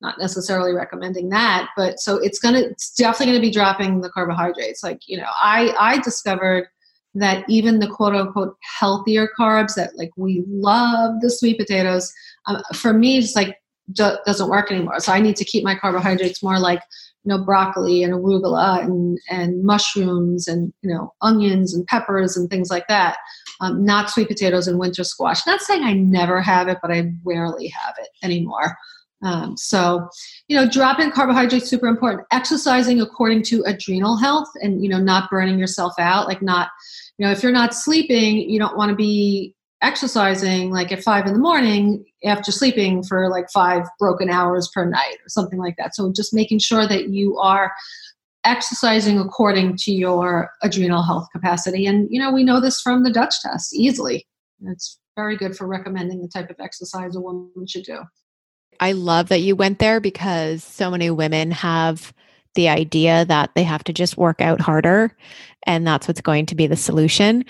not 0.04 0.18
necessarily 0.18 0.72
recommending 0.72 1.30
that 1.30 1.68
but 1.76 1.98
so 1.98 2.16
it's 2.18 2.38
gonna 2.38 2.60
it's 2.60 2.94
definitely 2.94 3.32
gonna 3.32 3.40
be 3.40 3.50
dropping 3.50 4.00
the 4.00 4.10
carbohydrates. 4.10 4.82
Like 4.82 5.00
you 5.06 5.16
know 5.16 5.30
i 5.40 5.74
i 5.80 5.98
discovered 5.98 6.68
that 7.14 7.44
even 7.48 7.78
the 7.78 7.88
quote 7.88 8.14
unquote 8.14 8.56
healthier 8.78 9.28
carbs 9.38 9.74
that 9.74 9.96
like 9.96 10.10
we 10.16 10.44
love 10.48 11.20
the 11.20 11.30
sweet 11.30 11.58
potatoes 11.58 12.12
um, 12.46 12.60
for 12.74 12.92
me 12.92 13.18
it's 13.18 13.36
like 13.36 13.56
do, 13.92 14.12
doesn't 14.26 14.48
work 14.48 14.70
anymore. 14.70 15.00
So 15.00 15.12
i 15.12 15.20
need 15.20 15.36
to 15.36 15.44
keep 15.44 15.64
my 15.64 15.74
carbohydrates 15.74 16.42
more 16.42 16.58
like 16.58 16.82
you 17.24 17.30
know 17.30 17.42
broccoli 17.42 18.02
and 18.02 18.12
arugula 18.12 18.82
and 18.82 19.18
and 19.30 19.62
mushrooms 19.62 20.46
and 20.46 20.72
you 20.82 20.92
know 20.92 21.12
onions 21.22 21.74
and 21.74 21.86
peppers 21.86 22.36
and 22.36 22.50
things 22.50 22.70
like 22.70 22.86
that. 22.88 23.16
Um, 23.60 23.84
not 23.84 24.10
sweet 24.10 24.28
potatoes 24.28 24.66
and 24.66 24.78
winter 24.78 25.04
squash. 25.04 25.46
Not 25.46 25.60
saying 25.60 25.84
i 25.84 25.92
never 25.94 26.42
have 26.42 26.68
it 26.68 26.78
but 26.82 26.90
i 26.90 27.10
rarely 27.24 27.68
have 27.68 27.94
it 27.98 28.08
anymore 28.22 28.76
um, 29.24 29.56
so, 29.56 30.06
you 30.48 30.56
know, 30.56 30.68
dropping 30.68 31.10
carbohydrates 31.10 31.68
super 31.68 31.86
important. 31.86 32.26
Exercising 32.30 33.00
according 33.00 33.42
to 33.44 33.62
adrenal 33.64 34.16
health, 34.18 34.48
and 34.60 34.82
you 34.82 34.88
know, 34.88 34.98
not 34.98 35.30
burning 35.30 35.58
yourself 35.58 35.94
out. 35.98 36.28
Like 36.28 36.42
not, 36.42 36.68
you 37.16 37.26
know, 37.26 37.32
if 37.32 37.42
you're 37.42 37.50
not 37.50 37.74
sleeping, 37.74 38.38
you 38.38 38.58
don't 38.58 38.76
want 38.76 38.90
to 38.90 38.96
be 38.96 39.54
exercising 39.80 40.70
like 40.70 40.92
at 40.92 41.02
five 41.02 41.26
in 41.26 41.32
the 41.32 41.38
morning 41.38 42.04
after 42.24 42.52
sleeping 42.52 43.02
for 43.02 43.28
like 43.28 43.50
five 43.50 43.84
broken 43.98 44.30
hours 44.30 44.70
per 44.72 44.84
night 44.84 45.16
or 45.24 45.28
something 45.28 45.58
like 45.58 45.76
that. 45.78 45.94
So, 45.94 46.12
just 46.12 46.34
making 46.34 46.58
sure 46.58 46.86
that 46.86 47.08
you 47.08 47.38
are 47.38 47.72
exercising 48.44 49.18
according 49.18 49.78
to 49.78 49.90
your 49.90 50.50
adrenal 50.62 51.02
health 51.02 51.28
capacity. 51.32 51.86
And 51.86 52.08
you 52.10 52.20
know, 52.20 52.30
we 52.30 52.44
know 52.44 52.60
this 52.60 52.78
from 52.82 53.04
the 53.04 53.12
Dutch 53.12 53.40
test 53.40 53.74
easily. 53.74 54.26
It's 54.66 54.98
very 55.16 55.38
good 55.38 55.56
for 55.56 55.66
recommending 55.66 56.20
the 56.20 56.28
type 56.28 56.50
of 56.50 56.56
exercise 56.60 57.16
a 57.16 57.20
woman 57.20 57.66
should 57.66 57.84
do. 57.84 58.00
I 58.84 58.92
love 58.92 59.30
that 59.30 59.40
you 59.40 59.56
went 59.56 59.78
there 59.78 59.98
because 59.98 60.62
so 60.62 60.90
many 60.90 61.08
women 61.10 61.50
have 61.52 62.12
the 62.54 62.68
idea 62.68 63.24
that 63.24 63.52
they 63.54 63.62
have 63.62 63.82
to 63.84 63.94
just 63.94 64.18
work 64.18 64.42
out 64.42 64.60
harder 64.60 65.16
and 65.62 65.86
that's 65.86 66.06
what's 66.06 66.20
going 66.20 66.44
to 66.44 66.54
be 66.54 66.66
the 66.66 66.76
solution. 66.76 67.46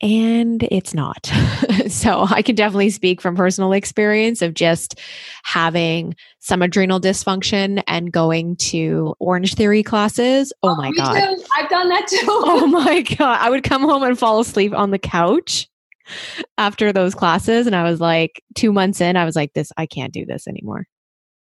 And 0.00 0.64
it's 0.64 0.92
not. 0.92 1.26
so 1.86 2.26
I 2.28 2.42
can 2.42 2.56
definitely 2.56 2.90
speak 2.90 3.20
from 3.20 3.36
personal 3.36 3.72
experience 3.74 4.42
of 4.42 4.54
just 4.54 4.98
having 5.44 6.16
some 6.40 6.62
adrenal 6.62 7.00
dysfunction 7.00 7.80
and 7.86 8.10
going 8.10 8.56
to 8.56 9.14
Orange 9.20 9.54
Theory 9.54 9.84
classes. 9.84 10.52
Oh, 10.64 10.70
oh 10.70 10.74
my 10.74 10.90
God. 10.90 11.14
Too. 11.14 11.44
I've 11.56 11.70
done 11.70 11.88
that 11.90 12.08
too. 12.08 12.18
oh 12.28 12.66
my 12.66 13.02
God. 13.16 13.38
I 13.40 13.50
would 13.50 13.62
come 13.62 13.82
home 13.82 14.02
and 14.02 14.18
fall 14.18 14.40
asleep 14.40 14.74
on 14.74 14.90
the 14.90 14.98
couch 14.98 15.68
after 16.58 16.92
those 16.92 17.14
classes. 17.14 17.66
And 17.66 17.76
I 17.76 17.82
was 17.82 18.00
like, 18.00 18.42
two 18.54 18.72
months 18.72 19.00
in, 19.00 19.16
I 19.16 19.24
was 19.24 19.36
like, 19.36 19.52
this, 19.54 19.72
I 19.76 19.86
can't 19.86 20.12
do 20.12 20.24
this 20.24 20.46
anymore. 20.46 20.86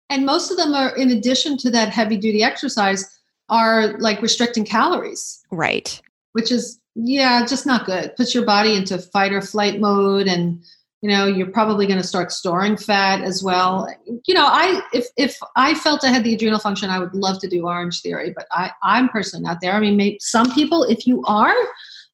And 0.09 0.26
most 0.26 0.51
of 0.51 0.57
them 0.57 0.74
are, 0.74 0.95
in 0.95 1.11
addition 1.11 1.57
to 1.59 1.72
that 1.72 1.89
heavy 1.89 2.18
duty 2.18 2.43
exercise, 2.43 3.20
are 3.49 3.97
like 3.99 4.22
restricting 4.22 4.66
calories. 4.66 5.41
Right. 5.51 6.01
Which 6.34 6.51
is, 6.51 6.80
yeah, 6.95 7.45
just 7.45 7.66
not 7.66 7.86
good. 7.86 8.16
Puts 8.16 8.34
your 8.36 8.45
body 8.45 8.76
into 8.76 8.97
fight 8.97 9.34
or 9.34 9.41
flight 9.41 9.80
mode 9.80 10.28
and, 10.28 10.64
you 11.03 11.09
know 11.09 11.28
you're 11.28 11.51
probably 11.51 11.86
going 11.86 11.99
to 11.99 12.07
start 12.07 12.32
storing 12.32 12.78
fat 12.78 13.22
as 13.22 13.43
well 13.43 13.88
you 14.26 14.34
know 14.34 14.45
i 14.47 14.82
if 14.93 15.07
if 15.18 15.38
i 15.57 15.76
felt 15.76 16.03
i 16.03 16.07
had 16.07 16.24
the 16.24 16.34
adrenal 16.34 16.59
function 16.59 16.89
i 16.89 16.97
would 16.97 17.14
love 17.14 17.39
to 17.39 17.47
do 17.47 17.68
orange 17.68 18.01
theory 18.01 18.32
but 18.34 18.47
i 18.51 18.72
i'm 18.82 19.09
personally 19.09 19.43
not 19.43 19.59
there 19.61 19.74
i 19.74 19.80
mean 19.82 19.97
maybe 19.97 20.18
some 20.22 20.49
people 20.53 20.84
if 20.84 21.05
you 21.05 21.22
are 21.26 21.53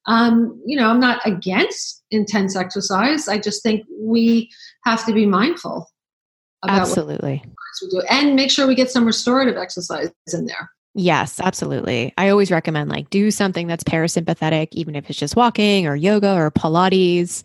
um, 0.05 0.61
you 0.65 0.77
know 0.77 0.89
i'm 0.89 0.99
not 0.99 1.21
against 1.25 2.03
intense 2.11 2.55
exercise 2.55 3.27
i 3.27 3.37
just 3.37 3.63
think 3.63 3.85
we 3.99 4.49
have 4.85 5.05
to 5.05 5.13
be 5.13 5.25
mindful 5.25 5.87
about 6.63 6.81
absolutely 6.81 7.43
we 7.81 7.89
do 7.89 8.01
and 8.09 8.35
make 8.35 8.51
sure 8.51 8.67
we 8.67 8.75
get 8.75 8.91
some 8.91 9.05
restorative 9.05 9.57
exercise 9.57 10.11
in 10.33 10.45
there 10.45 10.69
Yes, 10.95 11.39
absolutely. 11.39 12.13
I 12.17 12.29
always 12.29 12.49
recommend 12.49 12.89
like 12.89 13.09
do 13.11 13.29
something 13.29 13.67
that's 13.67 13.83
parasympathetic, 13.83 14.69
even 14.71 14.95
if 14.95 15.09
it's 15.09 15.19
just 15.19 15.35
walking 15.35 15.85
or 15.85 15.95
yoga 15.95 16.33
or 16.33 16.49
Pilates. 16.49 17.43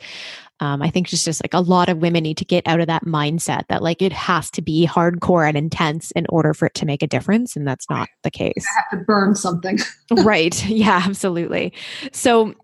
Um, 0.61 0.83
I 0.83 0.91
think 0.91 1.09
just 1.09 1.25
just 1.25 1.43
like 1.45 1.55
a 1.55 1.61
lot 1.61 1.89
of 1.89 1.99
women 1.99 2.23
need 2.23 2.37
to 2.39 2.45
get 2.45 2.67
out 2.67 2.81
of 2.81 2.87
that 2.87 3.05
mindset 3.05 3.67
that 3.69 3.83
like 3.83 4.01
it 4.01 4.13
has 4.13 4.51
to 4.53 4.63
be 4.63 4.87
hardcore 4.87 5.47
and 5.47 5.57
intense 5.57 6.11
in 6.13 6.27
order 6.29 6.55
for 6.55 6.67
it 6.67 6.75
to 6.75 6.87
make 6.87 7.03
a 7.03 7.07
difference, 7.07 7.57
and 7.57 7.67
that's 7.67 7.89
not 7.91 8.09
the 8.23 8.31
case. 8.31 8.65
I 8.71 8.83
have 8.91 9.01
to 9.01 9.05
burn 9.05 9.35
something. 9.35 9.79
right. 10.11 10.55
Yeah. 10.75 11.03
Absolutely. 11.05 11.73
So 12.13 12.55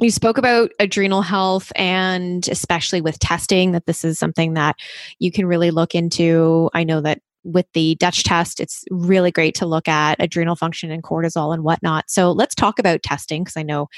you 0.00 0.10
spoke 0.10 0.36
about 0.36 0.72
adrenal 0.80 1.22
health 1.22 1.70
and 1.76 2.48
especially 2.48 3.00
with 3.00 3.18
testing 3.18 3.72
that 3.72 3.86
this 3.86 4.04
is 4.04 4.18
something 4.18 4.54
that 4.54 4.76
you 5.18 5.30
can 5.30 5.46
really 5.46 5.70
look 5.70 5.94
into 5.94 6.70
i 6.74 6.82
know 6.82 7.00
that 7.00 7.20
with 7.44 7.66
the 7.74 7.96
Dutch 7.96 8.24
test, 8.24 8.60
it's 8.60 8.84
really 8.90 9.30
great 9.30 9.54
to 9.56 9.66
look 9.66 9.88
at 9.88 10.16
adrenal 10.20 10.56
function 10.56 10.90
and 10.90 11.02
cortisol 11.02 11.52
and 11.52 11.64
whatnot. 11.64 12.04
So 12.08 12.32
let's 12.32 12.54
talk 12.54 12.78
about 12.78 13.02
testing 13.02 13.42
because 13.42 13.56
I 13.56 13.62
know 13.62 13.88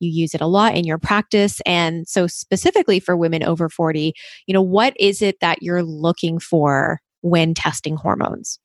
you 0.00 0.10
use 0.10 0.34
it 0.34 0.40
a 0.40 0.46
lot 0.46 0.74
in 0.74 0.84
your 0.84 0.98
practice. 0.98 1.60
And 1.66 2.08
so, 2.08 2.26
specifically 2.26 3.00
for 3.00 3.16
women 3.16 3.42
over 3.42 3.68
40, 3.68 4.14
you 4.46 4.54
know, 4.54 4.62
what 4.62 4.94
is 4.98 5.22
it 5.22 5.40
that 5.40 5.62
you're 5.62 5.82
looking 5.82 6.38
for 6.38 7.00
when 7.22 7.54
testing 7.54 7.96
hormones? 7.96 8.58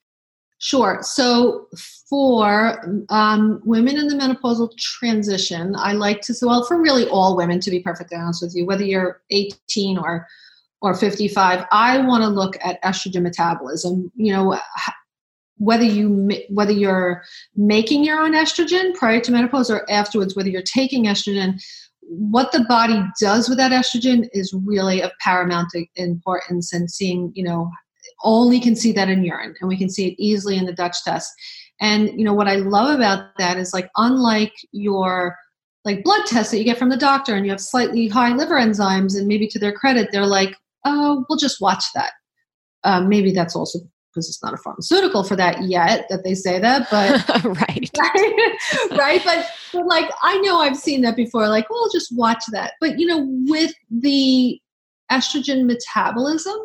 Sure. 0.61 0.99
So 1.01 1.67
for 2.09 3.03
um, 3.09 3.61
women 3.63 3.97
in 3.97 4.07
the 4.07 4.15
menopausal 4.15 4.75
transition, 4.77 5.73
I 5.77 5.93
like 5.93 6.19
to, 6.23 6.35
well, 6.41 6.65
for 6.65 6.79
really 6.79 7.07
all 7.07 7.37
women, 7.37 7.61
to 7.61 7.71
be 7.71 7.79
perfectly 7.79 8.17
honest 8.17 8.41
with 8.41 8.53
you, 8.53 8.65
whether 8.65 8.83
you're 8.83 9.21
18 9.31 9.97
or 9.97 10.27
or 10.81 10.93
55 10.93 11.65
i 11.71 11.97
want 11.99 12.23
to 12.23 12.29
look 12.29 12.57
at 12.63 12.81
estrogen 12.83 13.21
metabolism. 13.21 14.11
You 14.15 14.33
know 14.33 14.59
whether 15.57 15.83
you 15.83 16.29
whether 16.49 16.71
you're 16.71 17.23
making 17.55 18.03
your 18.03 18.19
own 18.19 18.33
estrogen 18.33 18.93
prior 18.95 19.19
to 19.19 19.31
menopause 19.31 19.69
or 19.69 19.89
afterwards 19.91 20.35
whether 20.35 20.49
you're 20.49 20.61
taking 20.61 21.05
estrogen 21.05 21.61
what 22.01 22.51
the 22.51 22.63
body 22.63 23.03
does 23.19 23.49
with 23.49 23.57
that 23.57 23.71
estrogen 23.71 24.27
is 24.33 24.55
really 24.65 25.01
of 25.01 25.11
paramount 25.19 25.69
importance 25.95 26.73
and 26.73 26.89
seeing 26.89 27.31
you 27.35 27.43
know 27.43 27.69
only 28.23 28.59
can 28.59 28.75
see 28.75 28.91
that 28.91 29.09
in 29.09 29.23
urine 29.23 29.53
and 29.61 29.67
we 29.67 29.77
can 29.77 29.89
see 29.89 30.09
it 30.09 30.15
easily 30.17 30.57
in 30.57 30.65
the 30.65 30.73
dutch 30.73 31.03
test. 31.03 31.31
And 31.81 32.09
you 32.19 32.25
know 32.25 32.33
what 32.33 32.47
i 32.47 32.55
love 32.55 32.95
about 32.95 33.37
that 33.37 33.57
is 33.57 33.73
like 33.73 33.89
unlike 33.95 34.53
your 34.71 35.35
like 35.85 36.03
blood 36.03 36.25
tests 36.25 36.51
that 36.51 36.57
you 36.57 36.65
get 36.65 36.77
from 36.77 36.89
the 36.89 36.97
doctor 36.97 37.35
and 37.35 37.45
you 37.45 37.51
have 37.51 37.61
slightly 37.61 38.07
high 38.07 38.33
liver 38.35 38.55
enzymes 38.55 39.17
and 39.17 39.27
maybe 39.27 39.47
to 39.47 39.59
their 39.59 39.71
credit 39.71 40.09
they're 40.11 40.25
like 40.25 40.55
oh, 40.85 41.25
we'll 41.29 41.39
just 41.39 41.61
watch 41.61 41.85
that. 41.95 42.11
Um, 42.83 43.09
maybe 43.09 43.31
that's 43.31 43.55
also 43.55 43.79
because 44.13 44.27
it's 44.27 44.43
not 44.43 44.53
a 44.53 44.57
pharmaceutical 44.57 45.23
for 45.23 45.35
that 45.35 45.63
yet 45.63 46.05
that 46.09 46.23
they 46.23 46.33
say 46.33 46.59
that, 46.59 46.87
but 46.89 47.27
right, 47.43 47.89
right, 47.99 48.57
right. 48.97 49.21
But, 49.23 49.45
but 49.71 49.85
like 49.85 50.09
I 50.23 50.37
know 50.39 50.59
I've 50.59 50.77
seen 50.77 51.01
that 51.01 51.15
before. 51.15 51.47
Like, 51.47 51.69
well, 51.69 51.89
just 51.91 52.15
watch 52.15 52.43
that. 52.51 52.73
But 52.79 52.99
you 52.99 53.05
know, 53.05 53.27
with 53.47 53.73
the 53.91 54.59
estrogen 55.11 55.65
metabolism, 55.65 56.57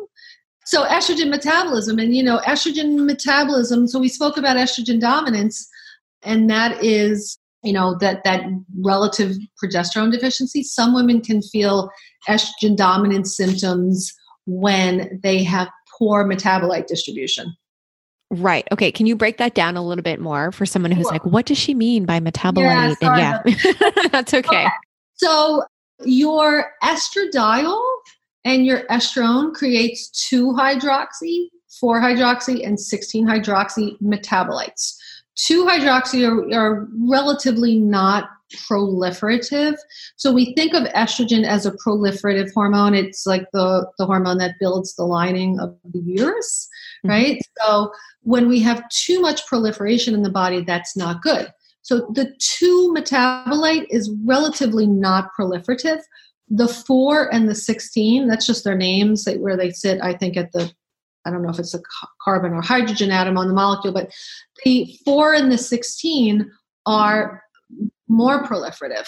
so 0.65 0.85
estrogen 0.85 1.29
metabolism, 1.29 1.99
and 1.99 2.15
you 2.15 2.23
know, 2.23 2.39
estrogen 2.39 3.05
metabolism. 3.05 3.87
So 3.87 3.99
we 3.99 4.09
spoke 4.09 4.37
about 4.37 4.57
estrogen 4.57 4.99
dominance, 4.99 5.67
and 6.23 6.49
that 6.49 6.83
is 6.83 7.37
you 7.65 7.73
know 7.73 7.95
that 7.99 8.23
that 8.23 8.43
relative 8.83 9.35
progesterone 9.61 10.11
deficiency 10.11 10.63
some 10.63 10.93
women 10.93 11.21
can 11.21 11.41
feel 11.41 11.89
estrogen 12.29 12.75
dominant 12.75 13.27
symptoms 13.27 14.13
when 14.45 15.19
they 15.23 15.43
have 15.43 15.67
poor 15.97 16.25
metabolite 16.25 16.87
distribution 16.87 17.53
Right. 18.31 18.67
Okay. 18.71 18.91
Can 18.91 19.05
you 19.05 19.15
break 19.15 19.37
that 19.37 19.53
down 19.53 19.77
a 19.77 19.85
little 19.85 20.01
bit 20.01 20.19
more 20.19 20.51
for 20.51 20.65
someone 20.65 20.91
who's 20.91 21.05
like, 21.05 21.25
what 21.25 21.45
does 21.45 21.59
she 21.59 21.75
mean 21.75 22.05
by 22.05 22.19
metabolite? 22.19 22.95
Yeah, 22.99 23.43
and 23.43 23.45
yeah, 23.53 24.07
that's 24.11 24.33
okay. 24.33 24.47
okay. 24.47 24.67
So 25.13 25.63
your 26.03 26.71
estradiol 26.83 27.81
and 28.43 28.65
your 28.65 28.85
estrone 28.87 29.53
creates 29.53 30.27
2 30.29 30.53
hydroxy, 30.53 31.47
4 31.79 32.01
hydroxy, 32.01 32.65
and 32.65 32.79
16 32.79 33.27
hydroxy 33.27 33.99
metabolites. 34.01 34.95
2 35.35 35.65
hydroxy 35.65 36.27
are, 36.27 36.57
are 36.57 36.87
relatively 36.97 37.79
not 37.79 38.29
proliferative. 38.69 39.75
So 40.15 40.31
we 40.31 40.53
think 40.53 40.73
of 40.73 40.83
estrogen 40.89 41.45
as 41.45 41.65
a 41.65 41.71
proliferative 41.71 42.53
hormone. 42.53 42.93
It's 42.93 43.25
like 43.25 43.45
the, 43.51 43.89
the 43.97 44.05
hormone 44.05 44.37
that 44.37 44.55
builds 44.59 44.95
the 44.95 45.03
lining 45.03 45.59
of 45.59 45.75
the 45.91 45.99
uterus, 45.99 46.69
mm-hmm. 47.05 47.09
right? 47.09 47.41
So 47.61 47.91
when 48.21 48.47
we 48.47 48.59
have 48.61 48.87
too 48.89 49.19
much 49.21 49.45
proliferation 49.47 50.13
in 50.13 50.23
the 50.23 50.29
body, 50.29 50.61
that's 50.61 50.95
not 50.95 51.21
good. 51.21 51.51
So 51.81 52.07
the 52.13 52.33
2 52.39 52.95
metabolite 52.97 53.85
is 53.89 54.11
relatively 54.23 54.87
not 54.87 55.29
proliferative. 55.37 56.01
The 56.49 56.67
4 56.67 57.33
and 57.33 57.49
the 57.49 57.55
16, 57.55 58.27
that's 58.27 58.47
just 58.47 58.63
their 58.63 58.77
names 58.77 59.27
where 59.39 59.57
they 59.57 59.71
sit, 59.71 60.01
I 60.01 60.13
think, 60.13 60.37
at 60.37 60.51
the 60.51 60.71
I 61.25 61.31
don't 61.31 61.41
know 61.41 61.49
if 61.49 61.59
it's 61.59 61.73
a 61.73 61.81
carbon 62.21 62.53
or 62.53 62.61
hydrogen 62.61 63.11
atom 63.11 63.37
on 63.37 63.47
the 63.47 63.53
molecule, 63.53 63.93
but 63.93 64.11
the 64.63 64.97
4 65.05 65.33
and 65.33 65.51
the 65.51 65.57
16 65.57 66.49
are 66.85 67.41
more 68.07 68.43
proliferative. 68.43 69.07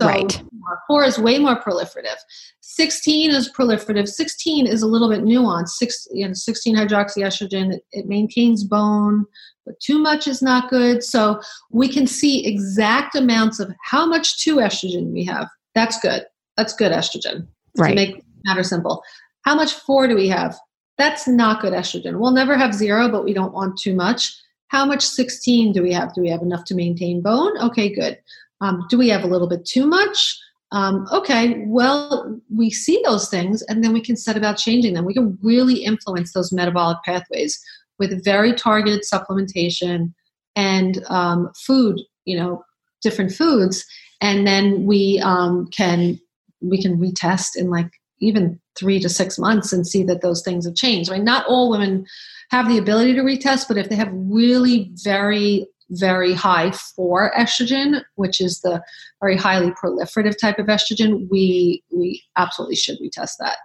So 0.00 0.06
right. 0.06 0.42
4 0.86 1.04
is 1.04 1.18
way 1.18 1.38
more 1.38 1.60
proliferative. 1.60 2.16
16 2.60 3.30
is 3.30 3.52
proliferative. 3.52 4.08
16 4.08 4.66
is 4.66 4.82
a 4.82 4.86
little 4.86 5.10
bit 5.10 5.22
nuanced. 5.22 5.70
Six, 5.70 6.08
you 6.12 6.26
know, 6.26 6.32
16 6.32 6.76
hydroxyestrogen, 6.76 7.74
it, 7.74 7.82
it 7.92 8.06
maintains 8.06 8.64
bone, 8.64 9.26
but 9.66 9.78
too 9.80 9.98
much 9.98 10.26
is 10.26 10.40
not 10.40 10.70
good. 10.70 11.04
So 11.04 11.40
we 11.70 11.88
can 11.88 12.06
see 12.06 12.46
exact 12.46 13.14
amounts 13.14 13.60
of 13.60 13.70
how 13.84 14.06
much 14.06 14.42
2 14.42 14.56
estrogen 14.56 15.12
we 15.12 15.24
have. 15.24 15.48
That's 15.74 16.00
good. 16.00 16.24
That's 16.56 16.72
good 16.72 16.92
estrogen. 16.92 17.46
Right. 17.76 17.90
To 17.90 17.94
make 17.94 18.22
matter 18.44 18.62
simple. 18.62 19.02
How 19.42 19.54
much 19.54 19.74
4 19.74 20.08
do 20.08 20.14
we 20.14 20.28
have? 20.28 20.58
That's 20.98 21.28
not 21.28 21.62
good 21.62 21.72
estrogen. 21.72 22.18
We'll 22.18 22.32
never 22.32 22.56
have 22.56 22.74
zero, 22.74 23.08
but 23.08 23.24
we 23.24 23.32
don't 23.32 23.54
want 23.54 23.78
too 23.78 23.94
much. 23.94 24.34
How 24.66 24.84
much 24.84 25.02
16 25.02 25.72
do 25.72 25.82
we 25.82 25.92
have? 25.92 26.12
Do 26.12 26.20
we 26.20 26.28
have 26.28 26.42
enough 26.42 26.64
to 26.66 26.74
maintain 26.74 27.22
bone? 27.22 27.56
Okay, 27.58 27.94
good. 27.94 28.18
Um, 28.60 28.84
do 28.90 28.98
we 28.98 29.08
have 29.08 29.22
a 29.22 29.28
little 29.28 29.48
bit 29.48 29.64
too 29.64 29.86
much? 29.86 30.38
Um, 30.72 31.06
okay, 31.12 31.64
well, 31.66 32.38
we 32.54 32.70
see 32.70 33.00
those 33.04 33.30
things 33.30 33.62
and 33.62 33.82
then 33.82 33.92
we 33.92 34.02
can 34.02 34.16
set 34.16 34.36
about 34.36 34.58
changing 34.58 34.92
them. 34.92 35.06
We 35.06 35.14
can 35.14 35.38
really 35.42 35.84
influence 35.84 36.32
those 36.32 36.52
metabolic 36.52 36.98
pathways 37.04 37.58
with 37.98 38.24
very 38.24 38.52
targeted 38.52 39.02
supplementation 39.02 40.12
and 40.56 41.02
um, 41.08 41.50
food, 41.56 42.00
you 42.24 42.36
know, 42.36 42.62
different 43.02 43.32
foods. 43.32 43.84
And 44.20 44.46
then 44.46 44.84
we 44.84 45.20
um, 45.24 45.68
can 45.68 46.20
we 46.60 46.82
can 46.82 46.98
retest 46.98 47.56
in 47.56 47.70
like 47.70 47.90
even 48.20 48.60
three 48.78 49.00
to 49.00 49.08
six 49.08 49.38
months 49.38 49.72
and 49.72 49.86
see 49.86 50.02
that 50.04 50.22
those 50.22 50.42
things 50.42 50.64
have 50.64 50.74
changed. 50.74 51.10
Mean, 51.10 51.24
not 51.24 51.46
all 51.46 51.70
women 51.70 52.06
have 52.50 52.68
the 52.68 52.78
ability 52.78 53.14
to 53.14 53.22
retest, 53.22 53.68
but 53.68 53.76
if 53.76 53.88
they 53.88 53.96
have 53.96 54.10
really 54.12 54.90
very, 55.02 55.66
very 55.90 56.32
high 56.32 56.70
4 56.70 57.32
estrogen, 57.36 58.02
which 58.14 58.40
is 58.40 58.60
the 58.60 58.82
very 59.20 59.36
highly 59.36 59.70
proliferative 59.72 60.38
type 60.38 60.58
of 60.58 60.66
estrogen, 60.66 61.28
we 61.30 61.82
we 61.90 62.22
absolutely 62.36 62.76
should 62.76 62.98
retest 63.00 63.36
that. 63.40 63.56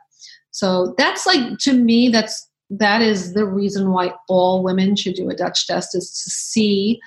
So 0.51 0.93
that's 0.97 1.26
like 1.26 1.58
to 1.60 1.74
me, 1.74 2.10
that's 2.10 2.49
that 2.70 3.01
is 3.01 3.34
the 3.34 3.45
reason 3.45 3.91
why 3.91 4.14
all 4.28 4.64
women 4.64 4.95
should 4.95 5.16
do 5.16 5.30
a 5.30 5.36
Dutch 5.36 5.68
test 5.68 5.95
is 5.95 6.10
to 6.24 6.30
see 6.30 6.99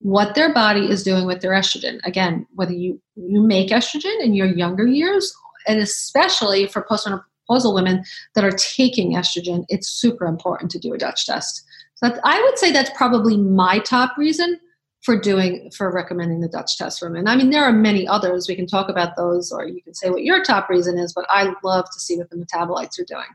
what 0.00 0.34
their 0.34 0.52
body 0.52 0.90
is 0.90 1.02
doing 1.02 1.24
with 1.26 1.40
their 1.40 1.52
estrogen. 1.52 1.98
Again, 2.04 2.46
whether 2.54 2.72
you 2.72 3.00
you 3.16 3.40
make 3.40 3.70
estrogen 3.70 4.22
in 4.22 4.34
your 4.34 4.46
younger 4.46 4.86
years 4.86 5.34
and 5.66 5.80
especially 5.80 6.66
for 6.66 6.82
postmenopausal 6.82 7.74
women 7.74 8.04
that 8.34 8.44
are 8.44 8.52
taking 8.52 9.14
estrogen, 9.14 9.64
it's 9.68 9.88
super 9.88 10.26
important 10.26 10.70
to 10.72 10.78
do 10.78 10.92
a 10.92 10.98
Dutch 10.98 11.26
test. 11.26 11.64
So 11.96 12.08
I 12.24 12.40
would 12.42 12.58
say 12.58 12.72
that's 12.72 12.90
probably 12.96 13.36
my 13.36 13.78
top 13.78 14.16
reason 14.18 14.58
for 15.02 15.20
doing 15.20 15.70
for 15.76 15.92
recommending 15.92 16.40
the 16.40 16.48
Dutch 16.48 16.78
test 16.78 16.98
for 16.98 17.08
women. 17.08 17.28
I 17.28 17.36
mean, 17.36 17.50
there 17.50 17.64
are 17.64 17.72
many 17.72 18.08
others. 18.08 18.48
We 18.48 18.56
can 18.56 18.66
talk 18.66 18.88
about 18.88 19.16
those, 19.16 19.52
or 19.52 19.66
you 19.66 19.82
can 19.82 19.94
say 19.94 20.10
what 20.10 20.24
your 20.24 20.42
top 20.42 20.68
reason 20.70 20.98
is. 20.98 21.12
But 21.12 21.26
I 21.28 21.52
love 21.62 21.84
to 21.84 22.00
see 22.00 22.16
what 22.16 22.30
the 22.30 22.36
metabolites 22.36 22.98
are 22.98 23.04
doing. 23.04 23.26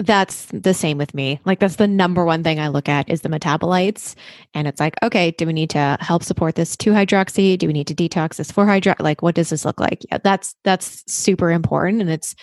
That's 0.00 0.46
the 0.52 0.74
same 0.74 0.96
with 0.96 1.12
me. 1.12 1.40
Like 1.44 1.58
that's 1.58 1.76
the 1.76 1.88
number 1.88 2.24
one 2.24 2.44
thing 2.44 2.60
I 2.60 2.68
look 2.68 2.88
at 2.88 3.08
is 3.10 3.22
the 3.22 3.28
metabolites. 3.28 4.14
And 4.54 4.68
it's 4.68 4.78
like, 4.78 4.94
okay, 5.02 5.32
do 5.32 5.44
we 5.44 5.52
need 5.52 5.70
to 5.70 5.98
help 6.00 6.22
support 6.22 6.54
this 6.54 6.76
2-hydroxy? 6.76 7.58
Do 7.58 7.66
we 7.66 7.72
need 7.72 7.88
to 7.88 7.96
detox 7.96 8.36
this 8.36 8.52
4-hydro? 8.52 8.94
Like 9.00 9.22
what 9.22 9.34
does 9.34 9.50
this 9.50 9.64
look 9.64 9.80
like? 9.80 10.02
Yeah, 10.10 10.18
that's 10.22 10.54
that's 10.62 11.02
super 11.12 11.50
important 11.50 12.00
and 12.00 12.10
it's 12.10 12.36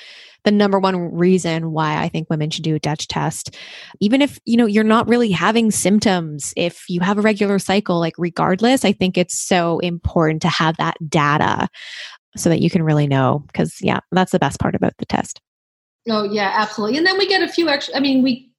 the 0.43 0.51
number 0.51 0.79
one 0.79 1.15
reason 1.15 1.71
why 1.71 2.03
I 2.03 2.09
think 2.09 2.29
women 2.29 2.49
should 2.49 2.65
do 2.65 2.75
a 2.75 2.79
Dutch 2.79 3.07
test. 3.07 3.55
Even 3.99 4.21
if, 4.21 4.37
you 4.45 4.57
know, 4.57 4.67
you're 4.67 4.83
not 4.83 5.07
really 5.07 5.31
having 5.31 5.71
symptoms, 5.71 6.53
if 6.55 6.83
you 6.89 6.99
have 6.99 7.17
a 7.17 7.21
regular 7.21 7.57
cycle, 7.57 7.99
like 7.99 8.13
regardless, 8.17 8.85
I 8.85 8.91
think 8.91 9.17
it's 9.17 9.39
so 9.39 9.79
important 9.79 10.41
to 10.43 10.49
have 10.49 10.77
that 10.77 10.97
data 11.09 11.67
so 12.35 12.49
that 12.49 12.61
you 12.61 12.69
can 12.69 12.83
really 12.83 13.07
know 13.07 13.43
because 13.47 13.77
yeah, 13.81 14.01
that's 14.11 14.33
the 14.33 14.39
best 14.39 14.59
part 14.59 14.75
about 14.75 14.93
the 14.97 15.05
test. 15.05 15.41
Oh 16.09 16.23
yeah, 16.23 16.51
absolutely. 16.55 16.97
And 16.97 17.05
then 17.05 17.17
we 17.17 17.27
get 17.27 17.41
a 17.41 17.47
few 17.47 17.69
extra. 17.69 17.95
I 17.95 17.99
mean, 17.99 18.23
we 18.23 18.51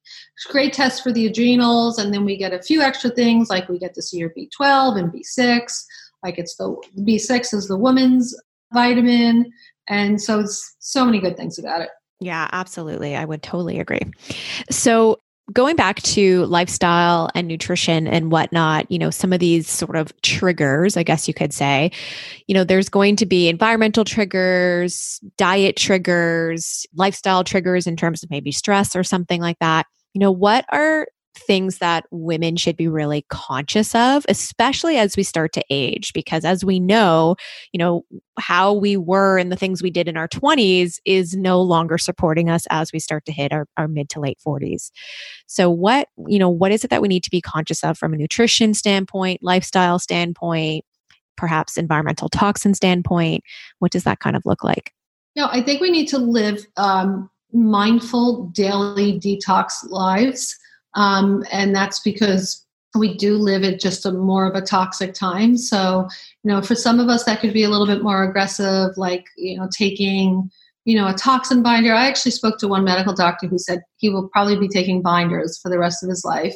great 0.49 0.73
tests 0.73 0.99
for 0.99 1.11
the 1.11 1.25
adrenals, 1.25 1.97
and 1.97 2.13
then 2.13 2.25
we 2.25 2.37
get 2.37 2.53
a 2.53 2.61
few 2.61 2.81
extra 2.81 3.09
things 3.09 3.49
like 3.49 3.67
we 3.69 3.79
get 3.79 3.93
to 3.95 4.01
see 4.01 4.17
your 4.17 4.31
B12 4.31 4.97
and 4.97 5.11
B6. 5.11 5.85
Like 6.23 6.37
it's 6.37 6.55
the 6.55 6.75
B6 6.99 7.53
is 7.53 7.67
the 7.67 7.77
woman's 7.77 8.35
vitamin, 8.73 9.51
and 9.87 10.21
so 10.21 10.39
it's 10.39 10.75
so 10.79 11.05
many 11.05 11.19
good 11.19 11.37
things 11.37 11.57
about 11.57 11.81
it. 11.81 11.89
Yeah, 12.19 12.49
absolutely. 12.51 13.15
I 13.15 13.25
would 13.25 13.43
totally 13.43 13.79
agree. 13.79 14.01
So 14.71 15.19
going 15.53 15.75
back 15.75 16.01
to 16.01 16.45
lifestyle 16.45 17.29
and 17.33 17.47
nutrition 17.47 18.07
and 18.07 18.31
whatnot, 18.31 18.89
you 18.91 18.99
know, 18.99 19.09
some 19.09 19.31
of 19.31 19.39
these 19.39 19.69
sort 19.69 19.95
of 19.95 20.11
triggers, 20.21 20.97
I 20.97 21.03
guess 21.03 21.27
you 21.27 21.33
could 21.33 21.53
say, 21.53 21.91
you 22.47 22.53
know, 22.53 22.63
there's 22.63 22.89
going 22.89 23.15
to 23.17 23.25
be 23.25 23.47
environmental 23.47 24.03
triggers, 24.03 25.21
diet 25.37 25.77
triggers, 25.77 26.85
lifestyle 26.95 27.43
triggers 27.43 27.87
in 27.87 27.95
terms 27.95 28.23
of 28.23 28.29
maybe 28.29 28.51
stress 28.51 28.95
or 28.95 29.03
something 29.03 29.41
like 29.41 29.59
that. 29.59 29.85
You 30.13 30.19
know, 30.19 30.31
what 30.31 30.65
are 30.69 31.07
things 31.37 31.77
that 31.77 32.05
women 32.11 32.55
should 32.55 32.75
be 32.75 32.87
really 32.87 33.25
conscious 33.29 33.93
of, 33.95 34.25
especially 34.27 34.97
as 34.97 35.15
we 35.15 35.23
start 35.23 35.53
to 35.53 35.63
age. 35.69 36.11
Because 36.13 36.43
as 36.43 36.65
we 36.65 36.79
know, 36.79 37.35
you 37.71 37.77
know, 37.77 38.03
how 38.39 38.73
we 38.73 38.97
were 38.97 39.37
and 39.37 39.51
the 39.51 39.55
things 39.55 39.81
we 39.81 39.89
did 39.89 40.07
in 40.07 40.17
our 40.17 40.27
20s 40.27 40.99
is 41.05 41.35
no 41.35 41.61
longer 41.61 41.97
supporting 41.97 42.49
us 42.49 42.65
as 42.69 42.91
we 42.91 42.99
start 42.99 43.25
to 43.25 43.31
hit 43.31 43.53
our, 43.53 43.67
our 43.77 43.87
mid 43.87 44.09
to 44.09 44.19
late 44.19 44.37
40s. 44.45 44.91
So, 45.45 45.69
what, 45.69 46.09
you 46.27 46.39
know, 46.39 46.49
what 46.49 46.71
is 46.71 46.83
it 46.83 46.89
that 46.89 47.01
we 47.01 47.07
need 47.07 47.23
to 47.23 47.31
be 47.31 47.41
conscious 47.41 47.83
of 47.83 47.97
from 47.97 48.13
a 48.13 48.17
nutrition 48.17 48.73
standpoint, 48.73 49.41
lifestyle 49.41 49.99
standpoint, 49.99 50.85
perhaps 51.35 51.77
environmental 51.77 52.29
toxin 52.29 52.73
standpoint? 52.73 53.43
What 53.79 53.91
does 53.91 54.03
that 54.03 54.19
kind 54.19 54.35
of 54.35 54.43
look 54.45 54.63
like? 54.63 54.93
No, 55.35 55.47
I 55.51 55.61
think 55.61 55.81
we 55.81 55.91
need 55.91 56.07
to 56.07 56.17
live 56.17 56.65
um, 56.77 57.29
mindful 57.53 58.47
daily 58.47 59.19
detox 59.19 59.87
lives 59.89 60.55
um, 60.97 61.45
and 61.51 61.73
that's 61.75 61.99
because 61.99 62.65
we 62.95 63.15
do 63.15 63.37
live 63.37 63.63
at 63.63 63.79
just 63.79 64.05
a 64.05 64.11
more 64.11 64.47
of 64.47 64.55
a 64.55 64.61
toxic 64.61 65.13
time. 65.13 65.55
So, 65.55 66.07
you 66.43 66.51
know, 66.51 66.61
for 66.61 66.73
some 66.73 66.99
of 66.99 67.07
us, 67.07 67.23
that 67.25 67.39
could 67.39 67.53
be 67.53 67.63
a 67.63 67.69
little 67.69 67.85
bit 67.85 68.01
more 68.01 68.23
aggressive, 68.23 68.97
like, 68.97 69.25
you 69.37 69.57
know, 69.57 69.69
taking, 69.71 70.49
you 70.85 70.95
know, 70.95 71.07
a 71.07 71.13
toxin 71.13 71.61
binder. 71.61 71.93
I 71.93 72.07
actually 72.07 72.31
spoke 72.31 72.57
to 72.59 72.67
one 72.67 72.83
medical 72.83 73.13
doctor 73.13 73.47
who 73.47 73.59
said 73.59 73.81
he 73.97 74.09
will 74.09 74.27
probably 74.29 74.57
be 74.57 74.67
taking 74.67 75.03
binders 75.03 75.59
for 75.61 75.69
the 75.69 75.77
rest 75.77 76.03
of 76.03 76.09
his 76.09 76.25
life. 76.25 76.55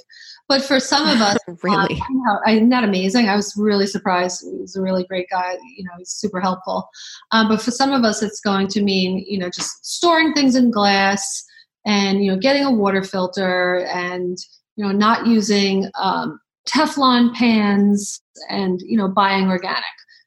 But 0.50 0.64
for 0.64 0.80
some 0.80 1.08
of 1.08 1.22
us, 1.22 1.38
really, 1.64 2.02
uh, 2.02 2.52
isn't 2.52 2.70
that 2.70 2.84
amazing? 2.84 3.30
I 3.30 3.36
was 3.36 3.54
really 3.56 3.86
surprised. 3.86 4.44
He 4.44 4.58
was 4.58 4.76
a 4.76 4.82
really 4.82 5.04
great 5.04 5.28
guy. 5.30 5.54
You 5.78 5.84
know, 5.84 5.92
he's 6.00 6.10
super 6.10 6.42
helpful. 6.42 6.90
Um, 7.32 7.48
but 7.48 7.62
for 7.62 7.70
some 7.70 7.94
of 7.94 8.04
us, 8.04 8.24
it's 8.24 8.42
going 8.42 8.70
to 8.70 8.82
mean, 8.82 9.24
you 9.28 9.38
know, 9.38 9.50
just 9.50 9.86
storing 9.86 10.34
things 10.34 10.56
in 10.56 10.72
glass, 10.72 11.46
and 11.86 12.24
you 12.24 12.32
know 12.32 12.38
getting 12.38 12.64
a 12.64 12.72
water 12.72 13.04
filter 13.04 13.86
and 13.94 14.38
you 14.76 14.86
know 14.86 14.92
not 14.92 15.28
using 15.28 15.90
um, 16.00 16.40
teflon 16.68 17.34
pans 17.34 18.22
and 18.50 18.82
you 18.82 18.98
know 18.98 19.08
buying 19.08 19.50
organic. 19.50 19.84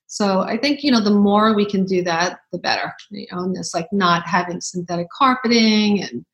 So 0.06 0.42
i 0.42 0.56
think 0.56 0.82
you 0.82 0.92
know 0.92 1.00
the 1.00 1.10
more 1.10 1.54
we 1.54 1.66
can 1.66 1.84
do 1.84 2.02
that 2.04 2.38
the 2.52 2.58
better 2.58 2.92
you 3.10 3.26
know 3.32 3.42
and 3.42 3.56
it's 3.56 3.74
like 3.74 3.88
not 3.92 4.26
having 4.26 4.60
synthetic 4.60 5.08
carpeting 5.16 6.02
and 6.02 6.24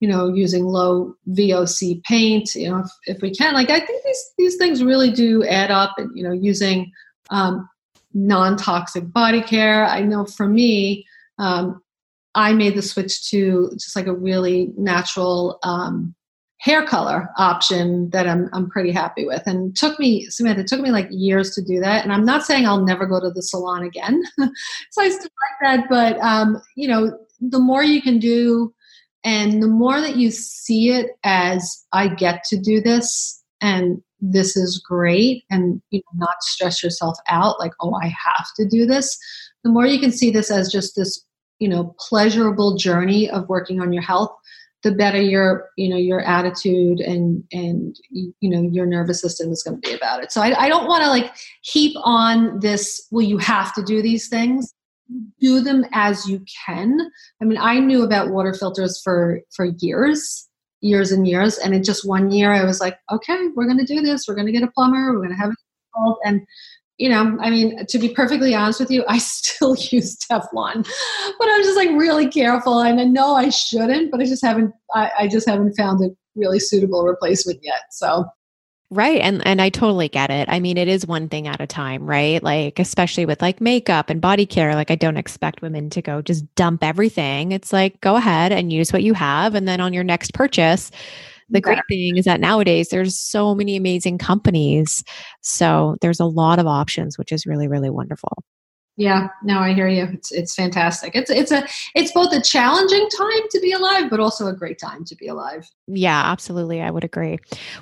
you 0.00 0.08
know 0.08 0.28
using 0.28 0.66
low 0.66 1.14
voc 1.30 2.02
paint 2.04 2.54
you 2.54 2.68
know 2.68 2.80
if, 2.80 3.16
if 3.16 3.22
we 3.22 3.30
can. 3.30 3.54
Like 3.54 3.70
i 3.70 3.80
think 3.80 4.04
these 4.04 4.32
these 4.36 4.56
things 4.56 4.84
really 4.84 5.10
do 5.10 5.44
add 5.44 5.70
up 5.70 5.94
and 5.96 6.10
you 6.14 6.22
know 6.22 6.32
using 6.32 6.90
um, 7.30 7.68
non-toxic 8.14 9.12
body 9.12 9.42
care. 9.42 9.84
I 9.84 10.02
know 10.02 10.24
for 10.24 10.46
me 10.46 11.06
um, 11.38 11.82
I 12.34 12.52
made 12.52 12.76
the 12.76 12.82
switch 12.82 13.30
to 13.30 13.70
just 13.74 13.96
like 13.96 14.06
a 14.06 14.14
really 14.14 14.72
natural 14.76 15.58
um, 15.62 16.14
hair 16.64 16.84
color 16.84 17.28
option 17.36 18.08
that 18.10 18.26
I'm 18.26 18.48
I'm 18.52 18.70
pretty 18.70 18.90
happy 18.90 19.26
with. 19.26 19.42
And 19.46 19.76
took 19.76 19.98
me 19.98 20.26
Samantha, 20.30 20.62
it 20.62 20.66
took 20.66 20.80
me 20.80 20.90
like 20.90 21.08
years 21.10 21.54
to 21.54 21.62
do 21.62 21.78
that. 21.80 22.04
And 22.04 22.12
I'm 22.12 22.24
not 22.24 22.44
saying 22.44 22.66
I'll 22.66 22.84
never 22.84 23.06
go 23.06 23.20
to 23.20 23.30
the 23.30 23.42
salon 23.42 23.82
again. 23.82 24.22
so 24.38 25.02
I 25.02 25.10
still 25.10 25.22
like 25.22 25.78
that, 25.78 25.88
but 25.88 26.18
um, 26.20 26.60
you 26.76 26.88
know, 26.88 27.16
the 27.40 27.58
more 27.58 27.84
you 27.84 28.00
can 28.00 28.18
do 28.18 28.72
and 29.24 29.62
the 29.62 29.68
more 29.68 30.00
that 30.00 30.16
you 30.16 30.30
see 30.30 30.90
it 30.90 31.10
as 31.22 31.84
I 31.92 32.08
get 32.08 32.44
to 32.44 32.58
do 32.58 32.80
this 32.80 33.42
and 33.60 34.02
this 34.20 34.56
is 34.56 34.78
great 34.78 35.44
and 35.50 35.82
you 35.90 36.00
know, 36.00 36.26
not 36.26 36.42
stress 36.42 36.82
yourself 36.82 37.18
out 37.28 37.58
like, 37.58 37.72
oh, 37.80 37.94
I 37.94 38.06
have 38.06 38.46
to 38.56 38.66
do 38.66 38.86
this. 38.86 39.18
The 39.64 39.70
more 39.70 39.86
you 39.86 40.00
can 40.00 40.12
see 40.12 40.30
this 40.30 40.50
as 40.50 40.72
just 40.72 40.96
this 40.96 41.24
you 41.58 41.68
know 41.68 41.94
pleasurable 41.98 42.76
journey 42.76 43.30
of 43.30 43.48
working 43.48 43.80
on 43.80 43.92
your 43.92 44.02
health 44.02 44.34
the 44.84 44.92
better 44.92 45.20
your 45.20 45.70
you 45.76 45.88
know 45.88 45.96
your 45.96 46.20
attitude 46.20 47.00
and 47.00 47.42
and 47.50 47.96
you 48.10 48.34
know 48.42 48.60
your 48.60 48.86
nervous 48.86 49.20
system 49.20 49.50
is 49.50 49.62
going 49.62 49.80
to 49.80 49.88
be 49.88 49.94
about 49.94 50.22
it. 50.22 50.30
So 50.30 50.40
i, 50.40 50.64
I 50.64 50.68
don't 50.68 50.86
want 50.86 51.02
to 51.02 51.08
like 51.08 51.34
heap 51.62 51.96
on 52.04 52.60
this 52.60 53.08
well 53.10 53.26
you 53.26 53.38
have 53.38 53.74
to 53.74 53.82
do 53.82 54.00
these 54.00 54.28
things. 54.28 54.72
Do 55.40 55.60
them 55.60 55.84
as 55.92 56.26
you 56.28 56.44
can. 56.66 57.00
I 57.42 57.44
mean 57.46 57.58
i 57.58 57.80
knew 57.80 58.04
about 58.04 58.30
water 58.30 58.54
filters 58.54 59.00
for 59.02 59.40
for 59.56 59.64
years 59.78 60.48
years 60.82 61.12
and 61.12 61.26
years 61.26 61.56
and 61.56 61.74
in 61.74 61.82
just 61.82 62.06
one 62.06 62.30
year 62.30 62.52
i 62.52 62.62
was 62.62 62.78
like 62.78 62.98
okay 63.10 63.48
we're 63.56 63.66
going 63.66 63.78
to 63.78 63.86
do 63.86 64.02
this. 64.02 64.26
We're 64.28 64.34
going 64.34 64.46
to 64.46 64.52
get 64.52 64.62
a 64.62 64.70
plumber. 64.70 65.12
We're 65.12 65.24
going 65.24 65.30
to 65.30 65.36
have 65.36 65.50
it 65.50 65.56
installed 65.94 66.18
and 66.24 66.42
you 66.98 67.08
know, 67.08 67.36
I 67.40 67.50
mean, 67.50 67.84
to 67.86 67.98
be 67.98 68.10
perfectly 68.10 68.54
honest 68.54 68.80
with 68.80 68.90
you, 68.90 69.04
I 69.08 69.18
still 69.18 69.76
use 69.76 70.16
Teflon, 70.16 70.86
but 71.38 71.48
I'm 71.50 71.62
just 71.62 71.76
like 71.76 71.90
really 71.90 72.28
careful. 72.28 72.80
And 72.80 73.00
I 73.00 73.04
know 73.04 73.34
I 73.34 73.50
shouldn't, 73.50 74.10
but 74.10 74.20
I 74.20 74.24
just 74.24 74.44
haven't, 74.44 74.72
I, 74.94 75.10
I 75.20 75.28
just 75.28 75.48
haven't 75.48 75.74
found 75.74 76.04
a 76.04 76.10
really 76.36 76.60
suitable 76.60 77.04
replacement 77.04 77.60
yet. 77.62 77.82
So. 77.90 78.26
Right. 78.90 79.20
And 79.20 79.44
and 79.44 79.60
I 79.60 79.70
totally 79.70 80.08
get 80.08 80.30
it. 80.30 80.48
I 80.48 80.60
mean, 80.60 80.76
it 80.76 80.86
is 80.86 81.06
one 81.06 81.28
thing 81.28 81.48
at 81.48 81.60
a 81.60 81.66
time, 81.66 82.06
right? 82.06 82.40
Like 82.40 82.78
especially 82.78 83.26
with 83.26 83.42
like 83.42 83.60
makeup 83.60 84.08
and 84.08 84.20
body 84.20 84.46
care, 84.46 84.74
like 84.74 84.90
I 84.90 84.94
don't 84.94 85.16
expect 85.16 85.62
women 85.62 85.90
to 85.90 86.02
go 86.02 86.22
just 86.22 86.54
dump 86.54 86.84
everything. 86.84 87.50
It's 87.50 87.72
like 87.72 88.00
go 88.02 88.14
ahead 88.14 88.52
and 88.52 88.72
use 88.72 88.92
what 88.92 89.02
you 89.02 89.14
have 89.14 89.56
and 89.56 89.66
then 89.66 89.80
on 89.80 89.94
your 89.94 90.04
next 90.04 90.32
purchase, 90.32 90.92
the 91.48 91.60
great 91.60 91.80
thing 91.88 92.16
is 92.16 92.24
that 92.24 92.40
nowadays 92.40 92.88
there's 92.88 93.18
so 93.18 93.54
many 93.54 93.76
amazing 93.76 94.18
companies. 94.18 95.04
So 95.42 95.96
there's 96.00 96.20
a 96.20 96.24
lot 96.24 96.58
of 96.58 96.66
options, 96.66 97.18
which 97.18 97.32
is 97.32 97.46
really, 97.46 97.68
really 97.68 97.90
wonderful. 97.90 98.42
Yeah, 98.96 99.28
no, 99.42 99.58
I 99.58 99.74
hear 99.74 99.88
you. 99.88 100.04
It's 100.04 100.30
it's 100.30 100.54
fantastic. 100.54 101.16
It's 101.16 101.28
it's 101.28 101.50
a 101.50 101.66
it's 101.96 102.12
both 102.12 102.32
a 102.32 102.40
challenging 102.40 103.08
time 103.08 103.48
to 103.50 103.60
be 103.60 103.72
alive, 103.72 104.08
but 104.08 104.20
also 104.20 104.46
a 104.46 104.52
great 104.52 104.78
time 104.78 105.04
to 105.06 105.16
be 105.16 105.26
alive. 105.26 105.68
Yeah, 105.88 106.22
absolutely. 106.26 106.80
I 106.80 106.92
would 106.92 107.02
agree. 107.02 107.38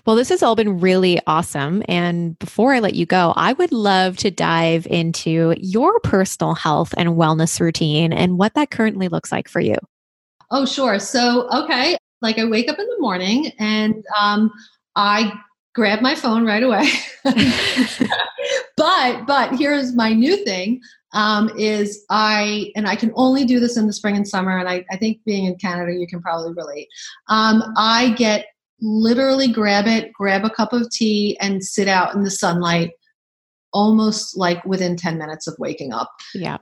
Well, 0.07 0.17
this 0.17 0.31
has 0.31 0.43
all 0.43 0.57
been 0.57 0.81
really 0.81 1.21
awesome. 1.27 1.83
And 1.87 2.39
before 2.39 2.73
I 2.73 2.79
let 2.79 2.95
you 2.95 3.05
go, 3.05 3.35
I 3.37 3.53
would 3.53 3.73
love 3.73 4.17
to 4.19 4.31
dive 4.31 4.87
into 4.87 5.55
your 5.59 6.01
personal 6.01 6.55
health 6.55 6.95
and 6.97 7.11
wellness 7.11 7.61
routine 7.61 8.15
and 8.15 8.39
what 8.39 8.55
that 8.55 8.71
currently 8.71 9.09
looks 9.09 9.31
like 9.31 9.49
for 9.49 9.61
you. 9.61 9.77
Oh, 10.51 10.65
sure. 10.65 10.99
So, 10.99 11.47
okay, 11.51 11.97
like 12.23 12.39
I 12.39 12.45
wake 12.45 12.71
up 12.71 12.79
in 12.79 12.87
the 12.87 13.01
morning 13.01 13.53
and 13.59 14.05
um, 14.19 14.51
I 14.97 15.33
grab 15.75 16.01
my 16.01 16.15
phone 16.15 16.45
right 16.45 16.63
away. 16.63 16.89
but 18.77 19.27
but 19.27 19.55
here's 19.59 19.95
my 19.95 20.13
new 20.13 20.45
thing 20.45 20.81
um, 21.13 21.51
is 21.59 22.05
I 22.11 22.73
and 22.77 22.87
I 22.87 22.97
can 22.97 23.13
only 23.15 23.45
do 23.45 23.61
this 23.61 23.77
in 23.77 23.87
the 23.87 23.93
spring 23.93 24.17
and 24.17 24.27
summer, 24.27 24.59
and 24.59 24.69
I, 24.69 24.85
I 24.91 24.97
think 24.97 25.19
being 25.25 25.45
in 25.45 25.57
Canada, 25.57 25.93
you 25.93 26.07
can 26.07 26.23
probably 26.23 26.53
relate. 26.55 26.89
Um, 27.29 27.63
I 27.77 28.15
get 28.17 28.47
literally 28.81 29.49
grab 29.49 29.87
it, 29.87 30.13
grab 30.13 30.45
a 30.45 30.51
cup 30.51 30.73
of 30.73 30.91
tea, 30.91 31.37
and 31.41 31.63
sit 31.63 31.89
out 31.89 32.15
in 32.15 32.23
the 32.23 32.31
sunlight 32.31 32.91
almost 33.73 34.37
like 34.37 34.63
within 34.67 34.97
10 34.97 35.19
minutes 35.19 35.47
of 35.47 35.55
waking 35.59 35.93
up. 35.93 36.11
Yeah. 36.35 36.59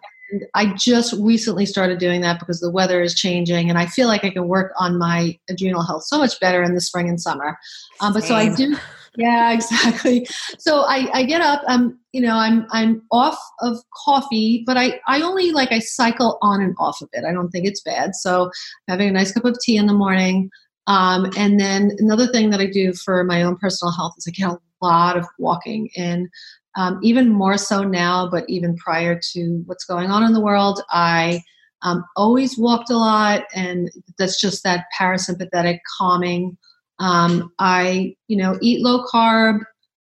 I 0.54 0.74
just 0.74 1.14
recently 1.14 1.66
started 1.66 1.98
doing 1.98 2.20
that 2.20 2.38
because 2.38 2.60
the 2.60 2.70
weather 2.70 3.02
is 3.02 3.14
changing, 3.14 3.68
and 3.68 3.78
I 3.78 3.86
feel 3.86 4.08
like 4.08 4.24
I 4.24 4.30
can 4.30 4.48
work 4.48 4.72
on 4.78 4.98
my 4.98 5.38
adrenal 5.48 5.82
health 5.82 6.04
so 6.04 6.18
much 6.18 6.38
better 6.40 6.62
in 6.62 6.74
the 6.74 6.80
spring 6.80 7.08
and 7.08 7.20
summer. 7.20 7.58
Um, 8.00 8.12
but 8.12 8.24
so 8.24 8.34
I 8.34 8.54
do. 8.54 8.76
Yeah, 9.16 9.52
exactly. 9.58 10.26
So 10.58 10.82
I, 10.82 11.08
I 11.12 11.24
get 11.24 11.40
up. 11.40 11.62
Um, 11.66 11.98
you 12.12 12.20
know, 12.20 12.36
I'm 12.36 12.66
I'm 12.70 13.02
off 13.10 13.38
of 13.60 13.78
coffee, 14.04 14.62
but 14.66 14.76
I 14.76 15.00
I 15.08 15.20
only 15.22 15.52
like 15.52 15.72
I 15.72 15.80
cycle 15.80 16.38
on 16.42 16.60
and 16.60 16.74
off 16.78 17.00
of 17.02 17.08
it. 17.12 17.24
I 17.24 17.32
don't 17.32 17.50
think 17.50 17.66
it's 17.66 17.82
bad. 17.82 18.14
So 18.14 18.50
having 18.88 19.08
a 19.08 19.12
nice 19.12 19.32
cup 19.32 19.44
of 19.44 19.58
tea 19.60 19.76
in 19.76 19.86
the 19.86 19.92
morning, 19.92 20.50
Um, 20.86 21.30
and 21.36 21.60
then 21.60 21.92
another 21.98 22.26
thing 22.26 22.50
that 22.50 22.60
I 22.60 22.66
do 22.66 22.92
for 22.92 23.22
my 23.24 23.42
own 23.42 23.56
personal 23.56 23.92
health 23.92 24.14
is 24.18 24.26
I 24.26 24.32
get 24.32 24.50
a 24.50 24.58
lot 24.82 25.16
of 25.16 25.26
walking, 25.38 25.90
and 25.96 26.28
um, 26.76 27.00
even 27.02 27.28
more 27.28 27.56
so 27.56 27.82
now, 27.82 28.28
but 28.30 28.44
even 28.48 28.76
prior 28.76 29.18
to 29.32 29.62
what's 29.66 29.84
going 29.84 30.10
on 30.10 30.22
in 30.22 30.32
the 30.32 30.40
world, 30.40 30.82
I 30.90 31.42
um, 31.82 32.04
always 32.16 32.58
walked 32.58 32.90
a 32.90 32.96
lot, 32.96 33.44
and 33.54 33.90
that's 34.18 34.40
just 34.40 34.62
that 34.64 34.86
parasympathetic 34.98 35.78
calming. 35.98 36.56
Um, 36.98 37.52
I, 37.58 38.14
you 38.28 38.36
know, 38.36 38.58
eat 38.60 38.82
low 38.82 39.04
carb, 39.06 39.60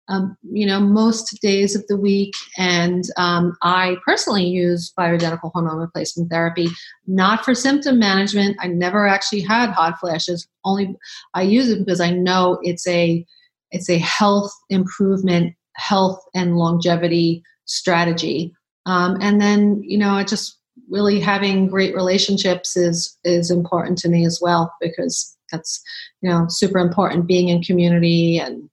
um, 0.07 0.37
you 0.43 0.65
know, 0.65 0.79
most 0.79 1.39
days 1.41 1.75
of 1.75 1.85
the 1.87 1.97
week, 1.97 2.33
and 2.57 3.03
um, 3.17 3.57
I 3.63 3.97
personally 4.05 4.45
use 4.45 4.93
bioidentical 4.97 5.51
hormone 5.51 5.77
replacement 5.77 6.29
therapy, 6.29 6.69
not 7.07 7.43
for 7.43 7.55
symptom 7.55 7.99
management. 7.99 8.57
I 8.61 8.67
never 8.67 9.07
actually 9.07 9.41
had 9.41 9.71
hot 9.71 9.99
flashes. 9.99 10.47
Only 10.63 10.95
I 11.33 11.41
use 11.41 11.69
it 11.69 11.79
because 11.79 12.01
I 12.01 12.11
know 12.11 12.59
it's 12.61 12.87
a 12.87 13.25
it's 13.71 13.89
a 13.89 13.97
health 13.97 14.53
improvement, 14.69 15.55
health 15.75 16.23
and 16.33 16.57
longevity 16.57 17.43
strategy. 17.65 18.53
Um, 18.85 19.17
and 19.21 19.41
then, 19.41 19.81
you 19.83 19.97
know, 19.97 20.11
I 20.11 20.23
just 20.23 20.59
really 20.89 21.19
having 21.19 21.67
great 21.67 21.95
relationships 21.95 22.77
is 22.77 23.17
is 23.23 23.49
important 23.49 23.97
to 23.99 24.09
me 24.09 24.25
as 24.25 24.39
well 24.41 24.73
because 24.79 25.35
that's 25.51 25.81
you 26.21 26.29
know 26.29 26.45
super 26.49 26.79
important 26.79 27.27
being 27.27 27.49
in 27.49 27.61
community 27.61 28.37
and 28.37 28.69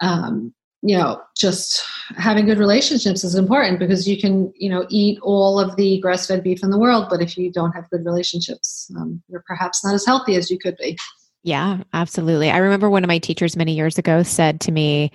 um, 0.00 0.52
you 0.82 0.96
know 0.96 1.20
just 1.36 1.84
having 2.16 2.46
good 2.46 2.58
relationships 2.58 3.24
is 3.24 3.34
important 3.34 3.78
because 3.78 4.08
you 4.08 4.18
can 4.20 4.52
you 4.56 4.68
know 4.68 4.86
eat 4.88 5.18
all 5.22 5.58
of 5.58 5.76
the 5.76 6.00
grass-fed 6.00 6.42
beef 6.42 6.62
in 6.62 6.70
the 6.70 6.78
world 6.78 7.06
but 7.10 7.20
if 7.22 7.36
you 7.36 7.50
don't 7.50 7.72
have 7.72 7.88
good 7.90 8.04
relationships 8.04 8.90
um, 8.98 9.22
you're 9.28 9.44
perhaps 9.46 9.84
not 9.84 9.94
as 9.94 10.06
healthy 10.06 10.36
as 10.36 10.50
you 10.50 10.58
could 10.58 10.76
be 10.76 10.96
yeah 11.42 11.78
absolutely 11.92 12.50
i 12.50 12.58
remember 12.58 12.90
one 12.90 13.04
of 13.04 13.08
my 13.08 13.18
teachers 13.18 13.56
many 13.56 13.74
years 13.74 13.98
ago 13.98 14.22
said 14.22 14.60
to 14.60 14.70
me 14.70 15.10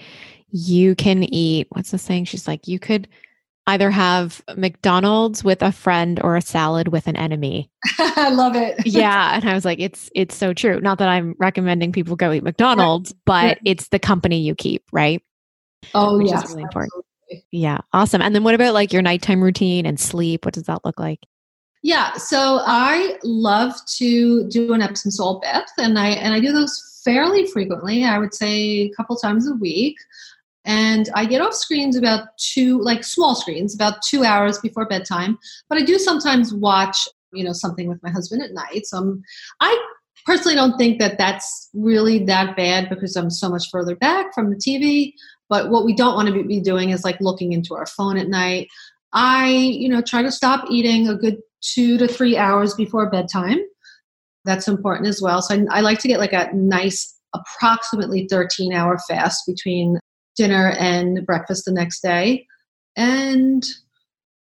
you 0.51 0.95
can 0.95 1.23
eat 1.23 1.67
what's 1.71 1.91
the 1.91 1.97
saying 1.97 2.25
she's 2.25 2.47
like 2.47 2.67
you 2.67 2.79
could 2.79 3.07
either 3.67 3.91
have 3.91 4.41
McDonald's 4.57 5.43
with 5.43 5.61
a 5.61 5.71
friend 5.71 6.19
or 6.23 6.35
a 6.35 6.41
salad 6.41 6.87
with 6.87 7.07
an 7.07 7.15
enemy. 7.15 7.69
I 7.99 8.29
love 8.29 8.55
it. 8.55 8.85
yeah, 8.85 9.31
and 9.35 9.47
I 9.47 9.53
was 9.53 9.65
like 9.65 9.79
it's 9.79 10.09
it's 10.15 10.35
so 10.35 10.53
true. 10.53 10.79
Not 10.81 10.97
that 10.99 11.09
I'm 11.09 11.35
recommending 11.39 11.91
people 11.91 12.15
go 12.15 12.31
eat 12.31 12.43
McDonald's, 12.43 13.13
but 13.25 13.59
it's 13.65 13.89
the 13.89 13.99
company 13.99 14.39
you 14.39 14.55
keep, 14.55 14.83
right? 14.91 15.21
Oh 15.93 16.17
Which 16.17 16.29
yeah. 16.29 16.41
really 16.47 16.63
important. 16.63 17.05
Yeah, 17.51 17.79
awesome. 17.93 18.21
And 18.21 18.35
then 18.35 18.43
what 18.43 18.55
about 18.55 18.73
like 18.73 18.91
your 18.91 19.01
nighttime 19.01 19.41
routine 19.41 19.85
and 19.85 19.99
sleep? 19.99 20.43
What 20.43 20.53
does 20.53 20.63
that 20.63 20.83
look 20.83 20.99
like? 20.99 21.19
Yeah, 21.83 22.13
so 22.13 22.59
I 22.65 23.17
love 23.23 23.73
to 23.97 24.47
do 24.49 24.73
an 24.73 24.81
Epsom 24.81 25.11
salt 25.11 25.41
bath, 25.41 25.71
and 25.77 25.97
I 25.97 26.09
and 26.09 26.33
I 26.33 26.39
do 26.39 26.51
those 26.51 27.01
fairly 27.03 27.47
frequently. 27.47 28.03
I 28.03 28.17
would 28.17 28.33
say 28.33 28.81
a 28.81 28.89
couple 28.91 29.15
times 29.15 29.47
a 29.47 29.55
week 29.55 29.97
and 30.65 31.09
I 31.15 31.25
get 31.25 31.41
off 31.41 31.53
screens 31.53 31.95
about 31.95 32.37
two, 32.37 32.79
like 32.81 33.03
small 33.03 33.35
screens, 33.35 33.73
about 33.73 34.01
two 34.03 34.23
hours 34.23 34.59
before 34.59 34.87
bedtime. 34.87 35.37
But 35.69 35.79
I 35.79 35.81
do 35.81 35.97
sometimes 35.97 36.53
watch, 36.53 37.07
you 37.33 37.43
know, 37.43 37.53
something 37.53 37.87
with 37.87 38.01
my 38.03 38.11
husband 38.11 38.43
at 38.43 38.53
night. 38.53 38.85
So 38.85 38.97
I'm, 38.97 39.23
I 39.59 39.87
personally 40.25 40.55
don't 40.55 40.77
think 40.77 40.99
that 40.99 41.17
that's 41.17 41.69
really 41.73 42.23
that 42.25 42.55
bad 42.55 42.89
because 42.89 43.15
I'm 43.15 43.31
so 43.31 43.49
much 43.49 43.69
further 43.71 43.95
back 43.95 44.35
from 44.35 44.51
the 44.51 44.55
TV. 44.55 45.13
But 45.49 45.69
what 45.69 45.83
we 45.83 45.95
don't 45.95 46.15
want 46.15 46.29
to 46.29 46.43
be 46.43 46.61
doing 46.61 46.91
is 46.91 47.03
like 47.03 47.19
looking 47.19 47.53
into 47.53 47.73
our 47.75 47.87
phone 47.87 48.17
at 48.17 48.27
night. 48.27 48.67
I, 49.13 49.49
you 49.49 49.89
know, 49.89 50.01
try 50.01 50.21
to 50.21 50.31
stop 50.31 50.65
eating 50.69 51.07
a 51.07 51.15
good 51.15 51.37
two 51.61 51.97
to 51.97 52.07
three 52.07 52.37
hours 52.37 52.75
before 52.75 53.09
bedtime. 53.09 53.59
That's 54.45 54.67
important 54.67 55.07
as 55.07 55.21
well. 55.21 55.41
So 55.41 55.55
I, 55.55 55.79
I 55.79 55.81
like 55.81 55.99
to 55.99 56.07
get 56.07 56.19
like 56.19 56.33
a 56.33 56.49
nice, 56.53 57.17
approximately 57.33 58.27
13 58.29 58.73
hour 58.73 58.97
fast 59.07 59.45
between 59.47 59.99
dinner 60.41 60.73
and 60.79 61.23
breakfast 61.25 61.65
the 61.65 61.71
next 61.71 62.01
day. 62.01 62.47
And 62.95 63.63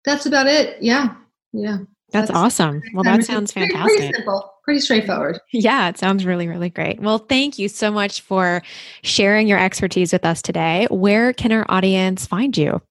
that's 0.06 0.28
about 0.28 0.46
it. 0.46 0.78
Yeah. 0.80 1.16
Yeah. 1.54 1.80
That's, 2.12 2.30
that's 2.30 2.32
awesome. 2.32 2.82
Well, 2.94 3.04
that 3.04 3.26
sounds 3.26 3.52
pretty, 3.52 3.74
fantastic. 3.74 3.98
Pretty 3.98 4.14
simple, 4.14 4.54
pretty 4.64 4.80
straightforward. 4.80 5.40
Yeah, 5.52 5.90
it 5.90 5.98
sounds 5.98 6.24
really, 6.24 6.48
really 6.48 6.70
great. 6.70 7.02
Well, 7.02 7.18
thank 7.18 7.60
you 7.60 7.68
so 7.68 7.92
much 7.92 8.22
for 8.22 8.62
sharing 9.02 9.48
your 9.48 9.60
expertise 9.60 10.14
with 10.14 10.24
us 10.24 10.42
today. 10.42 10.88
Where 10.90 11.34
can 11.34 11.52
our 11.52 11.66
audience 11.68 12.26
find 12.26 12.56
you? 12.56 12.82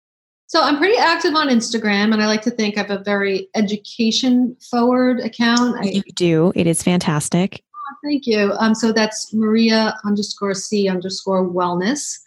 So 0.48 0.60
I'm 0.62 0.78
pretty 0.78 0.98
active 0.98 1.34
on 1.34 1.48
Instagram, 1.48 2.12
and 2.12 2.22
I 2.22 2.26
like 2.26 2.42
to 2.42 2.50
think 2.50 2.76
I 2.76 2.82
have 2.82 2.90
a 2.90 3.02
very 3.02 3.48
education 3.54 4.56
forward 4.70 5.20
account. 5.20 5.82
You 5.84 6.02
I, 6.06 6.10
do. 6.14 6.52
It 6.54 6.66
is 6.66 6.82
fantastic. 6.82 7.62
Oh, 7.74 7.94
thank 8.04 8.26
you. 8.26 8.52
Um, 8.58 8.74
so 8.74 8.92
that's 8.92 9.32
Maria 9.32 9.96
underscore 10.04 10.54
C 10.54 10.88
underscore 10.88 11.48
wellness. 11.48 12.18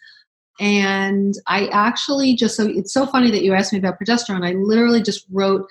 And 0.60 1.36
I 1.48 1.68
actually 1.68 2.36
just 2.36 2.56
so 2.56 2.68
it's 2.68 2.94
so 2.94 3.06
funny 3.06 3.32
that 3.32 3.44
you 3.44 3.54
asked 3.54 3.72
me 3.72 3.80
about 3.80 4.00
progesterone. 4.00 4.46
I 4.46 4.54
literally 4.54 5.02
just 5.02 5.26
wrote, 5.32 5.68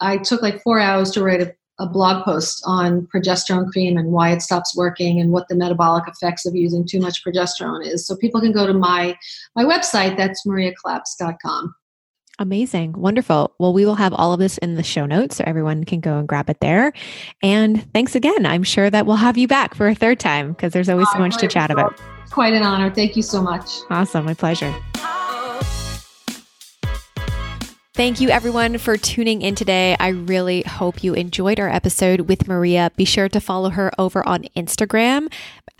I 0.00 0.18
took 0.18 0.42
like 0.42 0.62
four 0.62 0.80
hours 0.80 1.10
to 1.12 1.22
write 1.22 1.42
a, 1.42 1.54
a 1.78 1.86
blog 1.86 2.24
post 2.24 2.62
on 2.66 3.06
progesterone 3.14 3.70
cream 3.70 3.98
and 3.98 4.12
why 4.12 4.30
it 4.30 4.40
stops 4.40 4.76
working 4.76 5.20
and 5.20 5.30
what 5.30 5.48
the 5.48 5.54
metabolic 5.54 6.04
effects 6.08 6.46
of 6.46 6.54
using 6.54 6.86
too 6.86 7.00
much 7.00 7.22
progesterone 7.24 7.86
is. 7.86 8.06
So 8.06 8.16
people 8.16 8.40
can 8.40 8.52
go 8.52 8.66
to 8.66 8.74
my 8.74 9.16
my 9.54 9.64
website, 9.64 10.16
that's 10.16 10.46
mariaclaps.com. 10.46 11.74
Amazing. 12.38 12.92
Wonderful. 12.92 13.54
Well, 13.58 13.74
we 13.74 13.84
will 13.84 13.96
have 13.96 14.14
all 14.14 14.32
of 14.32 14.40
this 14.40 14.56
in 14.58 14.76
the 14.76 14.82
show 14.82 15.04
notes 15.04 15.36
so 15.36 15.44
everyone 15.46 15.84
can 15.84 16.00
go 16.00 16.16
and 16.16 16.26
grab 16.26 16.48
it 16.48 16.60
there. 16.60 16.94
And 17.42 17.92
thanks 17.92 18.14
again. 18.14 18.46
I'm 18.46 18.62
sure 18.62 18.88
that 18.88 19.04
we'll 19.04 19.16
have 19.16 19.36
you 19.36 19.46
back 19.46 19.74
for 19.74 19.88
a 19.88 19.94
third 19.94 20.18
time 20.18 20.52
because 20.52 20.72
there's 20.72 20.88
always 20.88 21.10
so 21.10 21.18
oh, 21.18 21.20
much 21.20 21.36
to 21.36 21.48
chat 21.48 21.70
about 21.70 22.00
quite 22.30 22.54
an 22.54 22.62
honor. 22.62 22.90
Thank 22.90 23.16
you 23.16 23.22
so 23.22 23.42
much. 23.42 23.80
Awesome. 23.90 24.24
My 24.24 24.34
pleasure. 24.34 24.74
Thank 28.00 28.18
you, 28.18 28.30
everyone, 28.30 28.78
for 28.78 28.96
tuning 28.96 29.42
in 29.42 29.54
today. 29.54 29.94
I 30.00 30.08
really 30.08 30.62
hope 30.62 31.04
you 31.04 31.12
enjoyed 31.12 31.60
our 31.60 31.68
episode 31.68 32.22
with 32.22 32.48
Maria. 32.48 32.90
Be 32.96 33.04
sure 33.04 33.28
to 33.28 33.40
follow 33.42 33.68
her 33.68 33.92
over 33.98 34.26
on 34.26 34.44
Instagram 34.56 35.28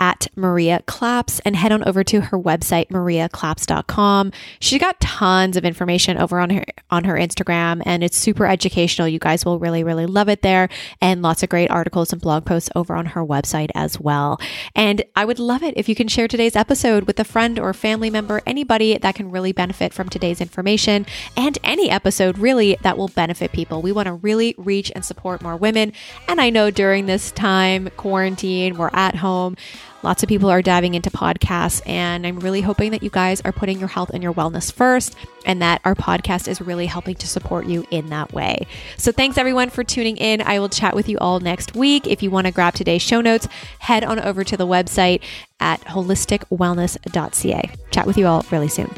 at 0.00 0.26
Maria 0.34 0.82
Claps 0.86 1.40
and 1.40 1.54
head 1.54 1.70
on 1.70 1.86
over 1.86 2.02
to 2.02 2.22
her 2.22 2.38
website, 2.38 2.88
mariaclaps.com. 2.88 4.32
She 4.58 4.78
got 4.78 4.98
tons 4.98 5.56
of 5.56 5.64
information 5.64 6.16
over 6.16 6.40
on 6.40 6.50
her 6.50 6.64
on 6.90 7.04
her 7.04 7.14
Instagram 7.14 7.82
and 7.84 8.02
it's 8.02 8.16
super 8.16 8.46
educational. 8.46 9.06
You 9.06 9.18
guys 9.18 9.44
will 9.44 9.58
really, 9.58 9.84
really 9.84 10.06
love 10.06 10.28
it 10.28 10.42
there. 10.42 10.70
And 11.00 11.22
lots 11.22 11.42
of 11.42 11.50
great 11.50 11.70
articles 11.70 12.12
and 12.12 12.20
blog 12.20 12.46
posts 12.46 12.70
over 12.74 12.96
on 12.96 13.06
her 13.06 13.24
website 13.24 13.70
as 13.74 14.00
well. 14.00 14.40
And 14.74 15.04
I 15.14 15.24
would 15.26 15.38
love 15.38 15.62
it 15.62 15.74
if 15.76 15.88
you 15.88 15.94
can 15.94 16.08
share 16.08 16.26
today's 16.26 16.56
episode 16.56 17.04
with 17.04 17.20
a 17.20 17.24
friend 17.24 17.58
or 17.58 17.74
family 17.74 18.10
member, 18.10 18.40
anybody 18.46 18.96
that 18.96 19.14
can 19.14 19.30
really 19.30 19.52
benefit 19.52 19.92
from 19.92 20.08
today's 20.08 20.40
information 20.40 21.04
and 21.36 21.58
any 21.62 21.90
episode 22.10 22.38
really 22.38 22.76
that 22.82 22.98
will 22.98 23.06
benefit 23.06 23.52
people. 23.52 23.82
We 23.82 23.92
want 23.92 24.06
to 24.06 24.14
really 24.14 24.56
reach 24.58 24.90
and 24.96 25.04
support 25.04 25.42
more 25.42 25.56
women. 25.56 25.92
And 26.26 26.40
I 26.40 26.50
know 26.50 26.68
during 26.68 27.06
this 27.06 27.30
time, 27.30 27.88
quarantine, 27.96 28.76
we're 28.76 28.90
at 28.92 29.14
home. 29.14 29.56
Lots 30.02 30.24
of 30.24 30.28
people 30.28 30.50
are 30.50 30.60
diving 30.60 30.94
into 30.94 31.08
podcasts, 31.08 31.86
and 31.86 32.26
I'm 32.26 32.40
really 32.40 32.62
hoping 32.62 32.90
that 32.90 33.04
you 33.04 33.10
guys 33.10 33.40
are 33.42 33.52
putting 33.52 33.78
your 33.78 33.86
health 33.86 34.10
and 34.10 34.24
your 34.24 34.34
wellness 34.34 34.72
first 34.72 35.14
and 35.46 35.62
that 35.62 35.82
our 35.84 35.94
podcast 35.94 36.48
is 36.48 36.60
really 36.60 36.86
helping 36.86 37.14
to 37.14 37.28
support 37.28 37.66
you 37.66 37.86
in 37.92 38.08
that 38.08 38.32
way. 38.32 38.66
So, 38.96 39.12
thanks 39.12 39.38
everyone 39.38 39.70
for 39.70 39.84
tuning 39.84 40.16
in. 40.16 40.40
I 40.40 40.58
will 40.58 40.70
chat 40.70 40.96
with 40.96 41.08
you 41.08 41.16
all 41.18 41.38
next 41.38 41.76
week. 41.76 42.08
If 42.08 42.24
you 42.24 42.30
want 42.32 42.48
to 42.48 42.52
grab 42.52 42.74
today's 42.74 43.02
show 43.02 43.20
notes, 43.20 43.46
head 43.78 44.02
on 44.02 44.18
over 44.18 44.42
to 44.42 44.56
the 44.56 44.66
website 44.66 45.22
at 45.60 45.80
holisticwellness.ca. 45.82 47.70
Chat 47.92 48.06
with 48.06 48.18
you 48.18 48.26
all 48.26 48.44
really 48.50 48.68
soon. 48.68 48.90